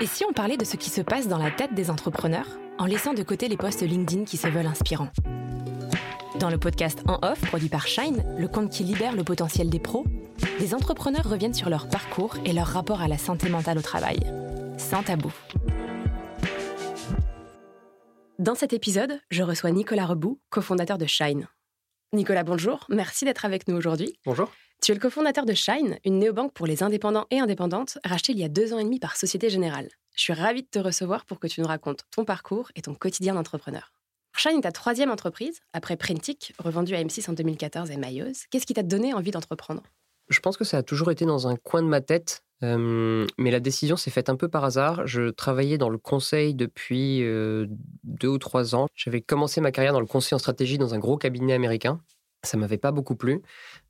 Et 0.00 0.06
si 0.06 0.24
on 0.28 0.32
parlait 0.32 0.56
de 0.56 0.64
ce 0.64 0.76
qui 0.76 0.90
se 0.90 1.00
passe 1.00 1.28
dans 1.28 1.38
la 1.38 1.50
tête 1.50 1.74
des 1.74 1.90
entrepreneurs 1.90 2.48
en 2.78 2.86
laissant 2.86 3.14
de 3.14 3.22
côté 3.22 3.48
les 3.48 3.56
posts 3.56 3.82
LinkedIn 3.82 4.24
qui 4.24 4.36
se 4.36 4.48
veulent 4.48 4.66
inspirants? 4.66 5.10
Dans 6.40 6.50
le 6.50 6.58
podcast 6.58 7.02
En 7.06 7.20
Off, 7.22 7.40
produit 7.42 7.68
par 7.68 7.86
Shine, 7.86 8.24
le 8.36 8.48
compte 8.48 8.70
qui 8.70 8.82
libère 8.82 9.14
le 9.14 9.22
potentiel 9.22 9.70
des 9.70 9.78
pros, 9.78 10.04
les 10.58 10.74
entrepreneurs 10.74 11.28
reviennent 11.28 11.54
sur 11.54 11.70
leur 11.70 11.88
parcours 11.88 12.36
et 12.44 12.52
leur 12.52 12.66
rapport 12.66 13.02
à 13.02 13.08
la 13.08 13.18
santé 13.18 13.48
mentale 13.48 13.78
au 13.78 13.82
travail. 13.82 14.18
Sans 14.78 15.04
tabou. 15.04 15.32
Dans 18.40 18.56
cet 18.56 18.72
épisode, 18.72 19.20
je 19.30 19.44
reçois 19.44 19.70
Nicolas 19.70 20.06
Rebout, 20.06 20.40
cofondateur 20.50 20.98
de 20.98 21.06
Shine. 21.06 21.46
Nicolas, 22.12 22.42
bonjour. 22.42 22.84
Merci 22.88 23.24
d'être 23.24 23.44
avec 23.44 23.68
nous 23.68 23.76
aujourd'hui. 23.76 24.18
Bonjour. 24.24 24.50
Tu 24.84 24.92
es 24.92 24.94
le 24.94 25.00
cofondateur 25.00 25.46
de 25.46 25.54
Shine, 25.54 25.98
une 26.04 26.18
néobanque 26.18 26.52
pour 26.52 26.66
les 26.66 26.82
indépendants 26.82 27.24
et 27.30 27.38
indépendantes, 27.38 27.96
rachetée 28.04 28.32
il 28.32 28.38
y 28.38 28.44
a 28.44 28.50
deux 28.50 28.74
ans 28.74 28.78
et 28.78 28.84
demi 28.84 28.98
par 28.98 29.16
Société 29.16 29.48
Générale. 29.48 29.88
Je 30.14 30.20
suis 30.20 30.34
ravie 30.34 30.60
de 30.60 30.68
te 30.70 30.78
recevoir 30.78 31.24
pour 31.24 31.40
que 31.40 31.46
tu 31.46 31.62
nous 31.62 31.66
racontes 31.66 32.02
ton 32.14 32.26
parcours 32.26 32.70
et 32.76 32.82
ton 32.82 32.94
quotidien 32.94 33.32
d'entrepreneur. 33.32 33.94
Shine 34.36 34.58
est 34.58 34.60
ta 34.60 34.72
troisième 34.72 35.10
entreprise, 35.10 35.60
après 35.72 35.96
Printic, 35.96 36.52
revendue 36.58 36.94
à 36.94 37.02
M6 37.02 37.30
en 37.30 37.32
2014 37.32 37.90
et 37.92 37.96
Mailleuse. 37.96 38.42
Qu'est-ce 38.50 38.66
qui 38.66 38.74
t'a 38.74 38.82
donné 38.82 39.14
envie 39.14 39.30
d'entreprendre? 39.30 39.84
Je 40.28 40.40
pense 40.40 40.58
que 40.58 40.64
ça 40.64 40.76
a 40.76 40.82
toujours 40.82 41.10
été 41.10 41.24
dans 41.24 41.48
un 41.48 41.56
coin 41.56 41.80
de 41.80 41.88
ma 41.88 42.02
tête, 42.02 42.42
euh, 42.62 43.26
mais 43.38 43.50
la 43.50 43.60
décision 43.60 43.96
s'est 43.96 44.10
faite 44.10 44.28
un 44.28 44.36
peu 44.36 44.48
par 44.48 44.64
hasard. 44.64 45.06
Je 45.06 45.30
travaillais 45.30 45.78
dans 45.78 45.88
le 45.88 45.96
conseil 45.96 46.54
depuis 46.54 47.22
euh, 47.22 47.66
deux 48.02 48.28
ou 48.28 48.38
trois 48.38 48.74
ans. 48.74 48.88
J'avais 48.94 49.22
commencé 49.22 49.62
ma 49.62 49.72
carrière 49.72 49.94
dans 49.94 50.00
le 50.00 50.06
conseil 50.06 50.34
en 50.34 50.38
stratégie 50.38 50.76
dans 50.76 50.92
un 50.92 50.98
gros 50.98 51.16
cabinet 51.16 51.54
américain. 51.54 52.02
Ça 52.44 52.56
m'avait 52.56 52.78
pas 52.78 52.92
beaucoup 52.92 53.16
plu. 53.16 53.42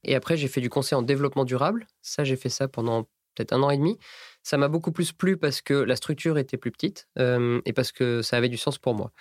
Et 0.02 0.14
après, 0.14 0.36
j'ai 0.36 0.48
fait 0.48 0.60
du 0.60 0.70
conseil 0.70 0.96
en 0.96 1.02
développement 1.02 1.44
durable. 1.44 1.86
Ça, 2.02 2.24
j'ai 2.24 2.36
fait 2.36 2.48
ça 2.48 2.68
pendant 2.68 3.04
peut-être 3.34 3.52
un 3.52 3.62
an 3.62 3.70
et 3.70 3.76
demi. 3.76 3.98
Ça 4.42 4.56
m'a 4.56 4.68
beaucoup 4.68 4.92
plus 4.92 5.12
plu 5.12 5.36
parce 5.36 5.60
que 5.60 5.74
la 5.74 5.96
structure 5.96 6.38
était 6.38 6.56
plus 6.56 6.70
petite 6.70 7.08
euh, 7.18 7.60
et 7.64 7.72
parce 7.72 7.92
que 7.92 8.22
ça 8.22 8.36
avait 8.36 8.48
du 8.48 8.56
sens 8.56 8.78
pour 8.78 8.94
moi. 8.94 9.12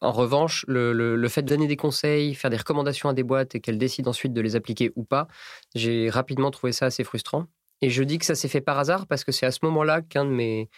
En 0.00 0.10
revanche, 0.10 0.64
le, 0.66 1.28
fait 1.28 1.42
de 1.42 1.48
donner 1.48 1.68
des 1.68 1.76
conseils, 1.76 2.34
faire 2.34 2.50
des 2.50 2.56
recommandations 2.56 3.08
à 3.08 3.12
des 3.12 3.22
boîtes 3.22 3.54
et 3.54 3.60
qu'elles 3.60 3.78
décident 3.78 4.10
ensuite 4.10 4.32
de 4.32 4.40
les 4.40 4.56
appliquer 4.56 4.90
ou 4.96 5.04
pas, 5.04 5.28
j'ai 5.76 6.10
rapidement 6.10 6.50
trouvé 6.50 6.72
ça 6.72 6.86
assez 6.86 7.04
frustrant. 7.04 7.46
Et 7.82 7.90
je 7.90 8.02
dis 8.02 8.18
que 8.18 8.24
ça 8.24 8.34
s'est 8.34 8.48
fait 8.48 8.60
par 8.60 8.78
hasard 8.78 9.06
parce 9.06 9.22
que 9.22 9.30
c'est 9.30 9.46
à 9.46 9.52
ce 9.52 9.60
moment-là 9.62 10.02
qu'un 10.02 10.24
de 10.24 10.30
mes, 10.30 10.68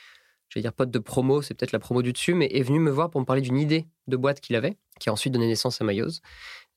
je 0.49 0.59
vais 0.59 0.63
dire 0.63 0.75
potes 0.75 0.91
de 0.91 0.99
promo, 0.99 1.43
c'est 1.43 1.55
peut-être 1.55 1.73
la 1.73 1.79
promo 1.79 2.03
du 2.03 2.13
dessus, 2.13 2.35
mais 2.35 2.49
est 2.53 2.63
venu 2.63 2.81
me 2.81 2.91
voir 2.91 3.11
pour 3.11 3.21
me 3.21 3.27
parler 3.27 3.43
d'une 3.43 3.59
idée 3.59 3.87
de 4.09 4.17
boîte 4.17 4.41
qu'il 4.41 4.57
avait, 4.57 4.77
qui 5.01 5.09
a 5.09 5.13
ensuite 5.13 5.33
donné 5.33 5.47
naissance 5.47 5.81
à 5.81 5.85
Maillose. 5.85 6.21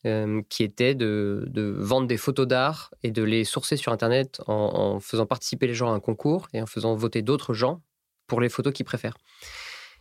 Euh, 0.06 0.44
qui 0.48 0.64
était 0.64 0.94
de, 0.94 1.50
vendre 1.80 2.06
des 2.06 2.18
photos 2.18 2.48
d'art 2.48 2.94
et 3.02 3.10
de 3.10 3.24
les 3.24 3.44
sourcer 3.44 3.78
sur 3.78 3.92
Internet 3.92 4.40
en, 4.46 5.00
faisant 5.00 5.26
participer 5.26 5.66
les 5.66 5.74
gens 5.74 5.92
à 5.92 5.96
un 5.96 6.00
concours 6.00 6.48
et 6.54 6.62
en 6.62 6.68
faisant 6.68 6.96
voter 6.96 7.24
d'autres 7.24 7.56
gens 7.56 7.82
pour 8.28 8.40
les 8.40 8.48
photos 8.48 8.74
qu'ils 8.74 8.86
préfèrent. 8.86 9.18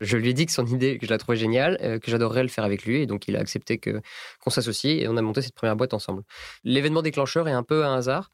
Je 0.03 0.19
lui 0.19 0.29
ai 0.29 0.35
dit 0.35 0.45
que 0.45 0.53
son 0.53 0.67
idée, 0.67 0.99
que 0.99 1.07
je 1.07 1.11
la 1.11 1.17
trouvais 1.17 1.39
géniale, 1.39 1.79
euh, 1.81 1.99
que 1.99 2.11
j'adorerais 2.11 2.43
le 2.43 2.51
faire 2.51 2.65
avec 2.65 2.85
lui, 2.85 3.01
et 3.01 3.07
donc 3.07 3.27
il 3.27 3.37
a 3.37 3.41
accepté 3.41 3.81
qu'on 3.81 4.51
s'associe 4.51 5.03
et 5.03 5.09
on 5.09 5.17
a 5.17 5.23
monté 5.23 5.41
cette 5.41 5.55
première 5.55 5.77
boîte 5.77 5.95
ensemble. 5.95 6.25
L'événement 6.63 7.01
déclencheur 7.01 7.49
est 7.49 7.53
un 7.53 7.63
peu 7.63 7.87
un 7.87 7.95
hasard. 7.97 8.31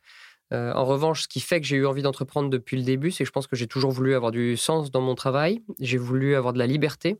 Euh, 0.52 0.72
en 0.72 0.84
revanche, 0.84 1.22
ce 1.22 1.28
qui 1.28 1.38
fait 1.38 1.60
que 1.60 1.66
j'ai 1.66 1.76
eu 1.76 1.86
envie 1.86 2.02
d'entreprendre 2.02 2.50
depuis 2.50 2.76
le 2.76 2.82
début, 2.82 3.12
c'est 3.12 3.22
que 3.22 3.28
je 3.28 3.32
pense 3.32 3.46
que 3.46 3.54
j'ai 3.54 3.68
toujours 3.68 3.92
voulu 3.92 4.16
avoir 4.16 4.32
du 4.32 4.56
sens 4.56 4.90
dans 4.90 5.00
mon 5.00 5.14
travail, 5.14 5.62
j'ai 5.78 5.96
voulu 5.96 6.34
avoir 6.34 6.52
de 6.52 6.58
la 6.58 6.66
liberté, 6.66 7.18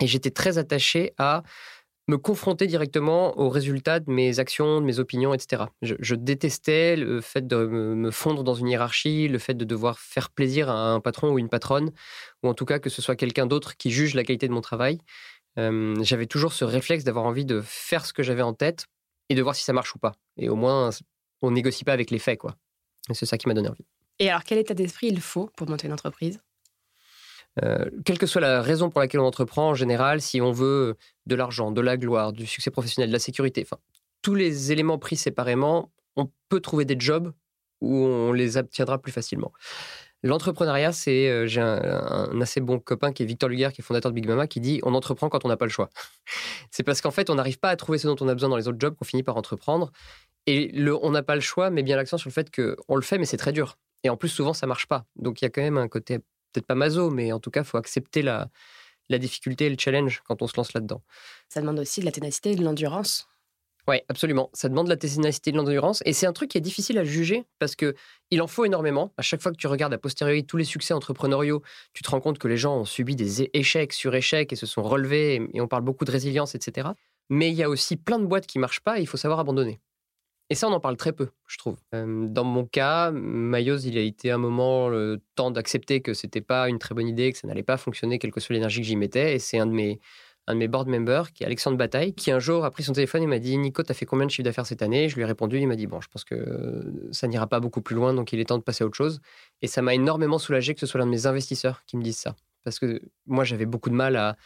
et 0.00 0.08
j'étais 0.08 0.32
très 0.32 0.58
attaché 0.58 1.14
à 1.16 1.44
me 2.08 2.18
confronter 2.18 2.66
directement 2.66 3.38
aux 3.38 3.48
résultats 3.48 4.00
de 4.00 4.10
mes 4.10 4.38
actions, 4.38 4.80
de 4.80 4.86
mes 4.86 4.98
opinions, 4.98 5.32
etc. 5.32 5.64
Je, 5.82 6.14
détestais 6.14 6.96
le 6.96 7.20
fait 7.20 7.46
de 7.46 7.56
me, 7.66 8.10
fondre 8.10 8.44
dans 8.44 8.54
une 8.54 8.68
hiérarchie, 8.68 9.28
le 9.28 9.38
fait 9.38 9.54
de 9.54 9.64
devoir 9.64 9.98
faire 9.98 10.30
plaisir 10.30 10.68
à 10.68 10.90
un 10.90 11.00
patron 11.00 11.32
ou 11.32 11.38
une 11.38 11.48
patronne, 11.48 11.92
ou 12.42 12.48
en 12.48 12.54
tout 12.54 12.66
cas 12.66 12.78
que 12.78 12.90
ce 12.90 13.00
soit 13.00 13.16
quelqu'un 13.16 13.46
d'autre 13.46 13.76
qui 13.76 13.90
juge 13.90 14.14
la 14.14 14.24
qualité 14.24 14.48
de 14.48 14.52
mon 14.52 14.60
travail. 14.60 14.98
J'avais 15.56 16.26
toujours 16.26 16.52
ce 16.52 16.64
réflexe 16.64 17.04
d'avoir 17.04 17.24
envie 17.24 17.46
de 17.46 17.62
faire 17.62 18.04
ce 18.04 18.12
que 18.12 18.22
j'avais 18.22 18.42
en 18.42 18.54
tête 18.54 18.86
et 19.28 19.34
de 19.34 19.42
voir 19.42 19.54
si 19.54 19.64
ça 19.64 19.72
marche 19.72 19.94
ou 19.94 19.98
pas. 19.98 20.12
Et 20.36 20.48
au 20.48 20.56
moins, 20.56 20.90
on 21.42 21.50
négocie 21.50 21.84
pas 21.84 21.92
avec 21.92 22.10
les 22.10 22.18
faits, 22.18 22.38
quoi. 22.38 22.56
C'est 23.12 23.26
ça 23.26 23.38
qui 23.38 23.48
m'a 23.48 23.54
donné 23.54 23.68
envie. 23.68 23.84
Et 24.18 24.30
alors, 24.30 24.44
quel 24.44 24.58
état 24.58 24.74
d'esprit 24.74 25.08
il 25.08 25.20
faut 25.20 25.50
pour 25.56 25.68
monter 25.68 25.86
une 25.86 25.92
entreprise? 25.92 26.40
Euh, 27.62 27.84
quelle 28.04 28.18
que 28.18 28.26
soit 28.26 28.40
la 28.40 28.62
raison 28.62 28.90
pour 28.90 29.00
laquelle 29.00 29.20
on 29.20 29.26
entreprend, 29.26 29.70
en 29.70 29.74
général, 29.74 30.20
si 30.20 30.40
on 30.40 30.52
veut 30.52 30.96
de 31.26 31.34
l'argent, 31.34 31.70
de 31.70 31.80
la 31.80 31.96
gloire, 31.96 32.32
du 32.32 32.46
succès 32.46 32.70
professionnel, 32.70 33.10
de 33.10 33.12
la 33.12 33.20
sécurité, 33.20 33.62
enfin, 33.64 33.80
tous 34.22 34.34
les 34.34 34.72
éléments 34.72 34.98
pris 34.98 35.16
séparément, 35.16 35.92
on 36.16 36.30
peut 36.48 36.60
trouver 36.60 36.84
des 36.84 36.96
jobs 36.98 37.32
où 37.80 37.94
on 37.94 38.32
les 38.32 38.56
obtiendra 38.56 38.98
plus 38.98 39.12
facilement. 39.12 39.52
L'entrepreneuriat, 40.24 40.92
c'est. 40.92 41.28
Euh, 41.28 41.46
j'ai 41.46 41.60
un, 41.60 42.40
assez 42.40 42.60
bon 42.60 42.78
copain 42.78 43.12
qui 43.12 43.22
est 43.22 43.26
Victor 43.26 43.50
Luguer, 43.50 43.68
qui 43.74 43.82
est 43.82 43.84
fondateur 43.84 44.10
de 44.10 44.14
Big 44.14 44.26
Mama, 44.26 44.46
qui 44.46 44.58
dit 44.58 44.80
on 44.82 44.94
entreprend 44.94 45.28
quand 45.28 45.44
on 45.44 45.48
n'a 45.48 45.58
pas 45.58 45.66
le 45.66 45.70
choix. 45.70 45.90
c'est 46.70 46.82
parce 46.82 47.02
qu'en 47.02 47.10
fait, 47.10 47.28
on 47.28 47.34
n'arrive 47.34 47.58
pas 47.58 47.68
à 47.68 47.76
trouver 47.76 47.98
ce 47.98 48.06
dont 48.06 48.16
on 48.20 48.28
a 48.28 48.32
besoin 48.32 48.48
dans 48.48 48.56
les 48.56 48.66
autres 48.66 48.80
jobs 48.80 48.96
qu'on 48.96 49.04
finit 49.04 49.22
par 49.22 49.36
entreprendre. 49.36 49.92
Et 50.46 50.68
le, 50.68 50.96
on 51.04 51.10
n'a 51.10 51.22
pas 51.22 51.34
le 51.34 51.42
choix, 51.42 51.68
met 51.68 51.82
bien 51.82 51.96
l'accent 51.96 52.16
sur 52.16 52.28
le 52.28 52.32
fait 52.32 52.50
qu'on 52.50 52.96
le 52.96 53.02
fait, 53.02 53.18
mais 53.18 53.26
c'est 53.26 53.36
très 53.36 53.52
dur. 53.52 53.76
Et 54.02 54.08
en 54.08 54.16
plus, 54.16 54.30
souvent, 54.30 54.54
ça 54.54 54.66
marche 54.66 54.86
pas. 54.86 55.04
Donc, 55.16 55.42
il 55.42 55.44
y 55.44 55.46
a 55.46 55.50
quand 55.50 55.62
même 55.62 55.78
un 55.78 55.88
côté 55.88 56.20
peut-être 56.54 56.66
pas 56.66 56.74
maso, 56.74 57.10
mais 57.10 57.32
en 57.32 57.40
tout 57.40 57.50
cas, 57.50 57.60
il 57.60 57.66
faut 57.66 57.76
accepter 57.76 58.22
la, 58.22 58.48
la 59.08 59.18
difficulté 59.18 59.66
et 59.66 59.70
le 59.70 59.76
challenge 59.78 60.22
quand 60.26 60.42
on 60.42 60.46
se 60.46 60.56
lance 60.56 60.72
là-dedans. 60.72 61.02
Ça 61.48 61.60
demande 61.60 61.78
aussi 61.78 62.00
de 62.00 62.06
la 62.06 62.12
ténacité 62.12 62.52
et 62.52 62.56
de 62.56 62.64
l'endurance. 62.64 63.28
Oui, 63.86 63.96
absolument. 64.08 64.48
Ça 64.54 64.70
demande 64.70 64.86
de 64.86 64.90
la 64.90 64.96
ténacité 64.96 65.50
et 65.50 65.52
de 65.52 65.58
l'endurance. 65.58 66.02
Et 66.06 66.14
c'est 66.14 66.26
un 66.26 66.32
truc 66.32 66.50
qui 66.50 66.56
est 66.56 66.62
difficile 66.62 66.96
à 66.96 67.04
juger 67.04 67.44
parce 67.58 67.76
que 67.76 67.94
il 68.30 68.40
en 68.40 68.46
faut 68.46 68.64
énormément. 68.64 69.12
À 69.18 69.22
chaque 69.22 69.42
fois 69.42 69.52
que 69.52 69.58
tu 69.58 69.66
regardes 69.66 69.92
a 69.92 69.98
posteriori 69.98 70.46
tous 70.46 70.56
les 70.56 70.64
succès 70.64 70.94
entrepreneuriaux, 70.94 71.62
tu 71.92 72.02
te 72.02 72.10
rends 72.10 72.20
compte 72.20 72.38
que 72.38 72.48
les 72.48 72.56
gens 72.56 72.78
ont 72.78 72.86
subi 72.86 73.14
des 73.14 73.50
échecs 73.52 73.92
sur 73.92 74.14
échecs 74.14 74.52
et 74.54 74.56
se 74.56 74.64
sont 74.64 74.82
relevés. 74.82 75.46
Et 75.52 75.60
on 75.60 75.68
parle 75.68 75.82
beaucoup 75.82 76.06
de 76.06 76.10
résilience, 76.10 76.54
etc. 76.54 76.88
Mais 77.28 77.50
il 77.50 77.56
y 77.56 77.62
a 77.62 77.68
aussi 77.68 77.96
plein 77.96 78.18
de 78.18 78.24
boîtes 78.24 78.46
qui 78.46 78.58
marchent 78.58 78.80
pas 78.80 78.98
et 78.98 79.02
il 79.02 79.06
faut 79.06 79.18
savoir 79.18 79.38
abandonner. 79.38 79.80
Et 80.50 80.54
ça, 80.54 80.68
on 80.68 80.72
en 80.72 80.80
parle 80.80 80.96
très 80.96 81.12
peu, 81.12 81.28
je 81.46 81.56
trouve. 81.56 81.76
Euh, 81.94 82.26
dans 82.28 82.44
mon 82.44 82.66
cas, 82.66 83.10
Mayos, 83.10 83.78
il 83.78 83.96
a 83.96 84.02
été 84.02 84.30
un 84.30 84.38
moment 84.38 84.88
le 84.88 85.22
temps 85.36 85.50
d'accepter 85.50 86.02
que 86.02 86.12
c'était 86.12 86.42
pas 86.42 86.68
une 86.68 86.78
très 86.78 86.94
bonne 86.94 87.08
idée, 87.08 87.32
que 87.32 87.38
ça 87.38 87.48
n'allait 87.48 87.62
pas 87.62 87.78
fonctionner, 87.78 88.18
quelle 88.18 88.30
que 88.30 88.40
soit 88.40 88.52
l'énergie 88.52 88.80
que 88.80 88.86
j'y 88.86 88.96
mettais. 88.96 89.34
Et 89.34 89.38
c'est 89.38 89.58
un 89.58 89.66
de 89.66 89.72
mes 89.72 90.00
un 90.46 90.54
de 90.54 90.58
mes 90.58 90.68
board 90.68 90.88
members, 90.88 91.32
qui 91.32 91.42
est 91.42 91.46
Alexandre 91.46 91.78
Bataille, 91.78 92.14
qui 92.14 92.30
un 92.30 92.38
jour 92.38 92.64
a 92.64 92.70
pris 92.70 92.82
son 92.82 92.92
téléphone 92.92 93.22
et 93.22 93.26
m'a 93.26 93.38
dit 93.38 93.56
Nico, 93.56 93.82
tu 93.82 93.90
as 93.90 93.94
fait 93.94 94.04
combien 94.04 94.26
de 94.26 94.30
chiffre 94.30 94.44
d'affaires 94.44 94.66
cette 94.66 94.82
année? 94.82 95.08
Je 95.08 95.14
lui 95.16 95.22
ai 95.22 95.24
répondu, 95.24 95.58
il 95.58 95.66
m'a 95.66 95.76
dit 95.76 95.86
Bon, 95.86 96.00
je 96.00 96.08
pense 96.08 96.24
que 96.24 96.92
ça 97.12 97.26
n'ira 97.28 97.46
pas 97.46 97.60
beaucoup 97.60 97.80
plus 97.80 97.96
loin, 97.96 98.12
donc 98.12 98.32
il 98.32 98.40
est 98.40 98.44
temps 98.44 98.58
de 98.58 98.62
passer 98.62 98.84
à 98.84 98.86
autre 98.86 98.96
chose. 98.96 99.20
Et 99.62 99.66
ça 99.66 99.80
m'a 99.80 99.94
énormément 99.94 100.38
soulagé 100.38 100.74
que 100.74 100.80
ce 100.80 100.86
soit 100.86 101.00
l'un 101.00 101.06
de 101.06 101.10
mes 101.10 101.26
investisseurs 101.26 101.82
qui 101.86 101.96
me 101.96 102.02
dise 102.02 102.18
ça. 102.18 102.36
Parce 102.62 102.78
que 102.78 103.00
moi, 103.26 103.44
j'avais 103.44 103.66
beaucoup 103.66 103.90
de 103.90 103.94
mal 103.94 104.16
à, 104.16 104.36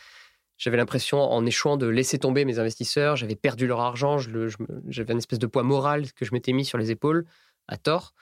j'avais 0.58 0.76
l'impression, 0.76 1.20
en 1.20 1.46
échouant, 1.46 1.76
de 1.76 1.86
laisser 1.86 2.18
tomber 2.18 2.44
mes 2.44 2.58
investisseurs. 2.58 3.14
J'avais 3.14 3.36
perdu 3.36 3.68
leur 3.68 3.80
argent. 3.80 4.18
J'avais 4.18 5.12
une 5.12 5.18
espèce 5.18 5.38
de 5.38 5.46
poids 5.46 5.62
moral 5.62 6.12
que 6.12 6.24
je 6.24 6.32
m'étais 6.32 6.52
mis 6.52 6.64
sur 6.64 6.78
les 6.78 6.90
épaules, 6.90 7.24
à 7.68 7.76
tort, 7.76 8.12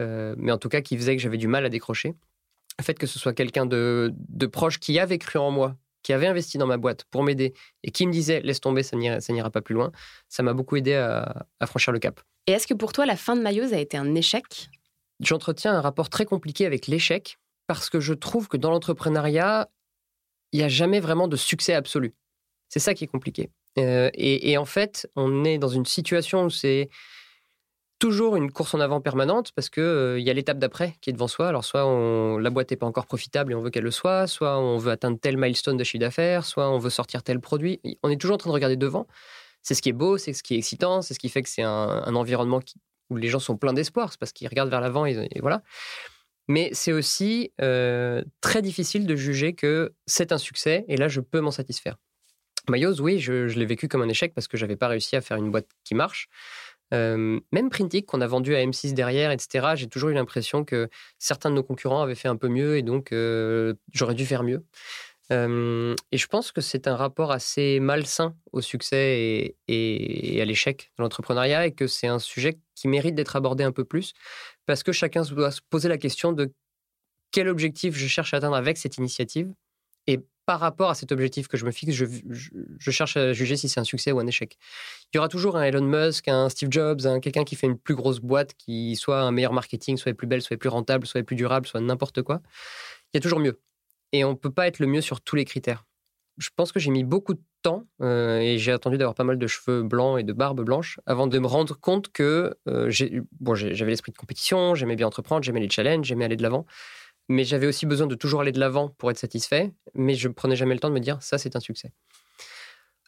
euh, 0.00 0.34
mais 0.36 0.50
en 0.50 0.58
tout 0.58 0.68
cas 0.68 0.80
qui 0.80 0.96
faisait 0.96 1.14
que 1.16 1.22
j'avais 1.22 1.36
du 1.36 1.46
mal 1.46 1.64
à 1.64 1.68
décrocher. 1.68 2.14
Le 2.78 2.84
fait 2.84 2.98
que 2.98 3.06
ce 3.06 3.20
soit 3.20 3.32
quelqu'un 3.32 3.64
de, 3.64 4.12
proche 4.50 4.80
qui 4.80 4.98
avait 4.98 5.18
cru 5.18 5.38
en 5.38 5.52
moi, 5.52 5.76
qui 6.02 6.12
avait 6.12 6.26
investi 6.26 6.58
dans 6.58 6.66
ma 6.66 6.78
boîte 6.78 7.04
pour 7.04 7.22
m'aider 7.22 7.54
et 7.84 7.92
qui 7.92 8.06
me 8.08 8.12
disait 8.12 8.40
laisse 8.40 8.60
tomber, 8.60 8.82
ça 8.82 8.96
n'ira 8.96 9.50
pas 9.50 9.60
plus 9.60 9.74
loin, 9.74 9.92
ça 10.28 10.42
m'a 10.42 10.52
beaucoup 10.52 10.74
aidé 10.74 10.94
à, 10.94 11.46
franchir 11.66 11.92
le 11.92 12.00
cap. 12.00 12.20
Et 12.48 12.52
est-ce 12.52 12.66
que 12.66 12.74
pour 12.74 12.92
toi, 12.92 13.06
la 13.06 13.16
fin 13.16 13.36
de 13.36 13.40
Maillot 13.40 13.72
a 13.72 13.78
été 13.78 13.96
un 13.96 14.16
échec? 14.16 14.68
J'entretiens 15.20 15.74
un 15.74 15.80
rapport 15.80 16.10
très 16.10 16.24
compliqué 16.24 16.66
avec 16.66 16.88
l'échec 16.88 17.38
parce 17.68 17.88
que 17.88 18.00
je 18.00 18.12
trouve 18.12 18.48
que 18.48 18.56
dans 18.56 18.70
l'entrepreneuriat, 18.70 19.68
il 20.54 20.58
n'y 20.58 20.62
a 20.62 20.68
jamais 20.68 21.00
vraiment 21.00 21.26
de 21.26 21.34
succès 21.34 21.74
absolu. 21.74 22.14
C'est 22.68 22.78
ça 22.78 22.94
qui 22.94 23.02
est 23.02 23.08
compliqué. 23.08 23.50
Euh, 23.76 24.08
et, 24.14 24.56
en 24.56 24.64
fait, 24.64 25.10
on 25.16 25.44
est 25.44 25.58
dans 25.58 25.68
une 25.68 25.84
situation 25.84 26.44
où 26.44 26.50
c'est 26.50 26.90
toujours 27.98 28.36
une 28.36 28.52
course 28.52 28.72
en 28.72 28.78
avant 28.78 29.00
permanente 29.00 29.50
parce 29.56 29.68
qu'il 29.68 29.82
euh, 29.82 30.20
il 30.20 30.24
y 30.24 30.30
a 30.30 30.32
l'étape 30.32 30.60
d'après 30.60 30.94
qui 31.00 31.10
est 31.10 31.12
devant 31.12 31.26
soi. 31.26 31.48
Alors, 31.48 31.64
soit 31.64 31.84
on, 31.84 32.38
la 32.38 32.50
boîte 32.50 32.70
n'est 32.70 32.76
pas 32.76 32.86
encore 32.86 33.06
profitable 33.06 33.50
et 33.50 33.56
on 33.56 33.62
veut 33.62 33.70
qu'elle 33.70 33.82
le 33.82 33.90
soit, 33.90 34.28
soit 34.28 34.56
on 34.56 34.78
veut 34.78 34.92
atteindre 34.92 35.18
tel 35.20 35.36
milestone 35.36 35.76
de 35.76 35.82
chiffre 35.82 36.00
d'affaires, 36.00 36.44
soit 36.44 36.70
on 36.70 36.78
veut 36.78 36.90
sortir 36.90 37.24
tel 37.24 37.40
produit. 37.40 37.80
On 38.04 38.08
est 38.08 38.16
toujours 38.16 38.34
en 38.34 38.38
train 38.38 38.50
de 38.50 38.54
regarder 38.54 38.76
devant. 38.76 39.08
C'est 39.60 39.74
ce 39.74 39.82
qui 39.82 39.88
est 39.88 39.92
beau, 39.92 40.18
c'est 40.18 40.34
ce 40.34 40.44
qui 40.44 40.54
est 40.54 40.58
excitant, 40.58 41.02
c'est 41.02 41.14
ce 41.14 41.18
qui 41.18 41.30
fait 41.30 41.42
que 41.42 41.48
c'est 41.48 41.62
un, 41.62 42.14
environnement 42.14 42.60
où 43.10 43.16
les 43.16 43.28
gens 43.28 43.40
sont 43.40 43.56
pleins 43.56 43.72
d'espoir. 43.72 44.12
C'est 44.12 44.20
parce 44.20 44.32
qu'ils 44.32 44.46
regardent 44.46 44.70
vers 44.70 44.80
l'avant 44.80 45.04
et 45.04 45.40
voilà. 45.40 45.62
Mais 46.48 46.70
c'est 46.72 46.92
aussi 46.92 47.52
euh, 47.60 48.22
très 48.40 48.62
difficile 48.62 49.06
de 49.06 49.16
juger 49.16 49.54
que 49.54 49.94
c'est 50.06 50.32
un 50.32 50.38
succès 50.38 50.84
et 50.88 50.96
là, 50.96 51.08
je 51.08 51.20
peux 51.20 51.40
m'en 51.40 51.50
satisfaire. 51.50 51.96
Mayos, 52.68 53.00
oui, 53.00 53.18
je, 53.18 53.46
l'ai 53.46 53.66
vécu 53.66 53.88
comme 53.88 54.02
un 54.02 54.08
échec 54.08 54.32
parce 54.34 54.48
que 54.48 54.56
j'avais 54.56 54.76
pas 54.76 54.88
réussi 54.88 55.16
à 55.16 55.20
faire 55.20 55.36
une 55.36 55.50
boîte 55.50 55.68
qui 55.84 55.94
marche. 55.94 56.28
Euh, 56.92 57.40
même 57.52 57.70
Printic, 57.70 58.06
qu'on 58.06 58.20
a 58.20 58.26
vendu 58.26 58.54
à 58.54 58.58
M6 58.64 58.92
derrière, 58.94 59.30
etc., 59.30 59.68
j'ai 59.74 59.88
toujours 59.88 60.10
eu 60.10 60.14
l'impression 60.14 60.64
que 60.64 60.88
certains 61.18 61.50
de 61.50 61.56
nos 61.56 61.62
concurrents 61.62 62.02
avaient 62.02 62.14
fait 62.14 62.28
un 62.28 62.36
peu 62.36 62.48
mieux 62.48 62.76
et 62.76 62.82
donc 62.82 63.12
euh, 63.12 63.74
j'aurais 63.92 64.14
dû 64.14 64.26
faire 64.26 64.42
mieux. 64.42 64.64
Et 65.30 66.18
je 66.18 66.26
pense 66.26 66.52
que 66.52 66.60
c'est 66.60 66.86
un 66.86 66.96
rapport 66.96 67.32
assez 67.32 67.80
malsain 67.80 68.36
au 68.52 68.60
succès 68.60 69.56
et 69.68 70.40
à 70.40 70.44
l'échec 70.44 70.92
de 70.98 71.02
l'entrepreneuriat 71.02 71.66
et 71.66 71.72
que 71.72 71.86
c'est 71.86 72.06
un 72.06 72.18
sujet 72.18 72.58
qui 72.74 72.88
mérite 72.88 73.14
d'être 73.14 73.36
abordé 73.36 73.64
un 73.64 73.72
peu 73.72 73.84
plus 73.84 74.12
parce 74.66 74.82
que 74.82 74.92
chacun 74.92 75.22
doit 75.22 75.50
se 75.50 75.60
poser 75.70 75.88
la 75.88 75.98
question 75.98 76.32
de 76.32 76.52
quel 77.34 77.48
objectif 77.48 77.96
je 77.96 78.06
cherche 78.06 78.32
à 78.32 78.36
atteindre 78.36 78.54
avec 78.54 78.78
cette 78.78 78.96
initiative. 78.96 79.52
Et 80.06 80.20
par 80.46 80.60
rapport 80.60 80.90
à 80.90 80.94
cet 80.94 81.10
objectif 81.10 81.48
que 81.48 81.56
je 81.56 81.64
me 81.64 81.72
fixe, 81.72 81.94
je, 81.94 82.04
je, 82.78 82.90
cherche 82.92 83.16
à 83.16 83.32
juger 83.32 83.56
si 83.56 83.68
c'est 83.68 83.80
un 83.80 83.84
succès 83.84 84.12
ou 84.12 84.20
un 84.20 84.26
échec. 84.26 84.56
Il 85.12 85.16
y 85.16 85.18
aura 85.18 85.28
toujours 85.28 85.56
un 85.56 85.62
Elon 85.64 85.82
Musk, 85.82 86.28
un 86.28 86.48
Steve 86.48 86.68
Jobs, 86.70 87.06
un 87.06 87.18
quelqu'un 87.18 87.44
qui 87.44 87.56
fait 87.56 87.66
une 87.66 87.78
plus 87.78 87.96
grosse 87.96 88.20
boîte, 88.20 88.54
qui 88.54 88.94
soit 88.94 89.20
un 89.20 89.32
meilleur 89.32 89.52
marketing, 89.52 89.96
soit 89.96 90.14
plus 90.14 90.26
belle, 90.28 90.42
soit 90.42 90.58
plus 90.58 90.68
rentable, 90.68 91.06
soit 91.06 91.24
plus 91.24 91.34
durable, 91.34 91.66
soit 91.66 91.80
n'importe 91.80 92.22
quoi. 92.22 92.40
Il 93.12 93.16
y 93.16 93.18
a 93.18 93.20
toujours 93.20 93.40
mieux. 93.40 93.58
Et 94.14 94.24
on 94.24 94.30
ne 94.30 94.36
peut 94.36 94.52
pas 94.52 94.68
être 94.68 94.78
le 94.78 94.86
mieux 94.86 95.00
sur 95.00 95.20
tous 95.20 95.34
les 95.34 95.44
critères. 95.44 95.86
Je 96.38 96.48
pense 96.54 96.70
que 96.70 96.78
j'ai 96.78 96.92
mis 96.92 97.02
beaucoup 97.02 97.34
de 97.34 97.42
temps 97.62 97.84
euh, 98.00 98.38
et 98.38 98.58
j'ai 98.58 98.70
attendu 98.70 98.96
d'avoir 98.96 99.16
pas 99.16 99.24
mal 99.24 99.38
de 99.38 99.46
cheveux 99.48 99.82
blancs 99.82 100.20
et 100.20 100.22
de 100.22 100.32
barbe 100.32 100.60
blanche 100.60 101.00
avant 101.04 101.26
de 101.26 101.36
me 101.40 101.48
rendre 101.48 101.76
compte 101.76 102.12
que 102.12 102.56
euh, 102.68 102.92
bon, 103.40 103.56
j'avais 103.56 103.90
l'esprit 103.90 104.12
de 104.12 104.16
compétition, 104.16 104.76
j'aimais 104.76 104.94
bien 104.94 105.08
entreprendre, 105.08 105.42
j'aimais 105.42 105.58
les 105.58 105.68
challenges, 105.68 106.06
j'aimais 106.06 106.26
aller 106.26 106.36
de 106.36 106.44
l'avant. 106.44 106.64
Mais 107.28 107.42
j'avais 107.42 107.66
aussi 107.66 107.86
besoin 107.86 108.06
de 108.06 108.14
toujours 108.14 108.40
aller 108.40 108.52
de 108.52 108.60
l'avant 108.60 108.88
pour 108.88 109.10
être 109.10 109.18
satisfait. 109.18 109.72
Mais 109.94 110.14
je 110.14 110.28
ne 110.28 110.32
prenais 110.32 110.54
jamais 110.54 110.74
le 110.74 110.80
temps 110.80 110.90
de 110.90 110.94
me 110.94 111.00
dire 111.00 111.20
ça, 111.20 111.36
c'est 111.36 111.56
un 111.56 111.60
succès. 111.60 111.90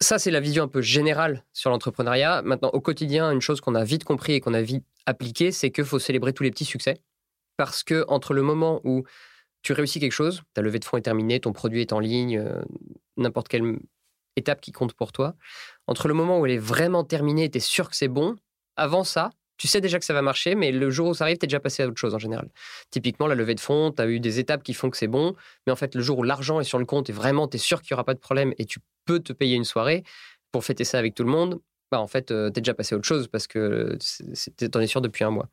Ça, 0.01 0.19
c'est 0.19 0.33
la 0.33 0.41
vision 0.41 0.65
un 0.65 0.69
peu 0.69 0.83
générale 0.83 1.45
sur 1.53 1.71
l'entrepreneuriat. 1.71 2.43
Maintenant, 2.43 2.71
au 2.73 2.81
quotidien, 2.81 3.31
une 3.31 3.41
chose 3.41 3.61
qu'on 3.61 3.77
a 3.77 3.85
vite 3.85 4.03
compris 4.03 4.33
et 4.33 4.41
qu'on 4.41 4.55
a 4.55 4.63
vite 4.63 4.85
appliqué, 5.07 5.53
c'est 5.53 5.71
qu'il 5.71 5.85
faut 5.85 6.01
célébrer 6.01 6.33
tous 6.33 6.43
les 6.43 6.51
petits 6.51 6.65
succès. 6.65 7.01
Parce 7.57 7.85
que 7.85 8.05
entre 8.09 8.35
le 8.35 8.43
moment 8.43 8.81
où 8.83 9.05
tu 9.67 9.73
réussis 9.73 9.99
quelque 9.99 10.13
chose, 10.13 10.45
ta 10.55 10.63
levée 10.63 10.79
de 10.79 10.85
fonds 10.85 10.97
est 10.97 11.03
terminée, 11.03 11.41
ton 11.41 11.53
produit 11.53 11.81
est 11.81 11.93
en 11.93 11.99
ligne, 11.99 12.39
euh, 12.39 12.63
n'importe 13.17 13.49
quelle 13.49 13.81
étape 14.37 14.61
qui 14.61 14.71
compte 14.71 14.93
pour 14.93 15.11
toi, 15.11 15.35
entre 15.89 16.07
le 16.07 16.15
moment 16.15 16.39
où 16.39 16.47
elle 16.47 16.53
est 16.53 16.57
vraiment 16.57 17.03
terminée, 17.03 17.51
tu 17.51 17.59
es 17.59 17.61
sûr 17.61 17.91
que 17.91 17.97
c'est 17.97 18.07
bon, 18.07 18.37
avant 18.77 19.03
ça, 19.03 19.31
tu 19.57 19.67
sais 19.67 19.81
déjà 19.81 19.99
que 19.99 20.05
ça 20.05 20.15
va 20.15 20.23
marcher, 20.23 20.55
mais 20.55 20.71
le 20.71 20.89
jour 20.91 21.09
où 21.09 21.15
ça 21.15 21.25
arrive, 21.25 21.39
tu 21.39 21.47
es 21.47 21.49
déjà 21.49 21.59
passé 21.59 21.83
à 21.83 21.89
autre 21.89 21.99
chose 21.99 22.15
en 22.15 22.21
général. 22.21 22.49
Typiquement, 22.93 23.27
la 23.27 23.35
levée 23.35 23.57
de 23.57 23.61
fonds, 23.61 23.91
tu 23.91 24.01
as 24.01 24.07
eu 24.07 24.21
des 24.21 24.39
étapes 24.39 24.63
qui 24.63 24.73
font 24.73 24.89
que 24.89 24.97
c'est 24.97 25.09
bon, 25.09 25.35
mais 25.67 25.73
en 25.73 25.77
fait, 25.77 25.97
le 25.97 26.01
jour 26.01 26.17
où 26.21 26.23
l'argent 26.23 26.61
est 26.61 26.65
sur 26.65 26.79
le 26.79 26.85
compte 26.85 27.11
et 27.11 27.13
vraiment, 27.13 27.49
tu 27.49 27.57
es 27.57 27.59
sûr 27.59 27.83
qu'il 27.83 27.93
n'y 27.93 27.97
aura 27.97 28.05
pas 28.05 28.15
de 28.15 28.21
problème 28.21 28.55
et 28.59 28.67
tu 28.67 28.79
peux 29.05 29.19
te 29.19 29.33
payer 29.33 29.57
une 29.57 29.65
soirée 29.65 30.05
pour 30.53 30.65
fêter 30.65 30.85
ça 30.85 31.01
avec 31.01 31.17
tout 31.17 31.25
le 31.25 31.31
monde, 31.31 31.59
bah 31.91 31.99
en 31.99 32.07
fait, 32.07 32.31
euh, 32.31 32.53
tu 32.53 32.59
es 32.59 32.61
déjà 32.61 32.75
passé 32.75 32.95
à 32.95 32.99
autre 32.99 33.09
chose 33.09 33.27
parce 33.27 33.49
que 33.49 33.99
tu 34.57 34.71
en 34.73 34.81
es 34.81 34.87
sûr 34.87 35.01
depuis 35.01 35.25
un 35.25 35.31
mois. 35.31 35.49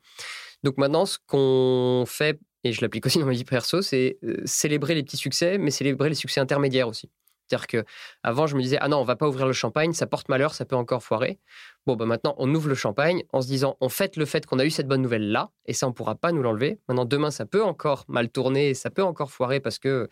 Donc 0.62 0.78
maintenant, 0.78 1.04
ce 1.04 1.18
qu'on 1.26 2.04
fait, 2.06 2.38
et 2.64 2.72
je 2.72 2.80
l'applique 2.80 3.06
aussi 3.06 3.18
dans 3.18 3.26
ma 3.26 3.32
vie 3.32 3.44
perso, 3.44 3.82
c'est 3.82 4.18
euh, 4.24 4.40
célébrer 4.44 4.94
les 4.94 5.02
petits 5.02 5.16
succès, 5.16 5.58
mais 5.58 5.70
célébrer 5.70 6.08
les 6.08 6.14
succès 6.14 6.40
intermédiaires 6.40 6.88
aussi. 6.88 7.10
C'est-à-dire 7.46 7.66
que 7.66 7.84
avant, 8.22 8.46
je 8.46 8.56
me 8.56 8.62
disais, 8.62 8.78
ah 8.80 8.88
non, 8.88 8.98
on 8.98 9.04
va 9.04 9.16
pas 9.16 9.28
ouvrir 9.28 9.46
le 9.46 9.52
champagne, 9.52 9.92
ça 9.92 10.06
porte 10.06 10.30
malheur, 10.30 10.54
ça 10.54 10.64
peut 10.64 10.76
encore 10.76 11.02
foirer. 11.02 11.38
Bon, 11.86 11.94
bah 11.94 12.06
maintenant, 12.06 12.34
on 12.38 12.52
ouvre 12.54 12.68
le 12.68 12.74
champagne 12.74 13.22
en 13.34 13.42
se 13.42 13.46
disant, 13.46 13.76
on 13.82 13.90
fête 13.90 14.16
le 14.16 14.24
fait 14.24 14.46
qu'on 14.46 14.58
a 14.58 14.64
eu 14.64 14.70
cette 14.70 14.88
bonne 14.88 15.02
nouvelle 15.02 15.30
là, 15.30 15.50
et 15.66 15.74
ça, 15.74 15.86
on 15.86 15.92
pourra 15.92 16.14
pas 16.14 16.32
nous 16.32 16.42
l'enlever. 16.42 16.80
Maintenant, 16.88 17.04
demain, 17.04 17.30
ça 17.30 17.44
peut 17.44 17.62
encore 17.62 18.06
mal 18.08 18.30
tourner, 18.30 18.72
ça 18.72 18.90
peut 18.90 19.04
encore 19.04 19.30
foirer 19.30 19.60
parce 19.60 19.78
que 19.78 20.08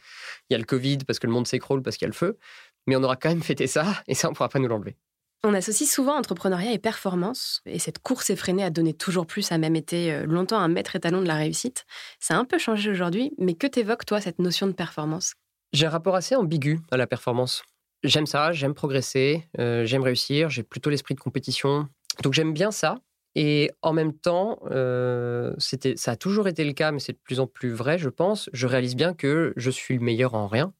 il 0.50 0.52
y 0.52 0.56
a 0.56 0.58
le 0.58 0.64
Covid, 0.64 0.98
parce 1.06 1.18
que 1.18 1.26
le 1.26 1.32
monde 1.32 1.46
s'écroule, 1.46 1.82
parce 1.82 1.96
qu'il 1.96 2.04
y 2.04 2.10
a 2.10 2.12
le 2.12 2.14
feu. 2.14 2.38
Mais 2.86 2.96
on 2.96 3.02
aura 3.02 3.16
quand 3.16 3.30
même 3.30 3.42
fêté 3.42 3.66
ça, 3.66 3.86
et 4.08 4.14
ça, 4.14 4.28
on 4.28 4.34
pourra 4.34 4.50
pas 4.50 4.58
nous 4.58 4.68
l'enlever. 4.68 4.96
On 5.44 5.54
associe 5.54 5.90
souvent 5.90 6.16
entrepreneuriat 6.16 6.72
et 6.72 6.78
performance, 6.78 7.62
et 7.66 7.80
cette 7.80 7.98
course 7.98 8.30
effrénée 8.30 8.62
à 8.62 8.70
donner 8.70 8.94
toujours 8.94 9.26
plus 9.26 9.50
a 9.50 9.58
même 9.58 9.74
été 9.74 10.12
euh, 10.12 10.24
longtemps 10.24 10.60
un 10.60 10.68
maître 10.68 10.94
étalon 10.94 11.20
de 11.20 11.26
la 11.26 11.34
réussite. 11.34 11.84
Ça 12.20 12.36
a 12.36 12.38
un 12.38 12.44
peu 12.44 12.58
changé 12.58 12.92
aujourd'hui, 12.92 13.32
mais 13.38 13.54
que 13.54 13.66
t'évoque 13.66 14.04
toi 14.04 14.20
cette 14.20 14.38
notion 14.38 14.68
de 14.68 14.72
performance? 14.72 15.34
J'ai 15.72 15.86
un 15.86 15.90
rapport 15.90 16.14
assez 16.14 16.36
ambigu 16.36 16.78
à 16.92 16.96
la 16.96 17.08
performance. 17.08 17.64
J'aime 18.04 18.26
ça, 18.26 18.52
j'aime 18.52 18.74
progresser, 18.74 19.48
euh, 19.58 19.84
j'aime 19.84 20.02
réussir, 20.02 20.48
j'ai 20.48 20.62
plutôt 20.62 20.90
l'esprit 20.90 21.16
de 21.16 21.20
compétition. 21.20 21.88
Donc 22.22 22.34
j'aime 22.34 22.52
bien 22.52 22.70
ça. 22.70 22.98
Et 23.34 23.70
en 23.80 23.92
même 23.92 24.12
temps, 24.12 24.60
euh, 24.70 25.54
ça 25.58 26.12
a 26.12 26.16
toujours 26.16 26.46
été 26.46 26.64
le 26.64 26.72
cas, 26.72 26.92
mais 26.92 27.00
c'est 27.00 27.14
de 27.14 27.20
plus 27.24 27.40
en 27.40 27.48
plus 27.48 27.72
vrai, 27.72 27.98
je 27.98 28.10
pense. 28.10 28.48
Je 28.52 28.68
réalise 28.68 28.94
bien 28.94 29.12
que 29.12 29.54
je 29.56 29.70
suis 29.70 29.94
le 29.96 30.04
meilleur 30.04 30.34
en 30.34 30.46
rien. 30.46 30.72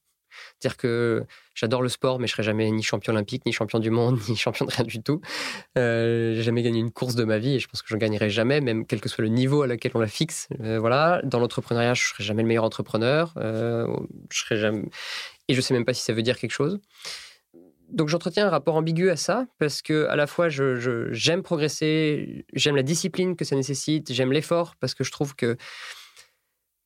C'est-à-dire 0.58 0.76
que 0.76 1.24
j'adore 1.54 1.82
le 1.82 1.88
sport, 1.88 2.18
mais 2.18 2.26
je 2.26 2.32
serai 2.32 2.42
jamais 2.42 2.70
ni 2.70 2.82
champion 2.82 3.12
olympique, 3.12 3.44
ni 3.46 3.52
champion 3.52 3.78
du 3.78 3.90
monde, 3.90 4.18
ni 4.28 4.36
champion 4.36 4.66
de 4.66 4.70
rien 4.70 4.84
du 4.84 5.02
tout. 5.02 5.20
Euh, 5.78 6.34
j'ai 6.34 6.42
jamais 6.42 6.62
gagné 6.62 6.80
une 6.80 6.90
course 6.90 7.14
de 7.14 7.24
ma 7.24 7.38
vie 7.38 7.54
et 7.54 7.58
je 7.58 7.68
pense 7.68 7.82
que 7.82 7.88
je 7.88 7.96
gagnerai 7.96 8.30
jamais, 8.30 8.60
même 8.60 8.86
quel 8.86 9.00
que 9.00 9.08
soit 9.08 9.22
le 9.22 9.28
niveau 9.28 9.62
à 9.62 9.66
lequel 9.66 9.92
on 9.94 10.00
la 10.00 10.06
fixe. 10.06 10.48
Euh, 10.60 10.78
voilà. 10.78 11.20
Dans 11.24 11.38
l'entrepreneuriat, 11.38 11.94
je 11.94 12.02
serai 12.02 12.24
jamais 12.24 12.42
le 12.42 12.48
meilleur 12.48 12.64
entrepreneur. 12.64 13.32
Euh, 13.36 13.86
je 14.30 14.40
serai 14.40 14.56
jamais... 14.56 14.84
Et 15.48 15.54
je 15.54 15.60
sais 15.60 15.74
même 15.74 15.84
pas 15.84 15.94
si 15.94 16.02
ça 16.02 16.12
veut 16.12 16.22
dire 16.22 16.38
quelque 16.38 16.52
chose. 16.52 16.80
Donc 17.92 18.08
j'entretiens 18.08 18.46
un 18.46 18.50
rapport 18.50 18.74
ambigu 18.76 19.10
à 19.10 19.16
ça 19.16 19.46
parce 19.58 19.82
que 19.82 20.06
à 20.06 20.16
la 20.16 20.26
fois 20.26 20.48
j'aime 20.48 21.42
progresser, 21.42 22.46
j'aime 22.54 22.74
la 22.74 22.82
discipline 22.82 23.36
que 23.36 23.44
ça 23.44 23.54
nécessite, 23.54 24.12
j'aime 24.12 24.32
l'effort 24.32 24.76
parce 24.80 24.94
que 24.94 25.04
je 25.04 25.10
trouve 25.10 25.36
que 25.36 25.58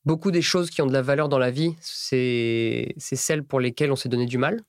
beaucoup 0.07 0.31
des 0.31 0.43
choses 0.43 0.71
qui 0.71 0.81
ont 0.81 0.87
de 0.87 0.93
la 0.93 1.03
valeur 1.03 1.29
dans 1.29 1.39
la 1.39 1.51
vie, 1.51 1.75
c'est 1.81 2.95
celles 2.97 3.45
pour 3.45 3.61
lesquelles 3.61 3.93
on 3.93 3.97
s'est 3.97 4.09
donné 4.09 4.25
du 4.25 4.39
mal. 4.39 4.63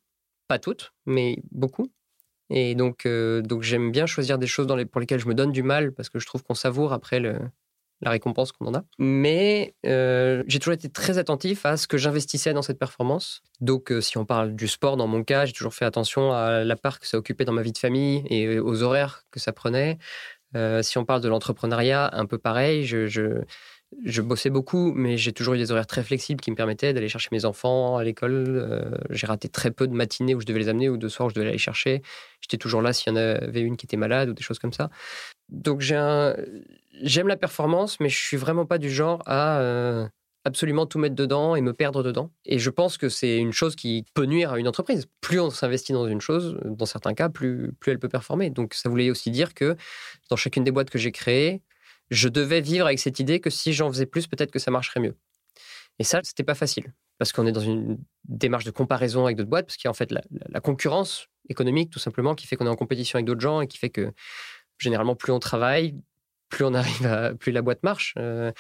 Pas 0.48 0.60
toutes, 0.60 0.94
mais 1.06 1.38
beaucoup. 1.52 1.92
Et 2.50 2.76
donc, 2.76 3.06
euh, 3.06 3.42
donc 3.42 3.62
j'aime 3.62 3.92
bien 3.92 4.06
choisir 4.06 4.38
des 4.38 4.48
choses 4.48 4.68
pour 4.92 5.00
lesquelles 5.00 5.20
je 5.20 5.28
me 5.28 5.34
donne 5.34 5.52
du 5.52 5.64
mal 5.64 5.92
parce 5.92 6.10
que 6.10 6.20
je 6.20 6.26
trouve 6.26 6.44
qu'on 6.44 6.56
savoure 6.56 6.94
après 6.94 7.20
la 7.20 8.10
récompense 8.10 8.52
qu'on 8.52 8.68
en 8.68 8.76
a. 8.76 8.84
Mais 9.00 9.76
euh, 9.86 10.44
j'ai 10.48 10.60
toujours 10.60 10.74
été 10.74 10.90
très 10.90 11.18
attentif 11.18 11.66
à 11.66 11.78
ce 11.78 11.88
que 11.88 11.98
j'investissais 11.98 12.54
dans 12.54 12.62
cette 12.62 12.80
performance. 12.80 13.42
Donc, 13.60 13.92
euh, 13.92 14.02
si 14.02 14.18
on 14.18 14.26
parle 14.26 14.56
du 14.56 14.68
sport, 14.68 14.96
dans 14.96 15.08
mon 15.08 15.24
cas, 15.24 15.46
j'ai 15.46 15.54
toujours 15.54 15.74
fait 15.74 15.86
attention 15.86 16.32
à 16.32 16.64
la 16.64 16.76
part 16.78 17.00
que 17.00 17.08
ça 17.08 17.18
occupait 17.18 17.46
dans 17.46 17.54
ma 17.54 17.62
vie 17.64 17.74
de 17.74 17.78
famille 17.78 18.24
et 18.30 18.60
aux 18.60 18.82
horaires 18.82 19.24
que 19.30 19.40
ça 19.40 19.52
prenait. 19.52 19.98
si 20.82 20.98
on 20.98 21.06
parle 21.06 21.22
de 21.22 21.28
l'entrepreneuriat, 21.28 22.10
un 22.14 22.26
peu 22.26 22.38
pareil. 22.38 22.86
Bossais 24.22 24.50
beaucoup, 24.50 24.92
mais 24.94 25.18
j'ai 25.18 25.32
toujours 25.32 25.54
eu 25.54 25.58
des 25.58 25.72
horaires 25.72 25.88
très 25.88 26.04
flexibles 26.04 26.42
qui 26.42 26.52
me 26.52 26.56
permettaient 26.56 26.94
d'aller 26.94 27.10
chercher 27.10 27.30
mes 27.32 27.46
enfants 27.46 27.98
à 27.98 28.04
l'école. 28.04 28.34
Euh, 28.34 28.92
j'ai 29.10 29.28
raté 29.28 29.50
très 29.50 29.72
peu 29.72 29.88
de 29.88 29.94
matinées 29.94 30.36
où 30.36 30.42
je 30.42 30.46
devais 30.46 30.60
les 30.60 30.70
amener 30.70 30.90
ou 30.90 30.98
de 30.98 31.08
soirs 31.08 31.28
où 31.28 31.30
je 31.30 31.36
devais 31.36 31.48
aller 31.48 31.58
chercher. 31.58 32.02
J'étais 32.42 32.58
toujours 32.58 32.82
là 32.82 32.94
s'il 32.94 33.12
y 33.12 33.14
en 33.14 33.16
avait 33.18 33.62
une 33.62 33.78
qui 33.78 33.86
était 33.86 33.98
malade 33.98 34.30
ou 34.30 34.34
des 34.34 34.44
choses 34.44 34.60
comme 34.60 34.74
ça. 34.74 34.90
Donc 35.50 35.82
j'aime 35.82 37.28
la 37.28 37.38
performance, 37.38 38.00
mais 38.00 38.10
je 38.10 38.18
suis 38.18 38.38
vraiment 38.38 38.66
pas 38.66 38.78
du 38.78 38.90
genre 38.92 39.22
à 39.26 39.60
euh, 39.62 40.08
absolument 40.44 40.86
tout 40.86 41.00
mettre 41.00 41.16
dedans 41.16 41.56
et 41.56 41.62
me 41.62 41.74
perdre 41.74 42.04
dedans. 42.04 42.32
Et 42.46 42.60
je 42.60 42.70
pense 42.70 42.98
que 42.98 43.08
c'est 43.08 43.38
une 43.38 43.54
chose 43.54 43.76
qui 43.78 44.06
peut 44.14 44.26
nuire 44.26 44.52
à 44.52 44.60
une 44.60 44.68
entreprise. 44.68 45.08
Plus 45.22 45.40
on 45.40 45.50
s'investit 45.50 45.94
dans 45.94 46.08
une 46.08 46.22
chose, 46.22 46.58
dans 46.66 46.86
certains 46.86 47.14
cas, 47.14 47.30
plus 47.30 47.72
elle 47.86 48.00
peut 48.00 48.10
performer. 48.10 48.50
Donc 48.50 48.74
ça 48.74 48.90
voulait 48.90 49.10
aussi 49.10 49.32
dire 49.32 49.54
que 49.54 49.78
dans 50.30 50.36
chacune 50.36 50.66
des 50.66 50.72
boîtes 50.72 50.90
que 50.90 50.98
j'ai 50.98 51.14
créées, 51.14 51.62
je 52.10 52.30
devais 52.30 52.62
vivre 52.62 52.86
avec 52.86 53.00
cette 53.00 53.20
idée 53.20 53.40
que 53.40 53.50
si 53.50 53.74
j'en 53.74 53.92
faisais 53.92 54.06
plus, 54.06 54.28
peut-être 54.28 54.52
que 54.52 54.60
ça 54.60 54.72
marcherait 54.72 55.00
mieux. 55.00 55.16
Et 56.00 56.04
ça, 56.04 56.22
c'était 56.24 56.44
pas 56.44 56.56
facile 56.56 56.94
parce 57.18 57.32
qu'on 57.32 57.48
est 57.48 57.52
dans 57.52 57.62
une 57.62 57.98
démarche 58.26 58.66
de 58.66 58.72
comparaison 58.72 59.26
avec 59.26 59.38
d'autres 59.38 59.50
boîtes, 59.50 59.66
parce 59.66 59.78
qu'il 59.78 59.86
y 59.86 59.90
a 59.90 59.92
en 59.92 59.96
fait 59.96 60.12
la, 60.12 60.60
concurrence 60.62 61.28
économique 61.50 61.90
tout 61.90 62.00
simplement 62.00 62.36
qui 62.36 62.46
fait 62.46 62.56
qu'on 62.56 62.68
est 62.68 62.70
en 62.70 62.76
compétition 62.76 63.18
avec 63.18 63.26
d'autres 63.26 63.42
gens 63.42 63.62
et 63.62 63.68
qui 63.68 63.78
fait 63.78 63.90
que 63.90 64.12
généralement 64.78 65.16
plus 65.16 65.32
on 65.32 65.40
travaille, 65.40 65.96
plus 66.50 66.64
on 66.66 66.74
arrive 66.76 67.06
à, 67.06 67.34
plus 67.34 67.52
la 67.52 67.62
boîte 67.62 67.84
marche. 67.84 68.14
Euh, 68.18 68.52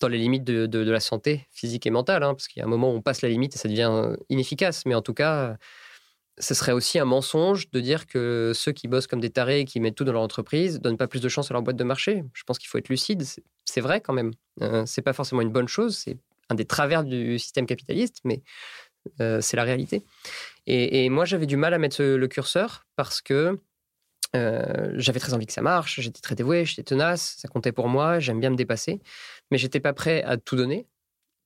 dans 0.00 0.08
les 0.08 0.18
limites 0.18 0.44
de, 0.44 0.78
la 0.78 1.00
santé 1.00 1.48
physique 1.50 1.84
et 1.84 1.90
mentale, 1.90 2.22
hein, 2.22 2.32
parce 2.34 2.46
qu'il 2.46 2.60
y 2.60 2.62
a 2.62 2.66
un 2.66 2.68
moment 2.68 2.92
où 2.92 2.94
on 2.94 3.02
passe 3.02 3.20
la 3.20 3.28
limite 3.28 3.56
et 3.56 3.58
ça 3.58 3.66
devient 3.66 4.14
inefficace. 4.28 4.86
Mais 4.86 4.94
en 4.94 5.02
tout 5.02 5.12
cas, 5.12 5.56
ce 6.40 6.54
serait 6.54 6.72
aussi 6.72 6.98
un 6.98 7.04
mensonge 7.04 7.70
de 7.70 7.80
dire 7.80 8.06
que 8.06 8.52
ceux 8.54 8.72
qui 8.72 8.88
bossent 8.88 9.06
comme 9.06 9.20
des 9.20 9.30
tarés 9.30 9.60
et 9.60 9.64
qui 9.64 9.80
mettent 9.80 9.94
tout 9.94 10.04
dans 10.04 10.12
leur 10.12 10.22
entreprise 10.22 10.80
donnent 10.80 10.96
pas 10.96 11.08
plus 11.08 11.20
de 11.20 11.28
chance 11.28 11.50
à 11.50 11.54
leur 11.54 11.62
boîte 11.62 11.76
de 11.76 11.84
marché. 11.84 12.24
Je 12.32 12.42
pense 12.44 12.58
qu'il 12.58 12.68
faut 12.68 12.78
être 12.78 12.88
lucide. 12.88 13.22
C'est 13.64 13.80
vrai 13.80 14.00
quand 14.00 14.12
même. 14.12 14.32
Euh, 14.62 14.84
c'est 14.86 15.02
pas 15.02 15.12
forcément 15.12 15.42
une 15.42 15.50
bonne 15.50 15.68
chose. 15.68 15.96
C'est 15.96 16.16
un 16.48 16.54
des 16.54 16.64
travers 16.64 17.04
du 17.04 17.38
système 17.38 17.66
capitaliste, 17.66 18.20
mais 18.24 18.42
euh, 19.20 19.40
c'est 19.40 19.56
la 19.56 19.64
réalité. 19.64 20.04
Et, 20.66 21.08
moi, 21.08 21.24
j'avais 21.24 21.46
du 21.46 21.56
mal 21.56 21.72
à 21.72 21.78
mettre 21.78 22.02
le 22.02 22.28
curseur 22.28 22.86
parce 22.94 23.22
que 23.22 23.58
euh, 24.36 24.92
j'avais 24.96 25.18
très 25.18 25.32
envie 25.32 25.46
que 25.46 25.52
ça 25.52 25.62
marche. 25.62 26.00
J'étais 26.00 26.20
très 26.20 26.34
dévoué, 26.34 26.66
j'étais 26.66 26.82
tenace. 26.82 27.36
Ça 27.38 27.48
comptait 27.48 27.72
pour 27.72 27.88
moi. 27.88 28.18
J'aime 28.18 28.38
bien 28.38 28.50
me 28.50 28.56
dépasser, 28.56 29.00
mais 29.50 29.56
j'étais 29.56 29.80
pas 29.80 29.94
prêt 29.94 30.22
à 30.24 30.36
tout 30.36 30.56
donner. 30.56 30.86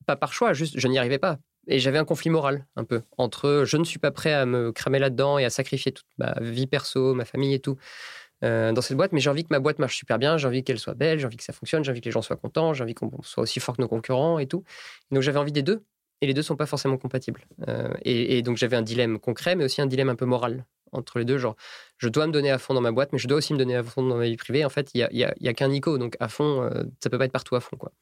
Pas 0.07 0.17
par 0.17 0.33
choix, 0.33 0.53
juste 0.53 0.75
je 0.77 0.89
n'y 0.89 0.99
arrivais 0.99 1.19
pas 1.21 1.39
et 1.69 1.78
j'avais 1.78 1.99
un 1.99 2.04
conflit 2.04 2.31
moral 2.31 2.66
un 2.76 2.85
peu 2.85 3.02
entre 3.19 3.64
je 3.66 3.76
ne 3.76 3.85
suis 3.85 3.99
pas 3.99 4.11
prêt 4.11 4.33
à 4.33 4.47
me 4.47 4.73
cramer 4.73 4.99
là-dedans 4.99 5.38
et 5.38 5.45
à 5.45 5.50
sacrifier 5.50 5.92
toute 5.92 6.07
ma 6.19 6.35
vie 6.40 6.66
perso, 6.66 7.14
ma 7.14 7.25
famille 7.25 7.54
et 7.54 7.61
tout 7.61 7.76
euh, 8.45 8.73
dans 8.73 8.83
cette 8.83 8.97
boîte, 8.97 9.12
mais 9.12 9.21
j'ai 9.21 9.31
envie 9.31 9.45
que 9.45 9.50
ma 9.50 9.61
boîte 9.61 9.78
marche 9.78 9.97
super 9.97 10.19
bien, 10.19 10.37
j'ai 10.37 10.49
envie 10.49 10.64
qu'elle 10.64 10.78
soit 10.78 10.95
belle, 10.95 11.19
j'ai 11.19 11.26
envie 11.26 11.37
que 11.37 11.45
ça 11.45 11.52
fonctionne, 11.52 11.85
j'ai 11.85 11.92
envie 11.92 12.00
que 12.00 12.07
les 12.07 12.12
gens 12.12 12.23
soient 12.23 12.37
contents, 12.37 12.75
j'ai 12.75 12.83
envie 12.83 12.95
qu'on 12.95 13.11
soit 13.23 13.45
aussi 13.45 13.61
fort 13.61 13.76
que 13.76 13.83
nos 13.83 13.88
concurrents 13.88 14.38
et 14.38 14.47
tout. 14.47 14.64
donc 15.12 15.23
j'avais 15.23 15.38
envie 15.38 15.52
des 15.52 15.62
deux, 15.62 15.85
et 16.23 16.26
les 16.26 16.35
deux 16.35 16.42
sont 16.42 16.57
pas 16.57 16.66
forcément 16.66 16.97
compatibles. 16.97 17.45
Euh, 17.69 17.92
et, 18.04 18.42
donc 18.42 18.57
j'avais 18.57 18.76
un 18.76 18.83
dilemme 18.83 19.19
concret, 19.19 19.57
mais 19.57 19.64
aussi 19.64 19.83
un 19.83 19.87
dilemme 19.87 20.09
un 20.09 20.14
peu 20.14 20.25
moral 20.25 20.64
entre 20.92 21.19
les 21.19 21.25
deux. 21.25 21.37
Genre, 21.37 21.57
je 21.99 22.09
dois 22.09 22.26
me 22.26 22.33
donner 22.33 22.50
à 22.50 22.59
fond 22.59 22.75
dans 22.75 22.81
ma 22.81 22.92
boîte, 22.92 23.12
mais 23.12 23.19
je 23.19 23.26
dois 23.26 23.38
aussi 23.38 23.52
me 23.52 23.59
donner 23.59 23.76
à 23.76 23.83
fond 23.83 24.02
dans 24.02 24.16
ma 24.16 24.25
vie 24.25 24.37
privée. 24.37 24.64
En 24.64 24.71
fait, 24.71 24.90
il 24.95 25.00
y 25.00 25.49
a 25.49 25.54
qu'un 25.54 25.69
Nico, 25.69 25.99
donc 25.99 26.16
à 26.21 26.28
fond, 26.28 26.62
euh, 26.62 26.85
ça 27.02 27.11
peut 27.11 27.19
pas 27.19 27.25
être 27.25 27.33
partout 27.33 27.57
à 27.57 27.61
fond, 27.61 27.76
quoi. 27.76 27.92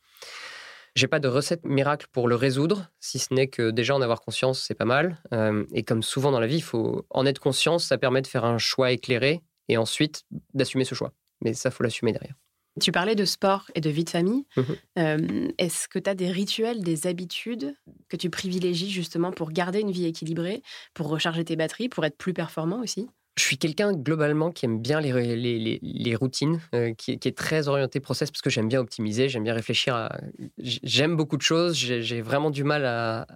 J'ai 0.95 1.07
pas 1.07 1.21
de 1.21 1.29
recette 1.29 1.65
miracle 1.65 2.07
pour 2.13 2.29
le 2.29 2.35
résoudre, 2.35 2.91
si 3.01 3.19
ce 3.19 3.33
n'est 3.33 3.47
que 3.47 3.71
déjà 3.71 3.95
en 3.95 4.03
avoir 4.03 4.21
conscience, 4.21 4.61
c'est 4.61 4.75
pas 4.75 4.85
mal. 4.85 5.23
Euh, 5.33 5.65
et 5.73 5.83
comme 5.83 6.03
souvent 6.03 6.33
dans 6.33 6.41
la 6.41 6.47
vie, 6.47 6.57
il 6.57 6.63
faut 6.63 7.07
en 7.11 7.27
être 7.27 7.39
conscience, 7.39 7.85
ça 7.85 7.99
permet 7.99 8.23
de 8.23 8.27
faire 8.27 8.45
un 8.45 8.59
choix 8.59 8.91
éclairé 8.91 9.41
et 9.69 9.77
ensuite 9.77 10.25
d'assumer 10.55 10.85
ce 10.85 10.95
choix. 10.95 11.13
Mais 11.43 11.55
ça, 11.55 11.71
faut 11.71 11.83
l'assumer 11.83 12.13
derrière. 12.13 12.35
Tu 12.81 12.93
parlais 12.93 13.15
de 13.15 13.25
sport 13.25 13.71
et 13.75 13.81
de 13.81 13.91
vie 13.91 14.05
de 14.05 14.11
famille. 14.11 14.47
Mhm. 14.57 14.77
Euh, 14.99 15.49
Est-ce 15.59 15.89
que 15.89 15.99
tu 15.99 16.09
as 16.09 16.15
des 16.15 16.31
rituels, 16.31 16.83
des 16.83 17.07
habitudes 17.07 17.75
que 18.09 18.17
tu 18.17 18.31
privilégies 18.31 18.91
justement 18.91 19.33
pour 19.33 19.51
garder 19.51 19.81
une 19.81 19.91
vie 19.91 20.07
équilibrée, 20.07 20.63
pour 20.95 21.09
recharger 21.09 21.45
tes 21.45 21.57
batteries, 21.57 21.89
pour 21.89 22.05
être 22.05 22.17
plus 22.17 22.33
performant 22.33 22.81
aussi? 22.81 23.09
Je 23.37 23.45
suis 23.45 23.59
quelqu'un 23.59 23.93
globalement 23.93 24.51
qui 24.51 24.67
aime 24.67 24.81
bien 24.81 25.01
les, 25.01 25.37
les, 25.37 25.79
les, 25.81 26.15
routines, 26.17 26.61
euh, 26.75 26.93
qui, 26.95 27.19
qui, 27.19 27.29
est 27.29 27.37
très 27.37 27.69
orienté 27.69 28.01
process 28.01 28.31
parce 28.31 28.43
que 28.43 28.51
j'aime 28.51 28.69
bien 28.69 28.81
optimiser, 28.81 29.29
j'aime 29.29 29.45
bien 29.45 29.55
réfléchir 29.55 29.95
à. 29.95 30.21
J'aime 30.59 31.17
beaucoup 31.17 31.37
de 31.37 31.43
choses, 31.43 31.75
j'ai 31.75 32.21
vraiment 32.21 32.51
du 32.51 32.65
mal 32.65 32.85
à, 32.85 33.27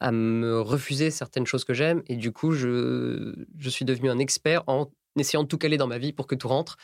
à 0.00 0.12
me 0.12 0.60
refuser 0.60 1.10
certaines 1.10 1.46
choses 1.46 1.64
que 1.64 1.74
j'aime 1.74 2.02
et 2.06 2.16
du 2.16 2.32
coup 2.32 2.52
je, 2.52 3.34
je 3.58 3.70
suis 3.70 3.84
devenu 3.84 4.08
un 4.08 4.18
expert 4.18 4.62
en 4.66 4.90
essayant 5.18 5.42
de 5.42 5.48
tout 5.48 5.58
caler 5.58 5.76
dans 5.76 5.86
ma 5.86 5.98
vie 5.98 6.12
pour 6.12 6.26
que 6.26 6.34
tout 6.34 6.48
rentre. 6.48 6.76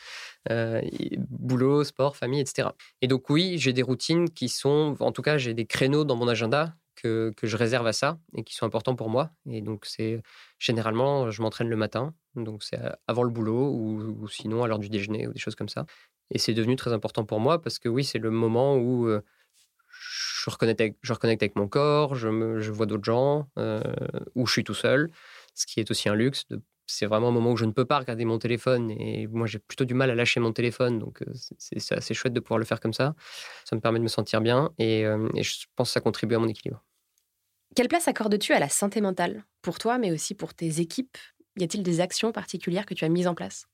Euh, 0.51 0.81
boulot, 1.29 1.83
sport, 1.83 2.15
famille, 2.15 2.41
etc. 2.41 2.69
Et 3.01 3.07
donc 3.07 3.29
oui, 3.29 3.57
j'ai 3.57 3.73
des 3.73 3.81
routines 3.81 4.29
qui 4.29 4.49
sont, 4.49 4.95
en 4.99 5.11
tout 5.11 5.21
cas, 5.21 5.37
j'ai 5.37 5.53
des 5.53 5.65
créneaux 5.65 6.03
dans 6.03 6.15
mon 6.15 6.27
agenda 6.27 6.75
que, 7.01 7.33
je 7.41 7.57
réserve 7.57 7.87
à 7.87 7.93
ça 7.93 8.19
et 8.35 8.43
qui 8.43 8.55
sont 8.55 8.65
importants 8.65 8.95
pour 8.95 9.09
moi. 9.09 9.31
Et 9.49 9.61
donc 9.61 9.85
c'est 9.85 10.21
généralement, 10.59 11.31
je 11.31 11.41
m'entraîne 11.41 11.69
le 11.69 11.75
matin, 11.75 12.13
donc 12.35 12.63
c'est 12.63 12.79
avant 13.07 13.23
le 13.23 13.29
boulot 13.29 13.71
ou, 13.71 14.27
sinon 14.27 14.63
à 14.63 14.67
l'heure 14.67 14.79
du 14.79 14.89
déjeuner 14.89 15.27
ou 15.27 15.33
des 15.33 15.39
choses 15.39 15.55
comme 15.55 15.69
ça. 15.69 15.85
Et 16.31 16.39
c'est 16.39 16.53
devenu 16.53 16.75
très 16.75 16.93
important 16.93 17.23
pour 17.25 17.39
moi 17.39 17.61
parce 17.61 17.79
que 17.79 17.89
oui, 17.89 18.03
c'est 18.03 18.19
le 18.19 18.31
moment 18.31 18.77
où 18.77 19.09
je 20.47 20.49
reconnecte 20.49 20.81
avec, 20.81 20.97
je 21.01 21.13
reconnecte 21.13 21.43
avec 21.43 21.55
mon 21.55 21.67
corps, 21.67 22.15
je, 22.15 22.29
me, 22.29 22.59
je 22.59 22.71
vois 22.71 22.85
d'autres 22.85 23.03
gens, 23.03 23.49
euh, 23.57 23.81
je 24.35 24.51
suis 24.51 24.63
tout 24.63 24.73
seul, 24.73 25.09
ce 25.55 25.65
qui 25.65 25.79
est 25.79 25.91
aussi 25.91 26.09
un 26.09 26.15
luxe 26.15 26.47
de 26.49 26.61
c'est 26.87 27.05
vraiment 27.05 27.27
un 27.27 27.31
moment 27.31 27.51
où 27.51 27.57
je 27.57 27.65
ne 27.65 27.71
peux 27.71 27.85
pas 27.85 27.99
regarder 27.99 28.25
mon 28.25 28.39
téléphone 28.39 28.91
et 28.91 29.27
moi 29.27 29.45
j'ai 29.45 29.59
plutôt 29.59 29.85
du 29.85 29.93
mal 29.93 30.09
à 30.09 30.15
lâcher 30.15 30.39
mon 30.39 30.53
téléphone 30.53 30.99
donc 30.99 31.23
c'est 31.35 31.91
assez 31.91 32.13
chouette 32.13 32.33
de 32.33 32.39
pouvoir 32.39 32.57
le 32.57 32.65
faire 32.65 32.79
comme 32.79 32.93
ça. 32.93 33.13
Ça 33.65 33.75
me 33.75 33.81
permet 33.81 33.99
de 33.99 34.03
me 34.03 34.09
sentir 34.09 34.41
bien 34.41 34.71
et, 34.79 35.05
euh, 35.05 35.29
et 35.35 35.43
je 35.43 35.65
pense 35.75 35.89
que 35.89 35.93
ça 35.93 36.01
contribue 36.01 36.35
à 36.35 36.39
mon 36.39 36.47
équilibre. 36.47 36.83
Quelle 37.75 37.89
place 37.89 38.07
accordes-tu 38.07 38.53
à 38.53 38.59
la 38.59 38.69
santé 38.69 39.01
mentale? 39.01 39.43
Pour 39.61 39.77
toi 39.77 39.97
mais 39.97 40.11
aussi 40.11 40.33
pour 40.33 40.53
tes 40.53 40.79
équipes? 40.79 41.17
Y 41.57 41.63
a-t-il 41.63 41.83
des 41.83 41.99
actions 41.99 42.31
particulières 42.31 42.85
que 42.85 42.93
tu 42.93 43.03
as 43.05 43.09
mises 43.09 43.27
en 43.27 43.35
place? 43.35 43.67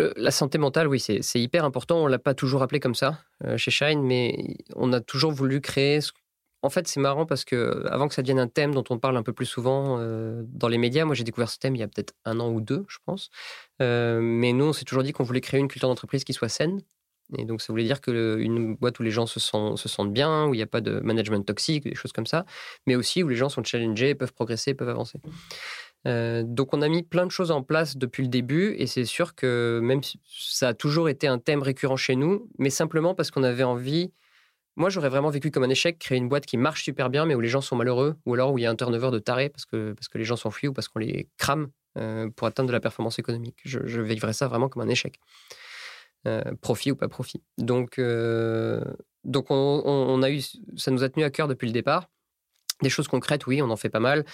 Euh, 0.00 0.12
la 0.16 0.32
santé 0.32 0.58
mentale, 0.58 0.88
oui, 0.88 0.98
c'est 0.98 1.40
hyper 1.40 1.64
important. 1.64 2.02
On 2.02 2.06
l'a 2.08 2.18
pas 2.18 2.34
toujours 2.34 2.62
appelé 2.62 2.80
comme 2.80 2.96
ça 2.96 3.20
euh, 3.44 3.56
chez 3.56 3.70
Shine, 3.70 4.02
mais 4.02 4.56
on 4.74 4.92
a 4.92 5.00
toujours 5.00 5.30
voulu 5.30 5.60
créer 5.60 6.00
ce 6.00 6.10
en 6.64 6.70
fait, 6.70 6.88
c'est 6.88 6.98
marrant 6.98 7.26
parce 7.26 7.44
que 7.44 7.84
avant 7.90 8.08
que 8.08 8.14
ça 8.14 8.22
devienne 8.22 8.38
un 8.38 8.48
thème 8.48 8.74
dont 8.74 8.84
on 8.88 8.98
parle 8.98 9.18
un 9.18 9.22
peu 9.22 9.34
plus 9.34 9.44
souvent 9.44 9.98
euh, 10.00 10.42
dans 10.46 10.68
les 10.68 10.78
médias, 10.78 11.04
moi 11.04 11.14
j'ai 11.14 11.22
découvert 11.22 11.50
ce 11.50 11.58
thème 11.58 11.76
il 11.76 11.78
y 11.78 11.82
a 11.82 11.88
peut-être 11.88 12.14
un 12.24 12.40
an 12.40 12.50
ou 12.50 12.62
deux, 12.62 12.86
je 12.88 12.96
pense. 13.04 13.28
Euh, 13.82 14.18
mais 14.22 14.54
nous, 14.54 14.64
on 14.64 14.72
s'est 14.72 14.86
toujours 14.86 15.02
dit 15.02 15.12
qu'on 15.12 15.24
voulait 15.24 15.42
créer 15.42 15.60
une 15.60 15.68
culture 15.68 15.90
d'entreprise 15.90 16.24
qui 16.24 16.32
soit 16.32 16.48
saine. 16.48 16.80
Et 17.36 17.44
donc, 17.44 17.60
ça 17.60 17.70
voulait 17.70 17.84
dire 17.84 18.00
qu'une 18.00 18.76
boîte 18.76 18.98
où 18.98 19.02
les 19.02 19.10
gens 19.10 19.26
se, 19.26 19.40
sentent 19.40 20.12
bien, 20.12 20.46
où 20.46 20.54
il 20.54 20.58
n'y 20.58 20.62
a 20.62 20.66
pas 20.66 20.80
de 20.80 21.00
management 21.00 21.44
toxique, 21.44 21.84
des 21.84 21.94
choses 21.94 22.12
comme 22.12 22.26
ça, 22.26 22.46
mais 22.86 22.96
aussi 22.96 23.22
où 23.22 23.28
les 23.28 23.36
gens 23.36 23.48
sont 23.48 23.64
challengés, 23.64 24.14
peuvent 24.14 24.32
progresser, 24.32 24.74
peuvent 24.74 24.90
avancer. 24.90 25.20
Euh, 26.06 26.42
donc, 26.46 26.74
on 26.74 26.82
a 26.82 26.88
mis 26.88 27.02
plein 27.02 27.24
de 27.24 27.30
choses 27.30 27.50
en 27.50 27.62
place 27.62 27.96
depuis 27.96 28.22
le 28.22 28.28
début, 28.28 28.74
et 28.78 28.86
c'est 28.86 29.06
sûr 29.06 29.34
que 29.34 29.80
même 29.82 30.02
si 30.02 30.20
ça 30.26 30.68
a 30.68 30.74
toujours 30.74 31.08
été 31.08 31.26
un 31.26 31.38
thème 31.38 31.62
récurrent 31.62 31.96
chez 31.96 32.14
nous, 32.14 32.48
mais 32.58 32.70
simplement 32.70 33.14
parce 33.14 33.30
qu'on 33.30 33.42
avait 33.42 33.64
envie 33.64 34.12
moi, 34.76 34.90
j'aurais 34.90 35.08
vraiment 35.08 35.30
vécu 35.30 35.50
comme 35.50 35.62
un 35.62 35.70
échec, 35.70 35.98
créer 35.98 36.18
une 36.18 36.28
boîte 36.28 36.46
qui 36.46 36.56
marche 36.56 36.82
super 36.82 37.08
bien, 37.08 37.26
mais 37.26 37.34
où 37.34 37.40
les 37.40 37.48
gens 37.48 37.60
sont 37.60 37.76
malheureux, 37.76 38.16
ou 38.26 38.34
alors 38.34 38.52
où 38.52 38.58
il 38.58 38.62
y 38.62 38.66
a 38.66 38.70
un 38.70 38.74
turnover 38.74 39.10
de 39.10 39.18
taré 39.18 39.48
parce 39.48 39.66
que, 39.66 39.94
les 40.14 40.24
gens 40.24 40.36
s'enfuient 40.36 40.68
ou 40.68 40.72
parce 40.72 40.88
qu'on 40.88 40.98
les 40.98 41.28
crame 41.36 41.68
euh, 41.96 42.28
pour 42.30 42.48
atteindre 42.48 42.68
de 42.68 42.72
la 42.72 42.80
performance 42.80 43.18
économique. 43.18 43.58
Je, 43.64 44.00
vivrais 44.00 44.32
ça 44.32 44.48
vraiment 44.48 44.68
comme 44.68 44.82
un 44.82 44.88
échec. 44.88 45.20
Euh, 46.26 46.42
profit 46.60 46.90
ou 46.90 46.96
pas 46.96 47.08
profit. 47.08 47.42
Donc, 47.58 47.98
euh, 47.98 48.82
donc 49.24 49.50
on, 49.50 49.82
on, 49.84 50.22
a 50.22 50.30
eu, 50.30 50.40
ça 50.76 50.90
nous 50.90 51.04
a 51.04 51.08
tenu 51.08 51.24
à 51.24 51.30
cœur 51.30 51.48
depuis 51.48 51.66
le 51.66 51.72
départ. 51.72 52.08
Des 52.82 52.90
choses 52.90 53.06
concrètes, 53.06 53.46
oui, 53.46 53.62
on 53.62 53.70
en 53.70 53.76
fait 53.76 53.90
pas 53.90 54.00
mal. 54.00 54.24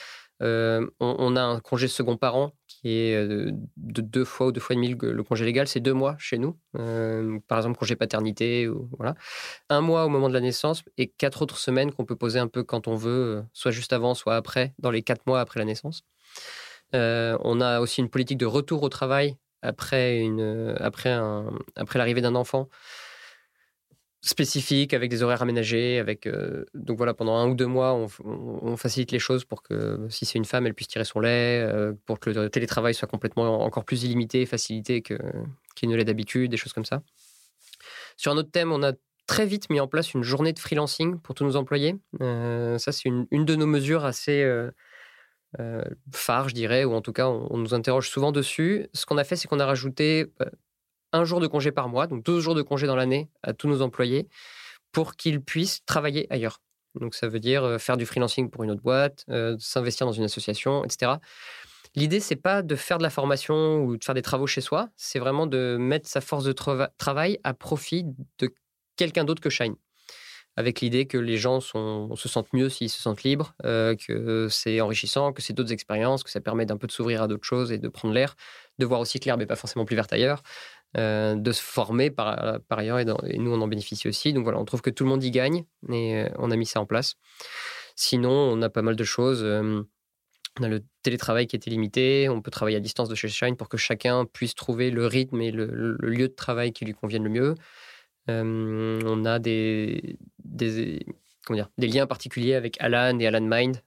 Euh, 0.42 0.86
on, 1.00 1.36
a 1.36 1.42
un 1.42 1.60
congé 1.60 1.86
second 1.86 2.16
parent 2.16 2.54
qui 2.66 2.96
est 2.96 3.14
euh, 3.14 3.52
de 3.76 4.00
deux 4.00 4.24
fois 4.24 4.46
ou 4.46 4.52
deux 4.52 4.60
fois 4.60 4.72
et 4.74 4.76
demi 4.76 4.88
le, 4.88 5.12
le 5.12 5.22
congé 5.22 5.44
légal, 5.44 5.68
c'est 5.68 5.80
deux 5.80 5.92
mois 5.92 6.16
chez 6.18 6.38
nous. 6.38 6.58
Euh, 6.78 7.38
par 7.46 7.58
exemple, 7.58 7.78
congé 7.78 7.94
paternité, 7.94 8.68
voilà. 8.96 9.14
Un 9.68 9.82
mois 9.82 10.06
au 10.06 10.08
moment 10.08 10.28
de 10.28 10.34
la 10.34 10.40
naissance 10.40 10.82
et 10.96 11.08
quatre 11.08 11.42
autres 11.42 11.58
semaines 11.58 11.92
qu'on 11.92 12.06
peut 12.06 12.16
poser 12.16 12.38
un 12.38 12.48
peu 12.48 12.62
quand 12.62 12.88
on 12.88 12.94
veut, 12.94 13.44
soit 13.52 13.70
juste 13.70 13.92
avant, 13.92 14.14
soit 14.14 14.36
après, 14.36 14.74
dans 14.78 14.90
les 14.90 15.02
quatre 15.02 15.26
mois 15.26 15.40
après 15.40 15.60
la 15.60 15.66
naissance. 15.66 16.02
On 16.92 17.60
a 17.60 17.80
aussi 17.80 18.00
une 18.00 18.08
politique 18.08 18.38
de 18.38 18.46
retour 18.46 18.82
au 18.82 18.88
travail 18.88 19.36
après, 19.62 20.26
après, 20.78 21.18
après 21.76 21.98
l'arrivée 21.98 22.22
d'un 22.22 22.34
enfant 22.34 22.68
spécifique 24.22 24.92
avec 24.92 25.10
des 25.10 25.22
horaires 25.22 25.40
aménagés 25.40 25.98
avec 25.98 26.26
euh, 26.26 26.64
donc 26.74 26.98
voilà 26.98 27.14
pendant 27.14 27.36
un 27.36 27.48
ou 27.48 27.54
deux 27.54 27.66
mois 27.66 27.94
on, 27.94 28.76
facilite 28.76 29.12
les 29.12 29.18
choses 29.18 29.44
pour 29.44 29.62
que 29.62 30.06
si 30.10 30.26
c'est 30.26 30.38
une 30.38 30.44
femme 30.44 30.66
elle 30.66 30.74
puisse 30.74 30.88
tirer 30.88 31.04
son 31.04 31.20
lait 31.20 31.62
euh, 31.62 31.94
pour 32.04 32.20
que 32.20 32.28
le 32.28 32.50
télétravail 32.50 32.92
soit 32.92 33.08
complètement 33.08 33.62
encore 33.62 33.84
plus 33.84 34.04
illimité 34.04 34.44
facilité 34.44 35.00
que 35.00 35.18
qu'il 35.74 35.88
ne 35.88 35.96
l'est 35.96 36.04
d'habitude 36.04 36.50
des 36.50 36.58
choses 36.58 36.74
comme 36.74 36.84
ça. 36.84 37.02
Sur 38.18 38.32
un 38.32 38.36
autre 38.36 38.50
thème 38.50 38.72
on 38.72 38.82
a 38.82 38.92
très 39.26 39.46
vite 39.46 39.70
mis 39.70 39.80
en 39.80 39.88
place 39.88 40.12
une 40.12 40.22
journée 40.22 40.52
de 40.52 40.58
freelancing 40.58 41.18
pour 41.18 41.34
tous 41.34 41.44
nos 41.44 41.56
employés. 41.56 41.96
Euh, 42.20 42.76
ça 42.76 42.92
c'est 42.92 43.08
une, 43.08 43.26
une, 43.30 43.46
de 43.46 43.56
nos 43.56 43.66
mesures 43.66 44.04
assez 44.04 44.46
phare 46.12 46.48
je 46.48 46.54
dirais 46.54 46.84
ou 46.84 46.92
en 46.92 47.00
tout 47.00 47.12
cas 47.12 47.26
on 47.26 47.56
nous 47.56 47.72
interroge 47.72 48.10
souvent 48.10 48.32
dessus. 48.32 48.86
Ce 48.92 49.06
qu'on 49.06 49.16
a 49.16 49.24
fait 49.24 49.36
c'est 49.36 49.48
qu'on 49.48 49.60
a 49.60 49.66
rajouté 49.66 50.26
un 51.12 51.24
jour 51.24 51.40
de 51.40 51.46
congé 51.46 51.72
par 51.72 51.88
mois, 51.88 52.06
donc 52.06 52.24
12 52.24 52.42
jours 52.42 52.54
de 52.54 52.62
congé 52.62 52.86
dans 52.86 52.96
l'année 52.96 53.28
à 53.42 53.52
tous 53.52 53.68
nos 53.68 53.82
employés 53.82 54.28
pour 54.92 55.16
qu'ils 55.16 55.40
puissent 55.40 55.84
travailler 55.86 56.26
ailleurs. 56.30 56.60
Donc 56.94 57.14
ça 57.14 57.28
veut 57.28 57.40
dire 57.40 57.64
euh, 57.64 57.78
faire 57.78 57.96
du 57.96 58.06
freelancing 58.06 58.50
pour 58.50 58.64
une 58.64 58.70
autre 58.70 58.82
boîte, 58.82 59.24
euh, 59.30 59.56
s'investir 59.58 60.06
dans 60.06 60.12
une 60.12 60.24
association, 60.24 60.84
etc. 60.84 61.12
L'idée, 61.96 62.20
c'est 62.20 62.36
pas 62.36 62.62
de 62.62 62.76
faire 62.76 62.98
de 62.98 63.02
la 63.02 63.10
formation 63.10 63.82
ou 63.82 63.96
de 63.96 64.04
faire 64.04 64.14
des 64.14 64.22
travaux 64.22 64.46
chez 64.46 64.60
soi, 64.60 64.88
c'est 64.96 65.18
vraiment 65.18 65.46
de 65.46 65.76
mettre 65.78 66.08
sa 66.08 66.20
force 66.20 66.44
de 66.44 66.52
tra 66.52 66.88
travail 66.98 67.38
à 67.42 67.52
profit 67.52 68.04
de 68.38 68.54
quelqu'un 68.96 69.24
d'autre 69.24 69.42
que 69.42 69.50
Shine. 69.50 69.74
Avec 70.56 70.80
l'idée 70.80 71.06
que 71.06 71.16
les 71.16 71.36
gens 71.36 71.60
se 71.60 72.28
sentent 72.28 72.52
mieux 72.52 72.68
s'ils 72.68 72.90
se 72.90 73.00
sentent 73.00 73.22
libres, 73.22 73.54
euh, 73.64 73.94
que 73.94 74.48
c'est 74.50 74.80
enrichissant, 74.80 75.32
que 75.32 75.42
c'est 75.42 75.52
d'autres 75.52 75.72
expériences, 75.72 76.22
que 76.22 76.30
ça 76.30 76.40
permet 76.40 76.66
d'un 76.66 76.76
peu 76.76 76.86
de 76.86 76.92
s'ouvrir 76.92 77.22
à 77.22 77.28
d'autres 77.28 77.44
choses 77.44 77.72
et 77.72 77.78
de 77.78 77.88
prendre 77.88 78.12
l'air, 78.12 78.36
de 78.78 78.84
voir 78.84 79.00
aussi 79.00 79.18
l'herbe 79.24 79.40
n'est 79.40 79.46
pas 79.46 79.56
forcément 79.56 79.84
plus 79.84 79.96
verte 79.96 80.12
ailleurs. 80.12 80.42
Euh, 80.96 81.36
de 81.36 81.52
se 81.52 81.62
former 81.62 82.10
par, 82.10 82.58
ailleurs 82.70 82.98
et, 82.98 83.04
nous 83.04 83.52
on 83.52 83.60
en 83.60 83.68
bénéficie 83.68 84.08
aussi. 84.08 84.32
Donc 84.32 84.42
voilà, 84.42 84.58
on 84.58 84.64
trouve 84.64 84.82
que 84.82 84.90
tout 84.90 85.04
le 85.04 85.10
monde 85.10 85.22
y 85.22 85.30
gagne 85.30 85.64
et 85.88 86.16
euh, 86.16 86.28
on 86.36 86.50
a 86.50 86.56
mis 86.56 86.66
ça 86.66 86.80
en 86.80 86.86
place. 86.86 87.14
Sinon, 87.94 88.30
on 88.30 88.60
a 88.60 88.68
pas 88.70 88.82
mal 88.82 88.96
de 88.96 89.04
choses. 89.04 89.42
Euh, 89.44 89.82
on 90.58 90.62
a 90.64 90.68
le 90.68 90.82
télétravail 91.04 91.46
qui 91.46 91.54
est 91.54 91.64
illimité, 91.68 92.28
on 92.28 92.42
peut 92.42 92.50
travailler 92.50 92.76
à 92.76 92.80
distance 92.80 93.08
de 93.08 93.14
chez 93.14 93.28
Shine 93.28 93.56
pour 93.56 93.68
que 93.68 93.76
chacun 93.76 94.24
puisse 94.24 94.56
trouver 94.56 94.90
le 94.90 95.06
rythme 95.06 95.40
et 95.40 95.52
le, 95.52 95.96
lieu 96.02 96.26
de 96.26 96.34
travail 96.34 96.72
qui 96.72 96.84
lui 96.84 96.92
convienne 96.92 97.22
le 97.22 97.30
mieux. 97.30 97.54
On 98.26 99.24
a 99.24 99.38
des, 99.38 100.18
comment 101.46 101.56
dire, 101.56 101.70
des 101.78 101.86
liens 101.86 102.06
particuliers 102.06 102.54
avec 102.54 102.80
Alan 102.80 103.18
et 103.18 103.26
Alan 103.28 103.40
Mind 103.40 103.80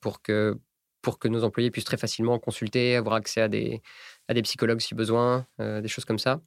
pour, 0.00 0.22
que, 0.22 0.58
pour 1.06 1.20
que 1.20 1.28
nos 1.28 1.44
employés 1.44 1.70
puissent 1.70 1.84
très 1.84 1.96
facilement 1.96 2.36
consulter, 2.40 2.96
avoir 2.96 3.14
accès 3.14 3.40
à 3.40 3.46
des, 3.46 3.80
à 4.26 4.34
des 4.34 4.42
psychologues 4.42 4.80
si 4.80 4.96
besoin, 4.96 5.46
euh, 5.60 5.80
des 5.80 5.86
choses 5.86 6.04
comme 6.04 6.18
ça. 6.18 6.40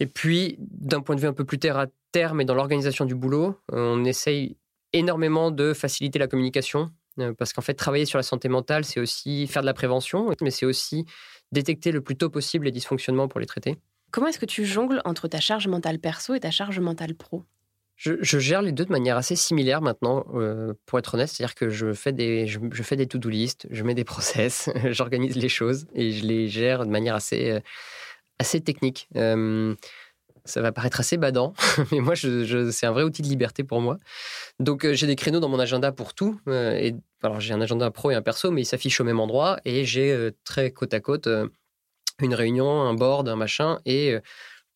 Et 0.00 0.06
puis, 0.08 0.56
d'un 0.58 1.00
point 1.00 1.14
de 1.14 1.20
vue 1.20 1.28
un 1.28 1.32
peu 1.32 1.44
plus 1.44 1.60
terre 1.60 1.78
à 1.78 1.86
terre, 2.10 2.34
mais 2.34 2.44
dans 2.44 2.56
l'organisation 2.56 3.04
du 3.04 3.14
boulot, 3.14 3.56
on 3.70 4.04
essaye 4.04 4.56
énormément 4.92 5.52
de 5.52 5.74
faciliter 5.74 6.18
la 6.18 6.26
communication, 6.26 6.90
euh, 7.20 7.34
parce 7.34 7.52
qu'en 7.52 7.62
fait, 7.62 7.74
travailler 7.74 8.04
sur 8.04 8.18
la 8.18 8.24
santé 8.24 8.48
mentale, 8.48 8.84
c'est 8.84 8.98
aussi 8.98 9.46
faire 9.46 9.62
de 9.62 9.66
la 9.66 9.74
prévention, 9.74 10.28
mais 10.42 10.50
c'est 10.50 10.66
aussi 10.66 11.04
détecter 11.52 11.92
le 11.92 12.00
plus 12.00 12.16
tôt 12.16 12.30
possible 12.30 12.64
les 12.64 12.72
dysfonctionnements 12.72 13.28
pour 13.28 13.38
les 13.38 13.46
traiter. 13.46 13.76
Comment 14.10 14.26
est-ce 14.26 14.40
que 14.40 14.46
tu 14.46 14.64
jongles 14.64 15.00
entre 15.04 15.28
ta 15.28 15.38
charge 15.38 15.68
mentale 15.68 16.00
perso 16.00 16.34
et 16.34 16.40
ta 16.40 16.50
charge 16.50 16.80
mentale 16.80 17.14
pro? 17.14 17.44
Je, 17.96 18.38
gère 18.38 18.62
les 18.62 18.72
deux 18.72 18.84
de 18.84 18.92
manière 18.92 19.16
assez 19.16 19.36
similaire 19.36 19.80
maintenant, 19.80 20.26
euh, 20.34 20.74
pour 20.84 20.98
être 20.98 21.14
honnête. 21.14 21.28
C'est-à-dire 21.28 21.54
que 21.54 21.70
je 21.70 21.92
fais 21.94 22.12
des, 22.12 22.46
je, 22.46 22.58
fais 22.82 22.96
des 22.96 23.06
to-do 23.06 23.28
list, 23.28 23.66
je 23.70 23.82
mets 23.84 23.94
des 23.94 24.04
process, 24.16 24.70
j'organise 24.90 25.36
les 25.36 25.48
choses 25.48 25.86
et 25.94 26.12
je 26.12 26.24
les 26.24 26.48
gère 26.48 26.84
de 26.84 26.90
manière 26.90 27.14
assez, 27.14 27.50
euh, 27.50 27.60
assez 28.38 28.60
technique. 28.60 29.08
Euh, 29.16 29.74
ça 30.44 30.60
va 30.60 30.70
paraître 30.70 31.00
assez 31.00 31.16
badant, 31.16 31.54
mais 31.92 31.98
moi, 31.98 32.14
c'est 32.14 32.86
un 32.86 32.92
vrai 32.92 33.02
outil 33.02 33.22
de 33.22 33.26
liberté 33.26 33.64
pour 33.64 33.80
moi. 33.80 33.98
Donc, 34.60 34.86
j'ai 34.92 35.08
des 35.08 35.16
créneaux 35.16 35.40
dans 35.40 35.48
mon 35.48 35.58
agenda 35.58 35.90
pour 35.90 36.14
tout. 36.14 36.38
Alors, 36.46 37.40
j'ai 37.40 37.52
un 37.52 37.60
agenda 37.60 37.90
pro 37.90 38.12
et 38.12 38.14
un 38.14 38.22
perso, 38.22 38.52
mais 38.52 38.62
ils 38.62 38.66
s'affichent 38.66 39.00
au 39.00 39.04
même 39.04 39.18
endroit. 39.18 39.58
Et 39.64 39.84
j'ai 39.84 40.30
très 40.44 40.70
côte 40.70 40.94
à 40.94 41.00
côte 41.00 41.28
une 42.20 42.32
réunion, 42.32 42.82
un 42.82 42.94
board, 42.94 43.28
un 43.28 43.34
machin, 43.34 43.80
et 43.86 44.14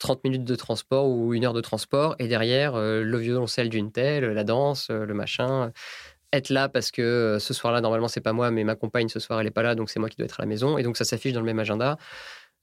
30 0.01 0.25
minutes 0.25 0.45
de 0.45 0.57
transport 0.57 1.09
ou 1.09 1.35
une 1.35 1.45
heure 1.45 1.53
de 1.53 1.61
transport, 1.61 2.17
et 2.19 2.27
derrière, 2.27 2.75
euh, 2.75 3.03
le 3.05 3.19
violoncelle 3.19 3.69
d'une 3.69 3.93
telle, 3.93 4.25
la 4.25 4.45
danse, 4.45 4.89
euh, 4.91 5.07
le 5.07 5.15
machin. 5.15 5.73
Être 6.33 6.51
là 6.51 6.69
parce 6.69 6.91
que 6.91 7.03
euh, 7.03 7.39
ce 7.39 7.55
soir-là, 7.55 7.81
normalement, 7.81 8.09
c'est 8.09 8.21
pas 8.21 8.33
moi, 8.33 8.51
mais 8.51 8.65
ma 8.65 8.77
compagne, 8.77 9.09
ce 9.09 9.21
soir, 9.21 9.41
elle 9.41 9.47
est 9.47 9.53
pas 9.53 9.63
là, 9.63 9.75
donc 9.75 9.91
c'est 9.91 10.01
moi 10.01 10.09
qui 10.09 10.17
dois 10.17 10.27
être 10.27 10.41
à 10.41 10.43
la 10.43 10.49
maison. 10.49 10.79
Et 10.79 10.83
donc, 10.83 10.97
ça 10.97 11.05
s'affiche 11.05 11.33
dans 11.33 11.41
le 11.41 11.47
même 11.47 11.59
agenda. 11.59 11.99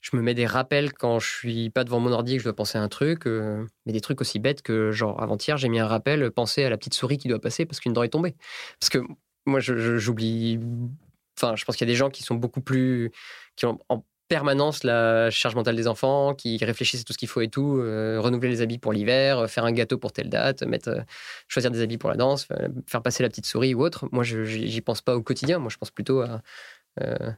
je 0.01 0.15
me 0.17 0.21
mets 0.21 0.33
des 0.33 0.45
rappels 0.45 0.93
quand 0.93 1.19
je 1.19 1.27
suis 1.27 1.69
pas 1.69 1.83
devant 1.83 1.99
mon 1.99 2.11
ordi 2.11 2.33
que 2.33 2.39
je 2.39 2.43
dois 2.45 2.55
penser 2.55 2.77
à 2.77 2.81
un 2.81 2.89
truc, 2.89 3.25
mais 3.25 3.93
des 3.93 4.01
trucs 4.01 4.21
aussi 4.21 4.39
bêtes 4.39 4.61
que, 4.61 4.91
genre, 4.91 5.21
avant-hier, 5.21 5.57
j'ai 5.57 5.69
mis 5.69 5.79
un 5.79 5.87
rappel, 5.87 6.31
penser 6.31 6.63
à 6.63 6.69
la 6.69 6.77
petite 6.77 6.93
souris 6.93 7.17
qui 7.17 7.27
doit 7.27 7.39
passer 7.41 7.65
parce 7.65 7.79
qu'une 7.79 7.93
dent 7.93 8.03
est 8.03 8.09
tombée. 8.09 8.35
Parce 8.79 8.89
que 8.89 8.99
moi, 9.45 9.59
j'oublie. 9.59 10.59
Enfin, 11.37 11.55
je 11.55 11.65
pense 11.65 11.75
qu'il 11.75 11.87
y 11.87 11.89
a 11.89 11.93
des 11.93 11.97
gens 11.97 12.09
qui 12.09 12.23
sont 12.23 12.35
beaucoup 12.35 12.61
plus. 12.61 13.11
qui 13.55 13.65
ont 13.65 13.79
permanence 14.27 14.83
la 14.83 15.29
charge 15.29 15.55
mentale 15.55 15.75
des 15.75 15.87
enfants, 15.87 16.33
qui 16.33 16.57
réfléchissent 16.63 17.01
à 17.01 17.03
tout 17.03 17.13
ce 17.13 17.17
qu'il 17.17 17.27
faut 17.27 17.41
et 17.41 17.47
tout, 17.47 17.77
euh, 17.79 18.19
renouveler 18.19 18.49
les 18.49 18.61
habits 18.61 18.77
pour 18.77 18.93
l'hiver, 18.93 19.39
euh, 19.39 19.47
faire 19.47 19.65
un 19.65 19.71
gâteau 19.71 19.97
pour 19.97 20.11
telle 20.11 20.29
date, 20.29 20.63
euh, 20.63 21.01
choisir 21.47 21.71
des 21.71 21.81
habits 21.81 21.97
pour 21.97 22.09
la 22.09 22.17
danse, 22.17 22.47
faire 22.87 23.01
passer 23.01 23.23
la 23.23 23.29
petite 23.29 23.45
souris 23.45 23.73
ou 23.73 23.81
autre. 23.81 24.07
Moi, 24.11 24.23
je 24.23 24.43
j'y 24.43 24.81
pense 24.81 25.01
pas 25.01 25.15
au 25.15 25.21
quotidien. 25.21 25.59
Moi, 25.59 25.69
je 25.69 25.77
pense 25.77 25.91
plutôt 25.91 26.21
à 26.21 26.41